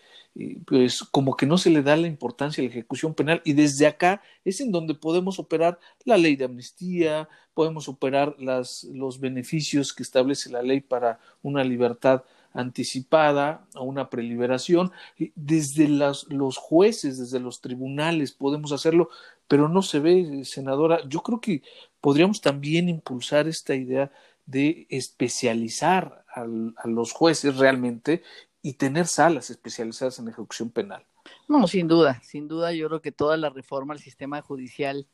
pues 0.66 1.04
como 1.04 1.36
que 1.36 1.46
no 1.46 1.58
se 1.58 1.70
le 1.70 1.82
da 1.82 1.96
la 1.96 2.08
importancia 2.08 2.62
a 2.62 2.66
la 2.66 2.72
ejecución 2.72 3.14
penal 3.14 3.42
y 3.46 3.54
desde 3.54 3.88
acá 3.88 4.22
es 4.44 4.62
en 4.62 4.72
donde 4.72 4.96
podemos 4.96 5.40
operar 5.40 5.80
la 6.06 6.18
ley 6.18 6.36
de 6.36 6.46
amnistía, 6.46 7.30
podemos 7.54 7.88
operar 7.88 8.36
las, 8.40 8.84
los 8.86 9.20
beneficios 9.20 9.94
que 9.94 10.04
establece 10.04 10.50
la 10.50 10.62
ley 10.62 10.82
para 10.82 11.20
una 11.42 11.64
libertad 11.64 12.24
anticipada 12.54 13.66
o 13.76 13.84
una 13.84 14.10
preliberación. 14.10 14.92
Desde 15.36 15.88
las, 15.88 16.26
los 16.30 16.58
jueces, 16.58 17.18
desde 17.18 17.40
los 17.40 17.62
tribunales 17.62 18.32
podemos 18.32 18.72
hacerlo, 18.72 19.10
pero 19.48 19.70
no 19.70 19.82
se 19.82 20.00
ve, 20.00 20.46
senadora. 20.46 21.02
Yo 21.08 21.22
creo 21.22 21.42
que 21.42 21.62
podríamos 22.02 22.42
también 22.42 22.90
impulsar 22.90 23.48
esta 23.48 23.76
idea 23.76 24.12
de 24.46 24.88
especializar 24.90 26.26
a 26.28 26.88
los 26.88 27.14
jueces 27.14 27.58
realmente 27.58 28.24
y 28.62 28.74
tener 28.74 29.08
salas 29.08 29.50
especializadas 29.50 30.20
en 30.20 30.30
ejecución 30.30 30.70
penal. 30.70 31.06
No, 31.48 31.68
sin 31.68 31.88
duda, 31.88 32.22
sin 32.24 32.48
duda 32.48 32.74
yo 32.74 32.88
creo 32.88 33.02
que 33.02 33.12
toda 33.12 33.38
la 33.38 33.50
reforma 33.50 33.94
al 33.94 34.00
sistema 34.00 34.42
judicial, 34.42 35.08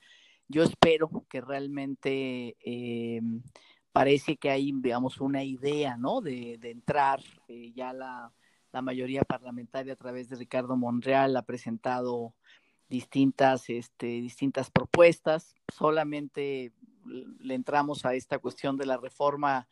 yo 0.47 0.63
espero 0.63 1.25
que 1.29 1.41
realmente 1.41 2.55
eh, 2.63 3.21
parece 3.91 4.37
que 4.37 4.49
hay, 4.49 4.71
digamos, 4.75 5.19
una 5.21 5.43
idea, 5.43 5.97
¿no? 5.97 6.21
De, 6.21 6.59
entrar, 6.63 7.21
eh, 7.47 7.71
ya 7.75 7.93
la, 7.93 8.31
la, 8.71 8.81
mayoría 8.81 9.23
parlamentaria 9.23 9.93
a 9.93 9.97
través 9.97 10.29
de 10.29 10.37
Ricardo 10.37 10.75
Monreal 10.75 11.35
ha 11.35 11.43
presentado 11.43 12.33
distintas, 12.87 13.69
este, 13.69 14.07
distintas 14.07 14.71
propuestas, 14.71 15.55
solamente 15.71 16.71
le 17.09 17.53
entramos 17.53 18.05
a 18.05 18.13
esta 18.13 18.39
cuestión 18.39 18.77
de 18.77 18.85
la 18.85 18.97
reforma 18.97 19.67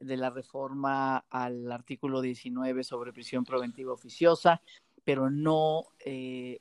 de 0.00 0.16
la 0.16 0.30
reforma 0.30 1.24
al 1.28 1.70
artículo 1.72 2.20
19 2.20 2.84
sobre 2.84 3.12
prisión 3.12 3.44
preventiva 3.44 3.92
oficiosa, 3.92 4.62
pero 5.04 5.30
no, 5.30 5.86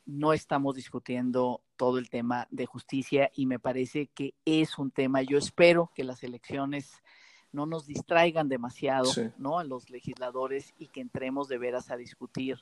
no 0.05 0.33
estamos 0.33 0.75
discutiendo 0.75 1.61
todo 1.75 1.99
el 1.99 2.09
tema 2.09 2.47
de 2.49 2.65
justicia 2.65 3.29
y 3.35 3.45
me 3.45 3.59
parece 3.59 4.07
que 4.07 4.33
es 4.45 4.79
un 4.79 4.89
tema. 4.89 5.21
Yo 5.21 5.37
espero 5.37 5.91
que 5.93 6.03
las 6.03 6.23
elecciones 6.23 6.91
no 7.51 7.65
nos 7.65 7.85
distraigan 7.85 8.49
demasiado, 8.49 9.11
¿no? 9.37 9.59
A 9.59 9.63
los 9.63 9.89
legisladores 9.89 10.73
y 10.77 10.87
que 10.87 11.01
entremos 11.01 11.47
de 11.47 11.57
veras 11.57 11.91
a 11.91 11.97
discutir 11.97 12.57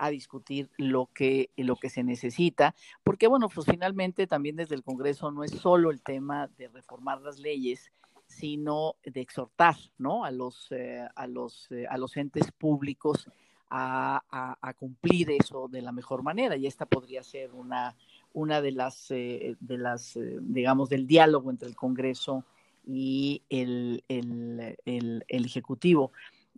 a 0.00 0.08
discutir 0.08 0.70
lo 0.78 1.10
que, 1.12 1.50
lo 1.56 1.76
que 1.76 1.90
se 1.90 2.02
necesita, 2.02 2.74
porque 3.04 3.26
bueno, 3.26 3.50
pues 3.50 3.66
finalmente 3.66 4.26
también 4.26 4.56
desde 4.56 4.74
el 4.74 4.82
Congreso 4.82 5.30
no 5.30 5.44
es 5.44 5.50
solo 5.50 5.90
el 5.90 6.00
tema 6.00 6.48
de 6.56 6.68
reformar 6.68 7.20
las 7.20 7.38
leyes, 7.38 7.92
sino 8.26 8.94
de 9.04 9.20
exhortar, 9.20 9.76
¿no? 9.98 10.24
A 10.24 10.30
los, 10.30 10.72
eh, 10.72 11.06
a 11.14 11.26
los, 11.26 11.70
eh, 11.70 11.86
a 11.90 11.98
los 11.98 12.16
entes 12.16 12.50
públicos 12.50 13.28
a, 13.72 14.74
cumplir 14.78 15.30
eso 15.32 15.68
de 15.68 15.82
la 15.82 15.92
mejor 15.92 16.22
manera, 16.22 16.56
y 16.56 16.66
esta 16.66 16.86
podría 16.86 17.22
ser 17.22 17.52
una, 17.52 17.94
una 18.32 18.62
de 18.62 18.72
las, 18.72 19.10
eh, 19.10 19.56
de 19.60 19.78
las 19.78 20.18
digamos, 20.40 20.88
del 20.88 21.06
diálogo 21.06 21.50
entre 21.50 21.68
el 21.68 21.76
Congreso 21.76 22.44
y 22.86 23.42
el, 23.50 24.02
el, 24.08 24.76
el, 24.86 25.44
Ejecutivo. 25.44 26.12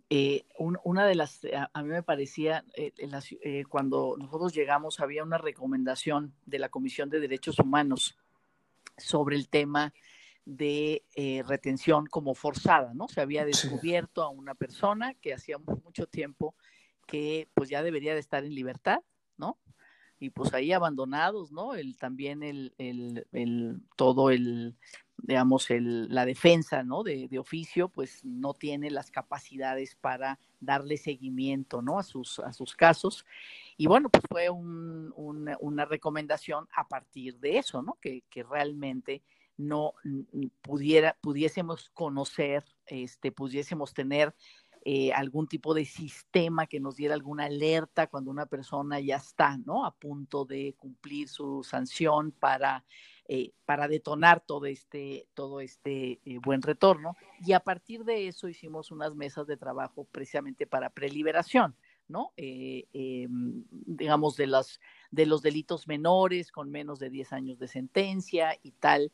Eh, 0.09 0.45
una 0.59 1.07
de 1.07 1.15
las, 1.15 1.41
a, 1.73 1.81
mí 1.81 1.89
me 1.89 2.03
parecía, 2.03 2.65
eh, 2.75 2.93
eh, 2.97 3.63
cuando 3.67 4.15
nosotros 4.17 4.53
llegamos 4.53 4.99
había 4.99 5.23
una 5.23 5.37
recomendación 5.37 6.35
de 6.45 6.59
la 6.59 6.69
Comisión 6.69 7.09
de 7.09 7.19
Derechos 7.19 7.57
Humanos 7.59 8.17
sobre 8.97 9.35
el 9.35 9.49
tema 9.49 9.93
de 10.45 11.03
retención 11.47 12.05
como 12.05 12.35
forzada, 12.35 12.93
¿no? 12.93 13.07
Se 13.07 13.21
había 13.21 13.45
descubierto 13.45 14.23
a 14.23 14.29
una 14.29 14.55
persona 14.55 15.13
que 15.15 15.33
hacía 15.33 15.57
mucho 15.57 16.05
tiempo 16.05 16.53
que 17.07 17.47
pues 17.53 17.69
ya 17.69 17.81
debería 17.81 18.13
de 18.13 18.19
estar 18.19 18.43
en 18.43 18.53
libertad, 18.53 18.99
¿no? 19.37 19.57
Y 20.23 20.29
pues 20.29 20.53
ahí 20.53 20.71
abandonados, 20.71 21.51
¿no? 21.51 21.75
El, 21.75 21.97
también 21.97 22.43
el, 22.43 22.73
el, 22.77 23.81
todo 23.97 24.29
el, 24.29 24.73
digamos, 25.17 25.69
el, 25.69 26.07
la 26.07 26.25
defensa 26.25 26.81
¿no? 26.83 27.03
de, 27.03 27.27
oficio, 27.37 27.89
pues 27.89 28.23
no 28.23 28.53
tiene 28.53 28.89
las 28.89 29.11
capacidades 29.11 29.95
para 29.95 30.39
darle 30.61 30.95
seguimiento 30.95 31.81
¿no? 31.81 31.99
a, 31.99 32.03
sus, 32.03 32.39
a 32.39 32.53
sus 32.53 32.73
casos. 32.73 33.25
Y 33.75 33.87
bueno, 33.87 34.07
pues 34.07 34.23
fue 34.29 34.49
un, 34.49 35.13
una 35.15 35.83
recomendación 35.83 36.69
a 36.73 36.87
partir 36.87 37.37
de 37.39 37.57
eso, 37.57 37.81
¿no? 37.81 37.97
Que, 37.99 38.23
que 38.29 38.43
realmente 38.43 39.23
no 39.57 39.93
pudiera, 40.61 41.17
pudiésemos 41.21 41.89
conocer, 41.89 42.63
este, 42.85 43.31
pudiésemos 43.31 43.93
tener 43.93 44.33
eh, 44.85 45.11
algún 45.13 45.47
tipo 45.47 45.73
de 45.73 45.85
sistema 45.85 46.67
que 46.67 46.79
nos 46.79 46.95
diera 46.95 47.13
alguna 47.13 47.45
alerta 47.45 48.07
cuando 48.07 48.31
una 48.31 48.45
persona 48.45 48.99
ya 48.99 49.17
está, 49.17 49.57
¿no? 49.57 49.85
A 49.85 49.95
punto 49.95 50.45
de 50.45 50.75
cumplir 50.77 51.29
su 51.29 51.63
sanción 51.63 52.31
para 52.31 52.83
eh, 53.25 53.53
para 53.63 53.87
detonar 53.87 54.41
todo 54.41 54.65
este, 54.65 55.29
todo 55.33 55.61
este 55.61 56.19
eh, 56.25 56.39
buen 56.43 56.61
retorno. 56.61 57.15
Y 57.39 57.53
a 57.53 57.61
partir 57.61 58.03
de 58.03 58.27
eso 58.27 58.49
hicimos 58.49 58.91
unas 58.91 59.15
mesas 59.15 59.47
de 59.47 59.55
trabajo 59.55 60.05
precisamente 60.11 60.67
para 60.67 60.89
preliberación. 60.89 61.75
¿no? 62.09 62.33
Eh, 62.35 62.85
digamos, 63.29 64.35
de, 64.35 64.45
las, 64.45 64.81
de 65.09 65.25
los 65.25 65.41
delitos 65.41 65.87
menores 65.87 66.51
con 66.51 66.69
menos 66.69 66.99
de 66.99 67.09
10 67.09 67.31
años 67.31 67.59
de 67.59 67.69
sentencia 67.69 68.59
y 68.61 68.71
tal, 68.73 69.13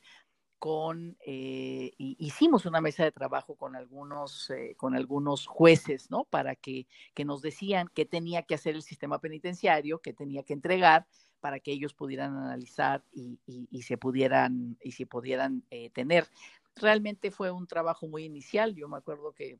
con, 0.60 1.18
hicimos 1.26 2.66
una 2.66 2.82
mesa 2.82 3.04
de 3.04 3.12
trabajo 3.12 3.56
con 3.56 3.76
algunos, 3.76 4.52
con 4.78 4.96
algunos 4.96 5.48
jueces, 5.48 6.12
¿no? 6.12 6.26
Para 6.26 6.56
que, 6.56 6.86
que 7.14 7.26
nos 7.26 7.42
decían 7.42 7.90
qué 7.94 8.06
tenía 8.06 8.44
que 8.44 8.56
hacer 8.56 8.76
el 8.76 8.82
sistema 8.82 9.20
penitenciario, 9.20 10.02
qué 10.02 10.14
tenía 10.14 10.44
que 10.44 10.54
entregar, 10.54 11.08
para 11.40 11.60
que 11.60 11.72
ellos 11.72 11.94
pudieran 11.94 12.38
analizar 12.38 13.04
y, 13.12 13.40
y, 13.46 13.82
se 13.84 13.98
pudieran, 13.98 14.78
y 14.84 14.92
se 14.92 15.06
pudieran 15.06 15.64
eh, 15.70 15.90
tener. 15.90 16.28
Realmente 16.76 17.32
fue 17.32 17.52
un 17.52 17.68
trabajo 17.68 18.08
muy 18.08 18.24
inicial. 18.24 18.76
Yo 18.76 18.88
me 18.88 18.98
acuerdo 18.98 19.34
que 19.34 19.60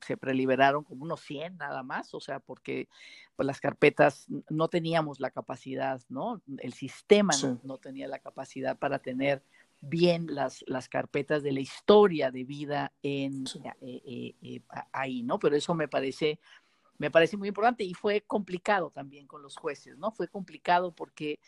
se, 0.00 0.16
preliberaron 0.16 0.84
como 0.84 1.04
unos 1.04 1.20
100 1.20 1.58
nada 1.58 1.82
más, 1.82 2.14
o 2.14 2.20
sea, 2.20 2.40
porque 2.40 2.88
pues, 3.36 3.46
las 3.46 3.60
carpetas 3.60 4.26
no 4.48 4.68
teníamos 4.68 5.20
la 5.20 5.30
capacidad, 5.30 6.00
¿no? 6.08 6.42
El 6.58 6.72
sistema 6.72 7.32
no, 7.62 7.78
tenía 7.78 8.08
la 8.08 8.18
capacidad 8.18 8.78
para 8.78 8.98
tener 8.98 9.42
bien 9.80 10.26
las, 10.28 10.64
las 10.66 10.88
carpetas 10.88 11.42
de 11.42 11.52
la 11.52 11.60
historia 11.60 12.30
de 12.30 12.44
vida 12.44 12.92
en, 13.02 13.44
eh, 13.80 14.34
eh, 14.42 14.62
ahí, 14.92 15.22
¿no? 15.22 15.38
Pero 15.38 15.56
eso 15.56 15.74
me 15.74 15.88
parece 15.88 16.38
me 17.00 17.10
parece 17.10 17.38
muy 17.38 17.48
importante 17.48 17.82
y 17.82 17.94
fue 17.94 18.20
complicado 18.20 18.90
también 18.90 19.26
con 19.26 19.40
los 19.42 19.56
jueces, 19.56 19.96
¿no? 19.96 20.12
Fue 20.12 20.28
complicado 20.28 20.94
porque 20.94 21.40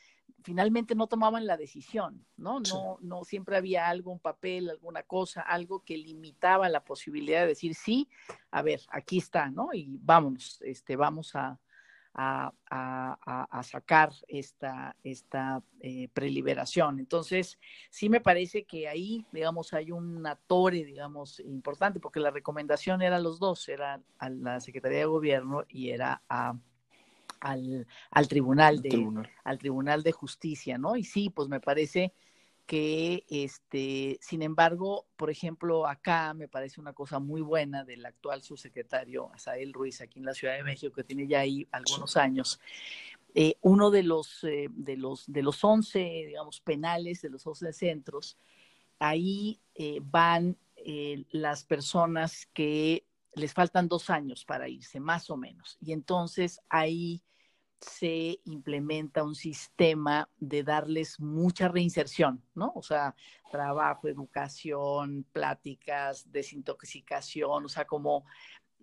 finalmente 0.43 0.95
no 0.95 1.09
tomaban 1.09 1.47
la 1.47 1.59
decisión, 1.59 2.25
¿no? 2.39 2.61
No, 2.61 2.97
no 3.03 3.23
siempre 3.25 3.59
había 3.59 3.89
algo, 3.89 4.13
un 4.13 4.19
papel, 4.19 4.71
alguna 4.71 5.03
cosa, 5.03 5.43
algo 5.43 5.81
que 5.81 5.99
limitaba 5.99 6.71
la 6.71 6.85
posibilidad 6.85 7.43
de 7.43 7.49
decir 7.49 7.75
sí, 7.75 8.09
a 8.51 8.63
ver, 8.63 8.81
aquí 8.89 9.19
está, 9.19 9.51
¿no? 9.51 9.75
Y 9.75 9.99
vámonos, 10.01 10.59
este, 10.63 10.97
vamos 10.97 11.37
a, 11.37 11.61
a, 12.15 12.53
a, 12.71 13.63
sacar 13.63 14.13
esta, 14.29 14.97
esta 15.03 15.63
eh, 15.81 16.09
preliberación. 16.13 16.99
Entonces, 16.99 17.59
sí 17.91 18.09
me 18.09 18.21
parece 18.21 18.65
que 18.65 18.89
ahí, 18.89 19.25
digamos, 19.33 19.73
hay 19.73 19.91
un 19.91 20.27
torre, 20.47 20.85
digamos, 20.85 21.41
importante, 21.41 22.01
porque 22.01 22.21
la 22.21 22.31
recomendación 22.31 23.03
era 23.03 23.19
los 23.19 23.39
dos, 23.39 23.69
era 23.69 24.01
a 24.19 24.29
la 24.29 24.61
Secretaría 24.61 24.99
de 24.99 25.05
Gobierno 25.07 25.65
y 25.69 25.91
era 25.91 26.23
a, 26.29 26.55
al, 27.41 27.87
al, 28.11 28.29
tribunal 28.29 28.83
de, 28.83 29.09
al 29.45 29.59
Tribunal 29.59 30.03
de 30.03 30.13
Justicia, 30.13 30.79
¿no? 30.79 30.97
Y 30.97 31.05
sí, 31.05 31.31
pues 31.31 31.49
me 31.49 31.61
parece 31.61 32.13
que 32.67 33.25
este, 33.29 34.19
sin 34.21 34.43
embargo, 34.43 35.07
por 35.17 35.31
ejemplo, 35.31 35.87
acá 35.87 36.35
me 36.35 36.49
parece 36.49 36.81
una 36.81 36.93
cosa 36.93 37.19
muy 37.19 37.41
buena 37.41 37.85
del 37.85 38.05
actual 38.07 38.43
subsecretario 38.43 39.31
Asael 39.35 39.73
Ruiz 39.73 40.01
aquí 40.01 40.19
en 40.19 40.27
la 40.27 40.35
Ciudad 40.35 40.55
de 40.55 40.65
México, 40.65 40.95
que 40.95 41.05
tiene 41.05 41.27
ya 41.27 41.41
ahí 41.41 41.67
algunos 41.73 42.17
años. 42.17 42.61
Eh, 43.35 43.57
uno 43.63 43.91
de 43.91 44.03
los, 44.03 44.45
eh, 44.45 44.69
de, 44.71 44.97
los, 44.97 45.31
de 45.31 45.43
los 45.43 45.63
11, 45.65 45.99
digamos, 45.99 46.61
penales, 46.61 47.23
de 47.23 47.31
los 47.31 47.47
11 47.47 47.73
centros, 47.73 48.37
ahí 48.99 49.61
eh, 49.75 50.01
van 50.03 50.57
las 51.31 51.63
personas 51.63 52.49
que 52.53 53.07
les 53.35 53.55
faltan 53.55 53.87
dos 53.87 54.11
años 54.11 54.45
para 54.45 54.69
irse, 54.69 54.99
más 54.99 55.31
o 55.31 55.37
menos. 55.37 55.79
Y 55.81 55.93
entonces 55.93 56.61
ahí 56.69 57.23
se 57.83 58.39
implementa 58.45 59.25
un 59.25 59.35
sistema 59.35 60.29
de 60.39 60.63
darles 60.63 61.19
mucha 61.19 61.69
reinserción, 61.69 62.43
¿no? 62.55 62.73
O 62.77 62.83
sea, 62.83 63.15
trabajo, 63.51 64.09
educación, 64.09 65.27
pláticas, 65.33 66.31
desintoxicación, 66.31 67.65
o 67.65 67.69
sea, 67.69 67.85
como, 67.85 68.25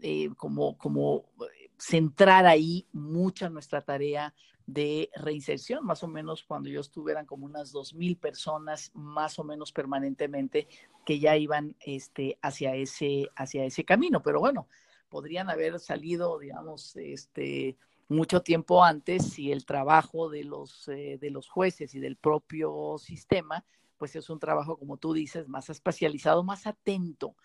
eh, 0.01 0.29
como, 0.35 0.77
como 0.77 1.29
eh, 1.41 1.71
centrar 1.77 2.45
ahí 2.45 2.87
mucha 2.91 3.49
nuestra 3.49 3.81
tarea 3.81 4.33
de 4.65 5.09
reinserción, 5.15 5.85
más 5.85 6.03
o 6.03 6.07
menos 6.07 6.43
cuando 6.43 6.69
yo 6.69 6.81
estuve 6.81 7.13
eran 7.13 7.25
como 7.25 7.45
unas 7.45 7.71
dos 7.71 7.93
mil 7.93 8.17
personas 8.17 8.91
más 8.93 9.39
o 9.39 9.43
menos 9.43 9.71
permanentemente 9.71 10.67
que 11.05 11.19
ya 11.19 11.37
iban 11.37 11.75
este, 11.79 12.37
hacia, 12.41 12.75
ese, 12.75 13.29
hacia 13.35 13.63
ese 13.63 13.85
camino, 13.85 14.21
pero 14.21 14.39
bueno, 14.39 14.67
podrían 15.07 15.49
haber 15.49 15.79
salido, 15.79 16.37
digamos, 16.37 16.95
este, 16.97 17.77
mucho 18.09 18.41
tiempo 18.41 18.83
antes 18.83 19.29
si 19.29 19.51
el 19.51 19.65
trabajo 19.65 20.29
de 20.29 20.43
los, 20.43 20.87
eh, 20.87 21.17
de 21.21 21.29
los 21.29 21.47
jueces 21.47 21.93
y 21.93 21.99
del 21.99 22.17
propio 22.17 22.97
sistema, 22.97 23.63
pues 23.97 24.15
es 24.15 24.29
un 24.29 24.39
trabajo, 24.39 24.77
como 24.77 24.97
tú 24.97 25.13
dices, 25.13 25.47
más 25.47 25.69
especializado, 25.69 26.43
más 26.43 26.65
atento, 26.65 27.35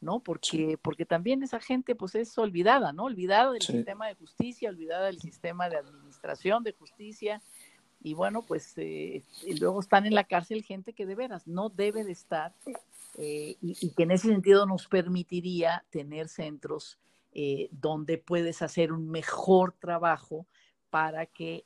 ¿no? 0.00 0.20
Porque, 0.20 0.78
porque 0.80 1.06
también 1.06 1.42
esa 1.42 1.58
gente 1.58 1.94
pues 1.94 2.14
es 2.14 2.36
olvidada, 2.36 2.92
¿no? 2.92 3.04
Olvidada 3.04 3.52
del 3.52 3.62
sistema 3.62 4.08
de 4.08 4.14
justicia, 4.14 4.68
olvidada 4.68 5.06
del 5.06 5.20
sistema 5.20 5.68
de 5.70 5.78
administración 5.78 6.64
de 6.64 6.72
justicia. 6.72 7.42
Y 8.02 8.14
bueno, 8.14 8.42
pues 8.42 8.76
eh, 8.76 9.22
y 9.46 9.58
luego 9.58 9.80
están 9.80 10.06
en 10.06 10.14
la 10.14 10.24
cárcel 10.24 10.62
gente 10.62 10.92
que 10.92 11.06
de 11.06 11.14
veras 11.14 11.46
no 11.46 11.68
debe 11.70 12.04
de 12.04 12.12
estar 12.12 12.54
eh, 13.18 13.56
y, 13.60 13.76
y, 13.80 13.90
que 13.90 14.02
en 14.02 14.10
ese 14.10 14.28
sentido 14.28 14.66
nos 14.66 14.86
permitiría 14.86 15.84
tener 15.90 16.28
centros 16.28 16.98
eh, 17.32 17.68
donde 17.70 18.18
puedes 18.18 18.62
hacer 18.62 18.92
un 18.92 19.08
mejor 19.10 19.72
trabajo 19.78 20.46
para 20.90 21.26
que 21.26 21.64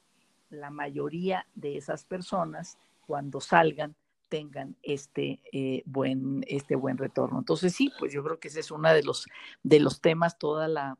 la 0.50 0.70
mayoría 0.70 1.46
de 1.54 1.76
esas 1.76 2.04
personas, 2.04 2.78
cuando 3.06 3.40
salgan, 3.40 3.96
tengan 4.28 4.76
este 4.82 5.40
eh, 5.52 5.82
buen 5.86 6.44
este 6.48 6.76
buen 6.76 6.98
retorno. 6.98 7.38
Entonces 7.38 7.74
sí, 7.74 7.92
pues 7.98 8.12
yo 8.12 8.22
creo 8.24 8.38
que 8.40 8.48
ese 8.48 8.60
es 8.60 8.70
uno 8.70 8.92
de 8.92 9.02
los 9.02 9.26
de 9.62 9.80
los 9.80 10.00
temas, 10.00 10.38
toda 10.38 10.68
la, 10.68 10.98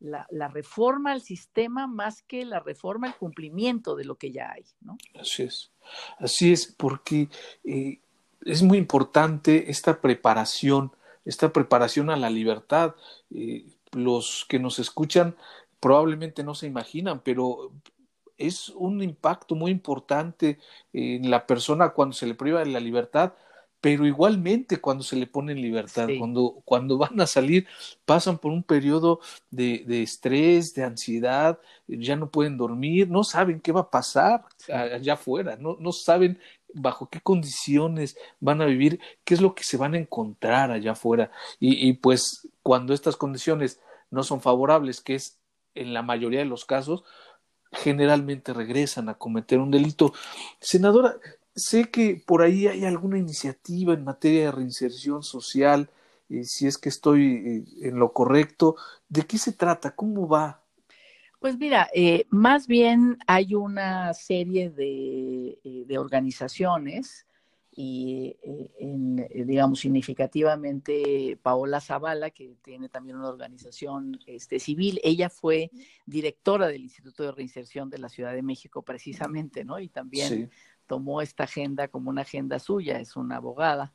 la, 0.00 0.48
reforma 0.48 1.12
al 1.12 1.20
sistema 1.20 1.86
más 1.86 2.22
que 2.22 2.44
la 2.44 2.60
reforma 2.60 3.08
al 3.08 3.16
cumplimiento 3.16 3.96
de 3.96 4.04
lo 4.04 4.16
que 4.16 4.32
ya 4.32 4.52
hay, 4.52 4.64
¿no? 4.80 4.96
Así 5.18 5.42
es, 5.42 5.70
así 6.18 6.52
es, 6.52 6.66
porque 6.66 7.28
eh, 7.64 8.00
es 8.44 8.62
muy 8.62 8.78
importante 8.78 9.70
esta 9.70 10.00
preparación, 10.00 10.92
esta 11.24 11.52
preparación 11.52 12.08
a 12.10 12.16
la 12.16 12.30
libertad 12.30 12.94
los 13.92 14.46
que 14.48 14.58
nos 14.58 14.78
escuchan 14.78 15.36
probablemente 15.80 16.44
no 16.44 16.54
se 16.54 16.66
imaginan, 16.66 17.20
pero 17.20 17.72
es 18.36 18.70
un 18.70 19.02
impacto 19.02 19.54
muy 19.54 19.70
importante 19.70 20.58
en 20.92 21.30
la 21.30 21.46
persona 21.46 21.90
cuando 21.90 22.14
se 22.14 22.26
le 22.26 22.34
priva 22.34 22.60
de 22.60 22.66
la 22.66 22.80
libertad, 22.80 23.34
pero 23.80 24.06
igualmente 24.06 24.78
cuando 24.78 25.02
se 25.02 25.16
le 25.16 25.26
pone 25.26 25.52
en 25.52 25.62
libertad, 25.62 26.08
cuando, 26.18 26.60
cuando 26.64 26.98
van 26.98 27.18
a 27.20 27.26
salir, 27.26 27.66
pasan 28.04 28.38
por 28.38 28.52
un 28.52 28.62
periodo 28.62 29.20
de, 29.50 29.84
de, 29.86 30.02
estrés, 30.02 30.74
de 30.74 30.84
ansiedad, 30.84 31.58
ya 31.86 32.16
no 32.16 32.30
pueden 32.30 32.58
dormir, 32.58 33.08
no 33.08 33.24
saben 33.24 33.60
qué 33.60 33.72
va 33.72 33.80
a 33.82 33.90
pasar 33.90 34.44
allá 34.68 35.14
afuera, 35.14 35.56
no, 35.56 35.76
no 35.80 35.92
saben 35.92 36.38
bajo 36.74 37.08
qué 37.08 37.20
condiciones 37.20 38.16
van 38.40 38.62
a 38.62 38.66
vivir, 38.66 39.00
qué 39.24 39.34
es 39.34 39.40
lo 39.40 39.54
que 39.54 39.64
se 39.64 39.76
van 39.76 39.94
a 39.94 39.98
encontrar 39.98 40.70
allá 40.70 40.92
afuera. 40.92 41.30
Y, 41.58 41.92
pues 41.94 42.48
cuando 42.62 42.94
estas 42.94 43.16
condiciones 43.16 43.80
no 44.10 44.22
son 44.22 44.40
favorables, 44.40 45.00
que 45.00 45.14
es 45.14 45.38
en 45.74 45.94
la 45.94 46.02
mayoría 46.02 46.40
de 46.40 46.46
los 46.46 46.64
casos, 46.64 47.04
generalmente 47.72 48.52
regresan 48.52 49.08
a 49.08 49.14
cometer 49.14 49.58
un 49.60 49.70
delito. 49.70 50.12
Senadora, 50.60 51.16
sé 51.54 51.90
que 51.90 52.22
por 52.26 52.42
ahí 52.42 52.66
hay 52.66 52.84
alguna 52.84 53.18
iniciativa 53.18 53.94
en 53.94 54.04
materia 54.04 54.46
de 54.46 54.52
reinserción 54.52 55.22
social, 55.22 55.90
eh, 56.28 56.44
si 56.44 56.66
es 56.66 56.78
que 56.78 56.88
estoy 56.88 57.66
eh, 57.80 57.88
en 57.88 57.98
lo 57.98 58.12
correcto. 58.12 58.76
¿De 59.08 59.26
qué 59.26 59.38
se 59.38 59.52
trata? 59.52 59.94
¿Cómo 59.94 60.28
va? 60.28 60.62
Pues 61.40 61.58
mira, 61.58 61.88
eh, 61.94 62.26
más 62.28 62.66
bien 62.66 63.18
hay 63.26 63.54
una 63.54 64.14
serie 64.14 64.70
de, 64.70 65.58
de 65.86 65.98
organizaciones 65.98 67.26
y 67.72 68.36
en, 68.78 69.26
digamos 69.46 69.80
significativamente 69.80 71.38
Paola 71.42 71.80
Zavala, 71.80 72.28
que 72.30 72.56
tiene 72.62 72.90
también 72.90 73.16
una 73.16 73.30
organización 73.30 74.18
este, 74.26 74.60
civil, 74.60 75.00
ella 75.02 75.30
fue 75.30 75.70
directora 76.04 76.66
del 76.66 76.82
Instituto 76.82 77.22
de 77.22 77.32
Reinserción 77.32 77.88
de 77.88 77.98
la 77.98 78.10
Ciudad 78.10 78.34
de 78.34 78.42
México 78.42 78.82
precisamente, 78.82 79.64
¿no? 79.64 79.78
Y 79.78 79.88
también 79.88 80.50
tomó 80.86 81.22
esta 81.22 81.44
agenda 81.44 81.88
como 81.88 82.10
una 82.10 82.22
agenda 82.22 82.58
suya, 82.58 83.00
es 83.00 83.16
una 83.16 83.36
abogada. 83.36 83.94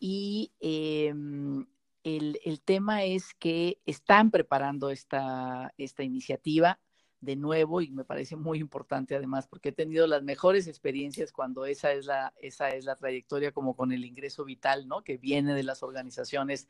Y 0.00 0.52
em, 0.60 1.66
el, 2.04 2.40
el, 2.44 2.60
tema 2.60 3.04
es 3.04 3.34
que 3.34 3.80
están 3.86 4.30
preparando 4.30 4.90
esta, 4.90 5.74
esta 5.76 6.02
iniciativa 6.02 6.78
de 7.20 7.36
nuevo 7.36 7.80
y 7.80 7.90
me 7.90 8.04
parece 8.04 8.36
muy 8.36 8.58
importante 8.58 9.16
además 9.16 9.48
porque 9.48 9.70
he 9.70 9.72
tenido 9.72 10.06
las 10.06 10.22
mejores 10.22 10.68
experiencias 10.68 11.32
cuando 11.32 11.66
esa 11.66 11.92
es 11.92 12.06
la 12.06 12.32
esa 12.40 12.68
es 12.70 12.84
la 12.84 12.94
trayectoria 12.94 13.50
como 13.50 13.74
con 13.74 13.90
el 13.90 14.04
ingreso 14.04 14.44
vital 14.44 14.86
no 14.86 15.02
que 15.02 15.16
viene 15.16 15.54
de 15.54 15.64
las 15.64 15.82
organizaciones 15.82 16.68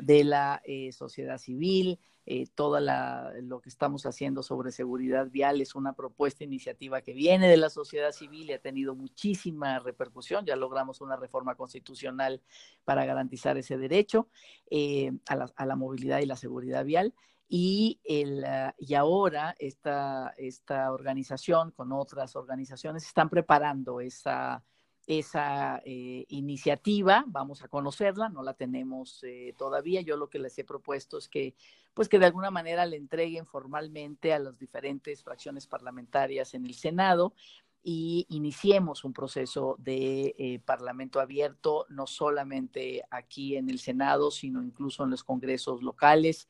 de 0.00 0.24
la 0.24 0.62
eh, 0.64 0.92
sociedad 0.92 1.36
civil 1.36 1.98
eh, 2.24 2.46
toda 2.54 2.80
la, 2.80 3.32
lo 3.42 3.60
que 3.60 3.68
estamos 3.68 4.06
haciendo 4.06 4.42
sobre 4.42 4.70
seguridad 4.70 5.28
vial 5.28 5.60
es 5.60 5.74
una 5.74 5.94
propuesta 5.94 6.44
iniciativa 6.44 7.00
que 7.00 7.14
viene 7.14 7.48
de 7.48 7.56
la 7.56 7.68
sociedad 7.68 8.12
civil 8.12 8.48
y 8.48 8.52
ha 8.52 8.60
tenido 8.60 8.94
muchísima 8.94 9.80
repercusión. 9.80 10.46
Ya 10.46 10.54
logramos 10.54 11.00
una 11.00 11.16
reforma 11.16 11.56
constitucional 11.56 12.40
para 12.84 13.04
garantizar 13.04 13.58
ese 13.58 13.76
derecho 13.76 14.28
eh, 14.70 15.12
a, 15.26 15.36
la, 15.36 15.52
a, 15.56 15.66
la, 15.66 15.74
movilidad 15.74 16.20
y 16.20 16.26
la 16.26 16.36
seguridad 16.36 16.84
vial. 16.84 17.12
Y, 17.48 18.00
el, 18.04 18.44
uh, 18.44 18.72
y 18.78 18.94
ahora 18.94 19.54
esta, 19.58 20.32
esta 20.38 20.90
organización 20.90 21.70
con 21.72 21.92
otras 21.92 22.34
organizaciones 22.34 23.04
están 23.04 23.28
preparando 23.28 24.00
esa, 24.00 24.64
esa 25.06 25.82
eh, 25.84 26.24
iniciativa, 26.28 27.24
vamos 27.26 27.62
a 27.62 27.68
conocerla, 27.68 28.28
no 28.28 28.42
la 28.42 28.54
tenemos 28.54 29.22
eh, 29.24 29.54
todavía. 29.58 30.00
Yo 30.00 30.16
lo 30.16 30.28
que 30.28 30.38
les 30.38 30.56
he 30.58 30.64
propuesto 30.64 31.18
es 31.18 31.28
que, 31.28 31.54
pues 31.94 32.08
que 32.08 32.18
de 32.18 32.26
alguna 32.26 32.50
manera 32.50 32.86
le 32.86 32.96
entreguen 32.96 33.46
formalmente 33.46 34.32
a 34.32 34.38
las 34.38 34.58
diferentes 34.58 35.22
fracciones 35.22 35.66
parlamentarias 35.66 36.54
en 36.54 36.66
el 36.66 36.74
Senado 36.74 37.34
y 37.82 38.26
iniciemos 38.28 39.02
un 39.02 39.12
proceso 39.12 39.74
de 39.80 40.36
eh, 40.38 40.60
parlamento 40.64 41.18
abierto, 41.18 41.84
no 41.88 42.06
solamente 42.06 43.02
aquí 43.10 43.56
en 43.56 43.70
el 43.70 43.80
Senado, 43.80 44.30
sino 44.30 44.62
incluso 44.62 45.02
en 45.02 45.10
los 45.10 45.24
congresos 45.24 45.82
locales 45.82 46.48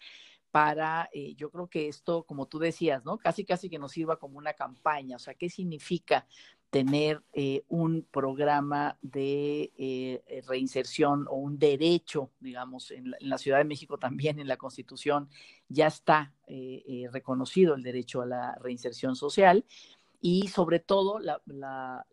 para, 0.50 1.08
yo 1.38 1.50
creo 1.50 1.68
que 1.68 1.88
esto, 1.88 2.24
como 2.24 2.44
tú 2.44 2.58
decías, 2.58 3.06
¿no? 3.06 3.16
Casi, 3.16 3.42
casi 3.46 3.70
que 3.70 3.78
nos 3.78 3.92
sirva 3.92 4.18
como 4.18 4.36
una 4.36 4.52
campaña, 4.52 5.16
o 5.16 5.18
sea, 5.18 5.32
¿qué 5.32 5.48
significa 5.48 6.26
tener 6.72 7.22
eh, 7.34 7.64
un 7.68 8.02
programa 8.10 8.96
de 9.02 9.70
eh, 9.76 10.42
reinserción 10.48 11.26
o 11.28 11.34
un 11.36 11.58
derecho, 11.58 12.30
digamos, 12.40 12.90
en 12.90 13.12
la, 13.20 13.36
Ciudad 13.36 13.58
de 13.58 13.64
México 13.64 13.98
también, 13.98 14.40
en 14.40 14.48
la 14.48 14.56
Constitución, 14.56 15.28
ya 15.68 15.86
está 15.86 16.32
reconocido 17.10 17.74
el 17.74 17.82
derecho 17.82 18.22
a 18.22 18.26
la 18.26 18.54
reinserción 18.56 19.16
social. 19.16 19.64
Y 20.20 20.48
sobre 20.48 20.80
todo 20.80 21.18
la, 21.18 21.40
la, 21.46 22.06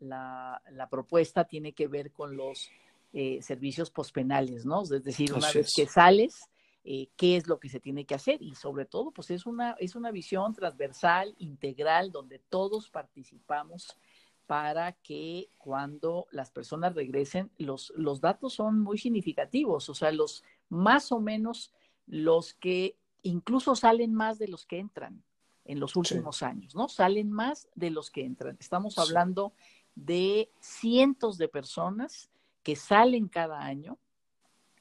la 0.72 0.89
propuesta 0.89 1.45
tiene 1.45 1.74
que 1.74 1.88
ver 1.88 2.12
con 2.12 2.36
los 2.36 2.70
servicios 3.41 3.91
pospenales, 3.91 4.66
¿no? 4.66 4.84
Es 4.84 5.03
decir, 5.03 5.34
una 5.34 5.51
vez 5.51 5.74
que 5.74 5.86
sales, 5.86 6.49
eh, 6.86 7.10
qué 7.18 7.36
es 7.36 7.47
lo 7.47 7.60
que 7.60 7.68
se 7.68 7.82
tiene 7.82 8.05
que 8.05 8.16
hacer 8.16 8.41
y 8.41 8.55
sobre 8.55 8.86
todo 8.86 9.12
pues 9.12 9.30
es 9.32 9.45
una, 9.45 9.76
es 9.80 9.95
una 9.95 10.12
visión 10.12 10.53
transversal, 10.53 11.36
integral, 11.38 12.12
donde 12.12 12.39
todos 12.39 12.89
participamos 12.89 13.97
para 14.50 14.93
que 14.93 15.52
cuando 15.60 16.26
las 16.32 16.50
personas 16.50 16.95
regresen, 16.95 17.52
los, 17.60 17.93
los 17.95 18.20
datos 18.20 18.56
son 18.56 18.80
muy 18.80 18.97
significativos, 18.97 19.89
o 19.89 19.93
sea, 19.93 20.12
los 20.12 20.43
más 20.70 21.12
o 21.12 21.20
menos 21.20 21.72
los 22.08 22.56
que 22.56 22.97
incluso 23.22 23.76
salen 23.76 24.16
más 24.16 24.39
de 24.39 24.47
los 24.47 24.66
que 24.66 24.80
entran 24.80 25.24
en 25.66 25.80
los 25.80 25.95
últimos 25.95 26.41
años, 26.41 26.74
¿no? 26.74 26.89
Salen 26.89 27.32
más 27.32 27.70
de 27.76 27.91
los 27.91 28.10
que 28.10 28.26
entran. 28.26 28.58
Estamos 28.60 28.97
hablando 28.97 29.54
de 29.93 30.50
cientos 30.60 31.38
de 31.38 31.47
personas 31.47 32.32
que 32.64 32.76
salen 32.76 33.28
cada 33.28 33.62
año 33.62 34.00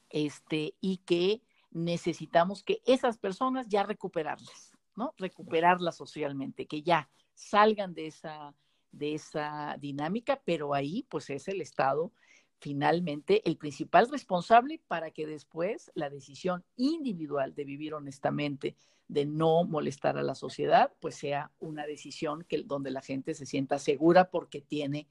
este, 0.09 0.73
y 0.81 0.97
que 0.97 1.43
necesitamos 1.69 2.63
que 2.63 2.81
esas 2.87 3.19
personas 3.19 3.67
ya 3.67 3.83
recuperarlas, 3.83 4.71
¿no? 4.95 5.13
Recuperarlas 5.19 5.95
socialmente, 5.95 6.65
que 6.65 6.81
ya 6.81 7.07
salgan 7.35 7.93
de 7.93 8.07
esa, 8.07 8.55
de 8.91 9.15
esa 9.15 9.75
dinámica, 9.79 10.41
pero 10.43 10.73
ahí 10.73 11.05
pues 11.09 11.29
es 11.29 11.47
el 11.47 11.61
Estado 11.61 12.11
finalmente 12.59 13.41
el 13.47 13.57
principal 13.57 14.09
responsable 14.09 14.81
para 14.87 15.11
que 15.11 15.25
después 15.25 15.91
la 15.95 16.09
decisión 16.09 16.63
individual 16.75 17.55
de 17.55 17.63
vivir 17.63 17.93
honestamente, 17.93 18.75
de 19.07 19.25
no 19.25 19.63
molestar 19.63 20.17
a 20.17 20.23
la 20.23 20.35
sociedad, 20.35 20.91
pues 20.99 21.15
sea 21.15 21.51
una 21.59 21.85
decisión 21.85 22.45
que, 22.47 22.63
donde 22.63 22.91
la 22.91 23.01
gente 23.01 23.33
se 23.33 23.45
sienta 23.45 23.79
segura 23.79 24.29
porque 24.29 24.61
tiene 24.61 25.07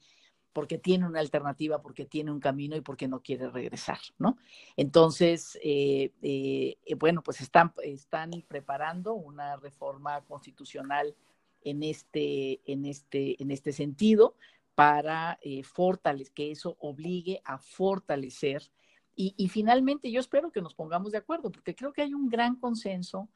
porque 0.53 0.79
tiene 0.79 1.07
una 1.07 1.21
alternativa, 1.21 1.81
porque 1.83 2.05
tiene 2.05 2.33
un 2.33 2.41
camino 2.41 2.75
y 2.75 2.81
porque 2.81 3.07
no 3.07 3.23
quiere 3.23 3.49
regresar, 3.49 3.99
¿no? 4.19 4.39
Entonces, 4.77 5.57
eh, 5.63 6.11
eh, 6.21 6.77
bueno, 6.97 7.23
pues 7.23 7.41
están, 7.41 7.73
están 7.85 8.31
preparando 8.49 9.13
una 9.13 9.57
reforma 9.57 10.21
constitucional 10.23 11.15
en 11.63 11.83
este, 11.83 12.61
en 12.71 12.85
este, 12.85 13.43
en 13.43 13.51
este 13.51 13.73
sentido 13.73 14.35
para 14.75 15.39
eh, 15.43 15.63
fortalecer, 15.63 16.33
que 16.33 16.51
eso 16.51 16.77
obligue 16.81 17.41
a 17.45 17.59
fortalecer. 17.59 18.63
Y, 19.17 19.35
y 19.37 19.49
finalmente 19.49 20.11
yo 20.11 20.21
espero 20.21 20.53
que 20.53 20.63
nos 20.63 20.75
pongamos 20.75 21.13
de 21.13 21.19
acuerdo, 21.19 21.51
porque 21.51 21.75
creo 21.75 21.93
que 21.93 22.03
hay 22.03 22.15
un 22.15 22.29
gran 22.29 22.57
consenso 22.57 23.29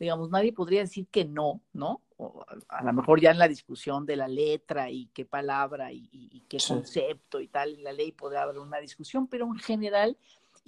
digamos, 0.00 0.30
nadie 0.30 0.52
podría 0.52 0.80
decir 0.80 1.06
que 1.08 1.26
no, 1.26 1.60
¿no? 1.74 2.00
O 2.16 2.44
a 2.68 2.82
lo 2.82 2.92
mejor 2.94 3.20
ya 3.20 3.30
en 3.30 3.38
la 3.38 3.46
discusión 3.46 4.06
de 4.06 4.16
la 4.16 4.28
letra 4.28 4.90
y 4.90 5.10
qué 5.12 5.26
palabra 5.26 5.92
y, 5.92 6.42
qué 6.48 6.56
concepto 6.66 7.38
y 7.40 7.48
tal, 7.48 7.74
en 7.74 7.84
la 7.84 7.92
ley 7.92 8.10
podría 8.10 8.42
haber 8.42 8.58
una 8.58 8.78
discusión, 8.78 9.26
pero 9.26 9.44
en 9.46 9.58
general 9.58 10.16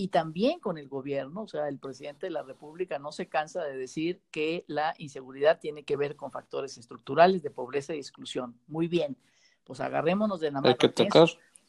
y 0.02 0.08
también 0.08 0.58
con 0.58 0.78
el 0.78 0.88
gobierno, 0.88 1.42
o 1.42 1.46
sea, 1.46 1.68
el 1.68 1.78
presidente 1.78 2.26
de 2.26 2.30
la 2.30 2.42
República 2.42 2.98
no 2.98 3.12
se 3.12 3.28
cansa 3.28 3.62
de 3.62 3.76
decir 3.76 4.20
que 4.32 4.64
la 4.66 4.96
inseguridad 4.98 5.60
tiene 5.60 5.84
que 5.84 5.94
ver 5.94 6.16
con 6.16 6.32
factores 6.32 6.76
estructurales 6.76 7.40
de 7.44 7.52
pobreza 7.52 7.94
y 7.94 7.98
exclusión. 7.98 8.58
Muy 8.66 8.88
bien, 8.88 9.16
pues 9.62 9.78
agarrémonos 9.78 10.40
de 10.40 10.50
la 10.50 10.60
mano. 10.60 10.76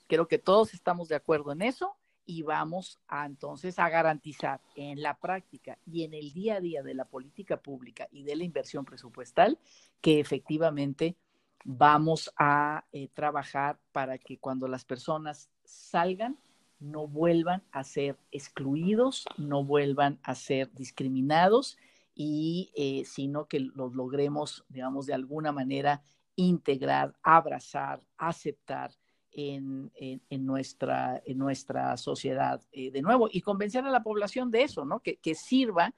Creo 0.08 0.28
que 0.28 0.40
todos 0.40 0.74
estamos 0.74 1.10
de 1.10 1.16
acuerdo 1.16 1.52
en 1.52 1.62
eso 1.62 1.96
y 2.26 2.42
vamos 2.42 3.00
a 3.08 3.28
entonces 3.28 3.78
a 3.78 3.88
garantizar 3.90 4.62
en 4.76 5.04
la 5.04 5.14
práctica 5.20 5.78
y 5.86 6.04
en 6.04 6.16
el 6.16 6.34
día 6.34 6.56
a 6.56 6.60
día 6.60 6.82
de 6.82 6.96
la 6.96 7.06
política 7.06 7.58
pública 7.58 8.08
y 8.12 8.24
de 8.24 8.36
la 8.36 8.46
inversión 8.46 8.84
presupuestal 8.84 9.60
que 10.02 10.20
efectivamente 10.20 11.18
vamos 11.66 12.34
a 12.36 12.84
eh, 12.94 13.10
trabajar 13.14 13.78
para 13.92 14.18
que 14.18 14.40
cuando 14.40 14.68
las 14.68 14.86
personas 14.86 15.52
salgan 15.64 16.40
no 16.84 17.08
vuelvan 17.08 17.64
a 17.72 17.84
ser 17.84 18.18
excluidos, 18.32 19.26
no 19.38 19.64
vuelvan 19.64 20.20
a 20.24 20.36
ser 20.36 20.72
discriminados 20.74 21.78
y 22.14 22.72
eh, 22.76 23.04
sino 23.06 23.48
que 23.48 23.60
los 23.60 23.96
logremos, 23.96 24.66
digamos, 24.70 25.06
de 25.06 25.14
alguna 25.14 25.52
manera 25.52 26.04
integrar, 26.36 27.16
abrazar, 27.24 28.02
aceptar 28.18 28.92
en, 29.32 29.92
en, 29.96 30.46
nuestra, 30.46 31.22
en 31.26 31.38
nuestra 31.38 31.98
sociedad 31.98 32.62
eh, 32.72 32.92
de 32.92 33.02
nuevo 33.02 33.30
y 33.32 33.42
convencer 33.42 33.84
a 33.86 33.90
la 33.90 34.04
población 34.04 34.52
de 34.52 34.64
eso, 34.64 34.86
¿no? 34.86 35.00
Que, 35.00 35.16
que, 35.18 35.34
sirva 35.34 35.94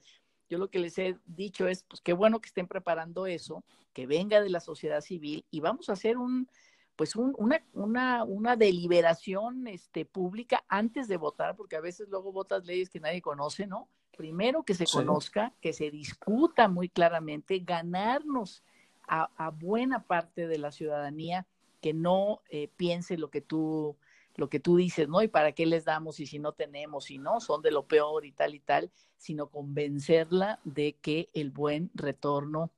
yo 0.47 0.57
lo 0.57 0.69
que 0.69 0.79
les 0.79 0.97
he 0.99 1.17
dicho 1.25 1.67
es, 1.67 1.83
pues 1.83 2.01
qué 2.01 2.13
bueno 2.13 2.39
que 2.39 2.47
estén 2.47 2.67
preparando 2.67 3.25
eso, 3.25 3.65
que 3.93 4.05
venga 4.05 4.41
de 4.41 4.49
la 4.49 4.59
sociedad 4.59 5.01
civil 5.01 5.45
y 5.49 5.59
vamos 5.59 5.89
a 5.89 5.93
hacer 5.93 6.17
un, 6.17 6.47
pues 6.95 7.15
una, 7.15 7.61
una, 7.73 8.23
una, 8.23 8.55
deliberación 8.55 9.67
este, 9.67 10.05
pública 10.05 10.63
antes 10.67 11.07
de 11.07 11.17
votar, 11.17 11.55
porque 11.55 11.75
a 11.75 11.81
veces 11.81 12.07
luego 12.09 12.31
votas 12.31 12.65
leyes 12.65 12.89
que 12.89 12.99
nadie 12.99 13.21
conoce, 13.21 13.67
¿no? 13.67 13.89
Primero 14.15 14.63
que 14.63 14.73
se 14.73 14.85
conozca, 14.85 15.53
que 15.61 15.73
se 15.73 15.91
discuta 15.91 16.69
muy 16.69 16.87
claramente, 16.87 17.59
ganarnos 17.59 18.63
a, 19.07 19.49
buena 19.49 20.03
parte 20.03 20.47
de 20.47 20.57
la 20.57 20.71
ciudadanía 20.71 21.45
que 21.81 21.93
no 21.93 22.41
eh, 22.49 22.69
piense 22.75 23.17
lo 23.17 23.29
que 23.29 23.41
tú 23.41 23.95
lo 24.37 24.49
que 24.49 24.59
tú 24.59 24.75
dices, 24.75 25.07
¿no? 25.07 25.21
¿Y 25.21 25.27
para 25.27 25.53
qué 25.53 25.65
les 25.65 25.85
damos 25.85 26.19
y 26.19 26.25
si 26.25 26.39
no 26.39 26.51
tenemos, 26.51 27.09
y 27.09 27.17
no, 27.17 27.39
son 27.39 27.61
de 27.61 27.71
lo 27.71 27.87
peor 27.87 28.25
y 28.25 28.33
tal 28.33 28.53
y 28.53 28.59
tal, 28.59 28.91
sino 29.17 29.47
convencerla 29.47 30.59
de 30.65 30.97
que 31.01 31.29
el 31.33 31.51
buen 31.51 31.89
retorno 31.93 32.71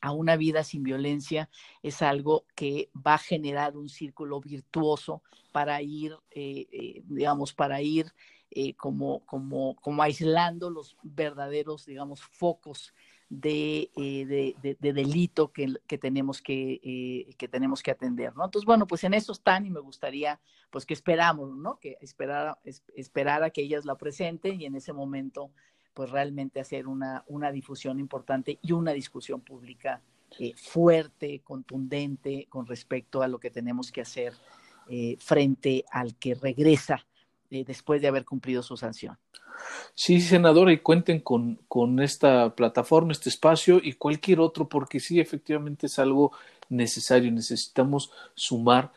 a 0.00 0.12
una 0.12 0.36
vida 0.36 0.64
sin 0.64 0.82
violencia 0.82 1.48
es 1.82 2.02
algo 2.02 2.44
que 2.54 2.90
va 2.94 3.14
a 3.14 3.18
generar 3.18 3.76
un 3.76 3.88
círculo 3.88 4.40
virtuoso 4.40 5.22
para 5.52 5.82
ir, 5.82 6.16
eh, 6.30 6.66
eh, 6.70 7.02
digamos, 7.06 7.52
para 7.52 7.82
ir 7.82 8.12
eh, 8.50 8.74
como, 8.74 9.20
como, 9.26 9.76
como 9.76 10.02
aislando 10.02 10.70
los 10.70 10.96
verdaderos, 11.02 11.86
digamos, 11.86 12.22
focos 12.22 12.94
de, 13.28 13.90
de, 13.94 14.76
delito 14.80 15.52
que, 15.52 15.74
que 15.86 15.98
tenemos 15.98 16.40
que, 16.40 17.34
que 17.36 17.48
tenemos 17.48 17.82
que 17.82 17.90
atender, 17.90 18.34
¿no? 18.34 18.46
Entonces, 18.46 18.64
bueno, 18.64 18.86
pues 18.86 19.04
en 19.04 19.12
eso 19.12 19.32
están 19.32 19.66
y 19.66 19.70
me 19.70 19.80
gustaría, 19.80 20.40
pues 20.70 20.86
que 20.86 20.94
esperamos, 20.94 21.54
¿no? 21.54 21.78
Que 21.78 21.98
esperara, 22.00 22.58
esperar 22.64 23.42
a 23.42 23.50
que 23.50 23.60
ellas 23.60 23.84
la 23.84 23.96
presenten 23.96 24.60
y 24.60 24.64
en 24.64 24.76
ese 24.76 24.94
momento 24.94 25.50
pues 25.98 26.12
realmente 26.12 26.60
hacer 26.60 26.86
una, 26.86 27.24
una 27.26 27.50
difusión 27.50 27.98
importante 27.98 28.60
y 28.62 28.70
una 28.70 28.92
discusión 28.92 29.40
pública 29.40 30.00
eh, 30.38 30.54
fuerte, 30.54 31.40
contundente 31.42 32.46
con 32.48 32.66
respecto 32.68 33.20
a 33.20 33.26
lo 33.26 33.40
que 33.40 33.50
tenemos 33.50 33.90
que 33.90 34.02
hacer 34.02 34.32
eh, 34.88 35.16
frente 35.18 35.84
al 35.90 36.14
que 36.14 36.36
regresa 36.36 37.04
eh, 37.50 37.64
después 37.66 38.00
de 38.00 38.06
haber 38.06 38.24
cumplido 38.24 38.62
su 38.62 38.76
sanción. 38.76 39.18
Sí, 39.92 40.20
senadora, 40.20 40.72
y 40.72 40.78
cuenten 40.78 41.18
con, 41.18 41.56
con 41.66 41.98
esta 41.98 42.54
plataforma, 42.54 43.10
este 43.10 43.28
espacio 43.28 43.80
y 43.82 43.94
cualquier 43.94 44.38
otro, 44.38 44.68
porque 44.68 45.00
sí, 45.00 45.18
efectivamente 45.18 45.88
es 45.88 45.98
algo 45.98 46.30
necesario. 46.68 47.32
Necesitamos 47.32 48.12
sumar 48.36 48.92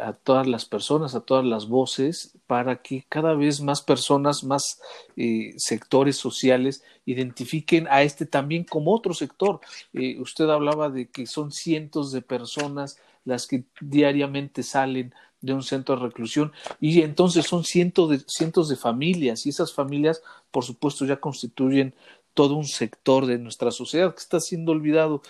a 0.00 0.12
todas 0.12 0.46
las 0.46 0.64
personas, 0.64 1.14
a 1.14 1.20
todas 1.20 1.44
las 1.44 1.68
voces, 1.68 2.36
para 2.46 2.82
que 2.82 3.04
cada 3.08 3.34
vez 3.34 3.60
más 3.60 3.80
personas, 3.80 4.42
más 4.42 4.80
eh, 5.16 5.54
sectores 5.56 6.16
sociales 6.16 6.82
identifiquen 7.06 7.86
a 7.88 8.02
este 8.02 8.26
también 8.26 8.64
como 8.64 8.92
otro 8.92 9.14
sector. 9.14 9.60
Eh, 9.92 10.18
usted 10.20 10.48
hablaba 10.50 10.90
de 10.90 11.08
que 11.08 11.26
son 11.26 11.52
cientos 11.52 12.10
de 12.10 12.22
personas 12.22 12.98
las 13.24 13.46
que 13.46 13.64
diariamente 13.80 14.64
salen 14.64 15.14
de 15.40 15.54
un 15.54 15.62
centro 15.62 15.96
de 15.96 16.02
reclusión 16.02 16.52
y 16.80 17.02
entonces 17.02 17.46
son 17.46 17.64
cientos 17.64 18.10
de, 18.10 18.20
cientos 18.26 18.68
de 18.68 18.76
familias 18.76 19.46
y 19.46 19.50
esas 19.50 19.72
familias, 19.72 20.22
por 20.50 20.64
supuesto, 20.64 21.04
ya 21.04 21.16
constituyen 21.16 21.94
todo 22.34 22.56
un 22.56 22.66
sector 22.66 23.26
de 23.26 23.38
nuestra 23.38 23.70
sociedad 23.70 24.12
que 24.12 24.20
está 24.20 24.40
siendo 24.40 24.72
olvidado. 24.72 25.22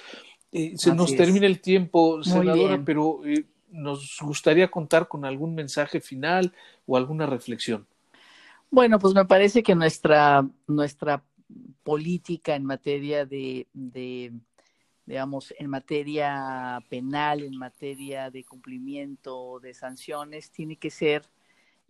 Eh, 0.52 0.72
se 0.76 0.94
nos 0.94 1.14
termina 1.16 1.46
el 1.46 1.60
tiempo, 1.60 2.22
senadora, 2.22 2.82
pero 2.84 3.20
nos 3.72 4.18
gustaría 4.20 4.70
contar 4.70 5.08
con 5.08 5.24
algún 5.24 5.54
mensaje 5.54 6.00
final 6.00 6.54
o 6.86 6.96
alguna 6.96 7.26
reflexión. 7.26 7.86
Bueno, 8.70 8.98
pues 8.98 9.14
me 9.14 9.24
parece 9.24 9.62
que 9.62 9.74
nuestra, 9.74 10.46
nuestra 10.66 11.22
política 11.82 12.54
en 12.54 12.64
materia 12.64 13.26
de, 13.26 13.66
de, 13.72 14.32
digamos, 15.04 15.52
en 15.58 15.68
materia 15.68 16.82
penal, 16.88 17.42
en 17.42 17.56
materia 17.56 18.30
de 18.30 18.44
cumplimiento 18.44 19.60
de 19.60 19.74
sanciones, 19.74 20.50
tiene 20.50 20.76
que 20.76 20.90
ser 20.90 21.28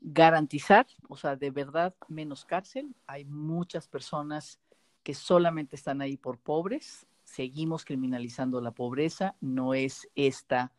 garantizar, 0.00 0.86
o 1.08 1.16
sea, 1.16 1.36
de 1.36 1.50
verdad, 1.50 1.94
menos 2.08 2.44
cárcel. 2.44 2.94
Hay 3.06 3.24
muchas 3.24 3.86
personas 3.86 4.58
que 5.02 5.14
solamente 5.14 5.76
están 5.76 6.00
ahí 6.00 6.16
por 6.16 6.38
pobres. 6.38 7.06
Seguimos 7.24 7.84
criminalizando 7.84 8.60
la 8.60 8.72
pobreza. 8.72 9.36
No 9.40 9.74
es 9.74 10.08
esta 10.14 10.72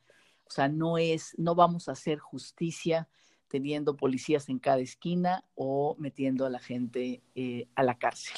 o 0.53 0.55
sea, 0.55 0.67
no 0.67 0.99
es, 0.99 1.33
no 1.39 1.55
vamos 1.55 1.89
a 1.89 1.93
hacer 1.93 2.19
justicia 2.19 3.09
teniendo 3.47 3.97
policías 3.97 4.49
en 4.49 4.59
cada 4.59 4.81
esquina 4.81 5.43
o 5.55 5.95
metiendo 5.97 6.45
a 6.45 6.51
la 6.51 6.59
gente 6.59 7.23
eh, 7.33 7.69
a 7.73 7.81
la 7.81 7.97
cárcel. 7.97 8.37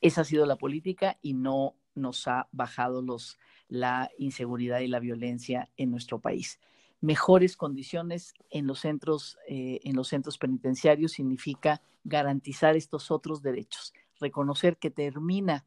Esa 0.00 0.20
ha 0.20 0.24
sido 0.24 0.46
la 0.46 0.54
política 0.54 1.18
y 1.22 1.34
no 1.34 1.74
nos 1.96 2.28
ha 2.28 2.48
bajado 2.52 3.02
los, 3.02 3.36
la 3.66 4.12
inseguridad 4.16 4.78
y 4.78 4.86
la 4.86 5.00
violencia 5.00 5.72
en 5.76 5.90
nuestro 5.90 6.20
país. 6.20 6.60
Mejores 7.00 7.56
condiciones 7.56 8.34
en 8.50 8.68
los 8.68 8.78
centros, 8.78 9.36
eh, 9.48 9.80
en 9.82 9.96
los 9.96 10.06
centros 10.06 10.38
penitenciarios 10.38 11.10
significa 11.10 11.82
garantizar 12.04 12.76
estos 12.76 13.10
otros 13.10 13.42
derechos, 13.42 13.92
reconocer 14.20 14.76
que 14.76 14.92
termina 14.92 15.64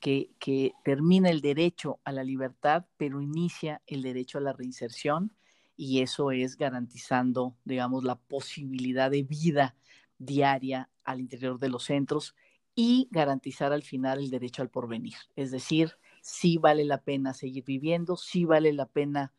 que, 0.00 0.72
termina 0.84 1.30
el 1.30 1.40
derecho 1.40 2.00
a 2.04 2.12
la 2.12 2.24
libertad, 2.24 2.86
pero 2.96 3.20
inicia 3.20 3.82
el 3.86 4.02
derecho 4.02 4.38
a 4.38 4.42
la 4.42 4.52
reinserción 4.52 5.32
y 5.76 6.00
eso 6.00 6.30
es 6.30 6.56
garantizando, 6.56 7.56
digamos, 7.64 8.04
la 8.04 8.16
posibilidad 8.16 9.10
de 9.10 9.22
vida 9.22 9.76
diaria 10.18 10.90
al 11.04 11.20
interior 11.20 11.58
de 11.58 11.68
los 11.68 11.84
centros 11.84 12.34
y 12.74 13.08
garantizar 13.10 13.72
al 13.72 13.82
final 13.82 14.18
el 14.18 14.30
derecho 14.30 14.62
al 14.62 14.70
porvenir. 14.70 15.16
Es 15.36 15.50
decir, 15.50 15.92
sí 16.22 16.58
vale 16.58 16.84
la 16.84 17.02
pena 17.02 17.34
seguir 17.34 17.64
viviendo, 17.64 18.16
sí 18.16 18.44
vale 18.44 18.72
la 18.72 18.86
pena 18.86 19.32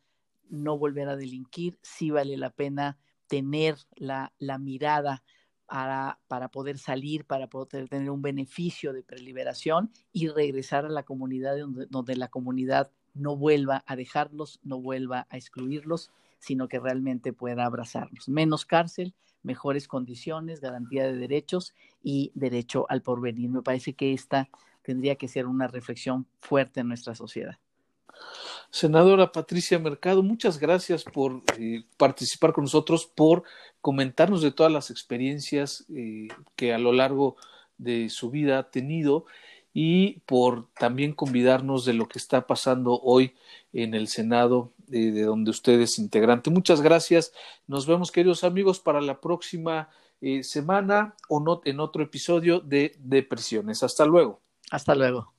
no 0.50 0.78
volver 0.78 1.10
a 1.10 1.16
delinquir, 1.16 1.80
sí 1.82 2.12
vale 2.12 2.38
la 2.38 2.52
pena 2.52 2.98
tener 3.28 3.78
la, 3.96 4.34
la 4.38 4.58
mirada 4.58 5.24
para, 5.68 6.20
para 6.28 6.50
poder 6.50 6.78
salir, 6.78 7.26
para 7.26 7.48
poder 7.48 7.90
tener 7.90 8.10
un 8.10 8.22
beneficio 8.22 8.94
de 8.94 9.04
preliberación 9.04 9.92
y 10.12 10.28
regresar 10.28 10.86
a 10.86 10.90
la 10.90 11.04
comunidad 11.04 11.58
donde, 11.58 11.86
donde 11.88 12.16
la 12.16 12.28
comunidad 12.28 12.92
no 13.14 13.36
vuelva 13.36 13.84
a 13.88 13.96
dejarlos, 13.96 14.60
no 14.64 14.82
vuelva 14.82 15.28
a 15.30 15.38
excluirlos, 15.38 16.12
sino 16.40 16.68
que 16.68 16.80
realmente 16.80 17.34
pueda 17.34 17.66
abrazarlos. 17.66 18.30
Menos 18.30 18.66
cárcel, 18.66 19.16
mejores 19.42 19.88
condiciones, 19.88 20.60
garantía 20.60 21.06
de 21.06 21.16
derechos 21.16 21.74
y 22.04 22.32
derecho 22.36 22.86
al 22.90 23.02
porvenir. 23.02 23.50
Me 23.50 23.62
parece 23.62 23.94
que 23.94 24.14
esta 24.14 24.50
tendría 24.84 25.16
que 25.16 25.28
ser 25.28 25.48
una 25.48 25.68
reflexión 25.68 26.28
fuerte 26.40 26.82
en 26.82 26.88
nuestra 26.88 27.16
sociedad. 27.16 27.58
Senadora 28.70 29.32
Patricia 29.32 29.80
Mercado, 29.80 30.24
muchas 30.24 30.60
gracias 30.60 31.04
por 31.04 31.42
eh, 31.58 31.84
participar 31.98 32.54
con 32.54 32.66
nosotros, 32.66 33.06
por 33.06 33.44
comentarnos 33.82 34.42
de 34.42 34.52
todas 34.52 34.72
las 34.72 34.90
experiencias 34.90 35.86
eh, 35.96 36.28
que 36.56 36.74
a 36.74 36.78
lo 36.78 36.92
largo 36.92 37.38
de 37.78 38.10
su 38.10 38.32
vida 38.32 38.60
ha 38.60 38.70
tenido 38.70 39.26
y 39.74 40.20
por 40.22 40.70
también 40.74 41.14
convidarnos 41.14 41.86
de 41.86 41.94
lo 41.94 42.08
que 42.08 42.20
está 42.20 42.48
pasando 42.48 43.00
hoy 43.02 43.34
en 43.74 43.94
el 43.94 44.08
Senado, 44.08 44.72
eh, 44.92 45.12
de 45.12 45.24
donde 45.24 45.52
usted 45.52 45.80
es 45.82 46.00
integrante. 46.00 46.50
Muchas 46.50 46.82
gracias. 46.82 47.34
Nos 47.68 47.86
vemos, 47.86 48.12
queridos 48.12 48.44
amigos, 48.44 48.80
para 48.80 49.02
la 49.02 49.20
próxima 49.20 49.90
semana 50.42 51.14
o 51.30 51.40
no, 51.40 51.62
en 51.66 51.80
otro 51.80 52.02
episodio 52.02 52.60
de 52.60 52.96
Depresiones. 52.98 53.84
Hasta 53.84 54.06
luego. 54.06 54.42
Hasta 54.72 54.96
luego. 54.96 55.35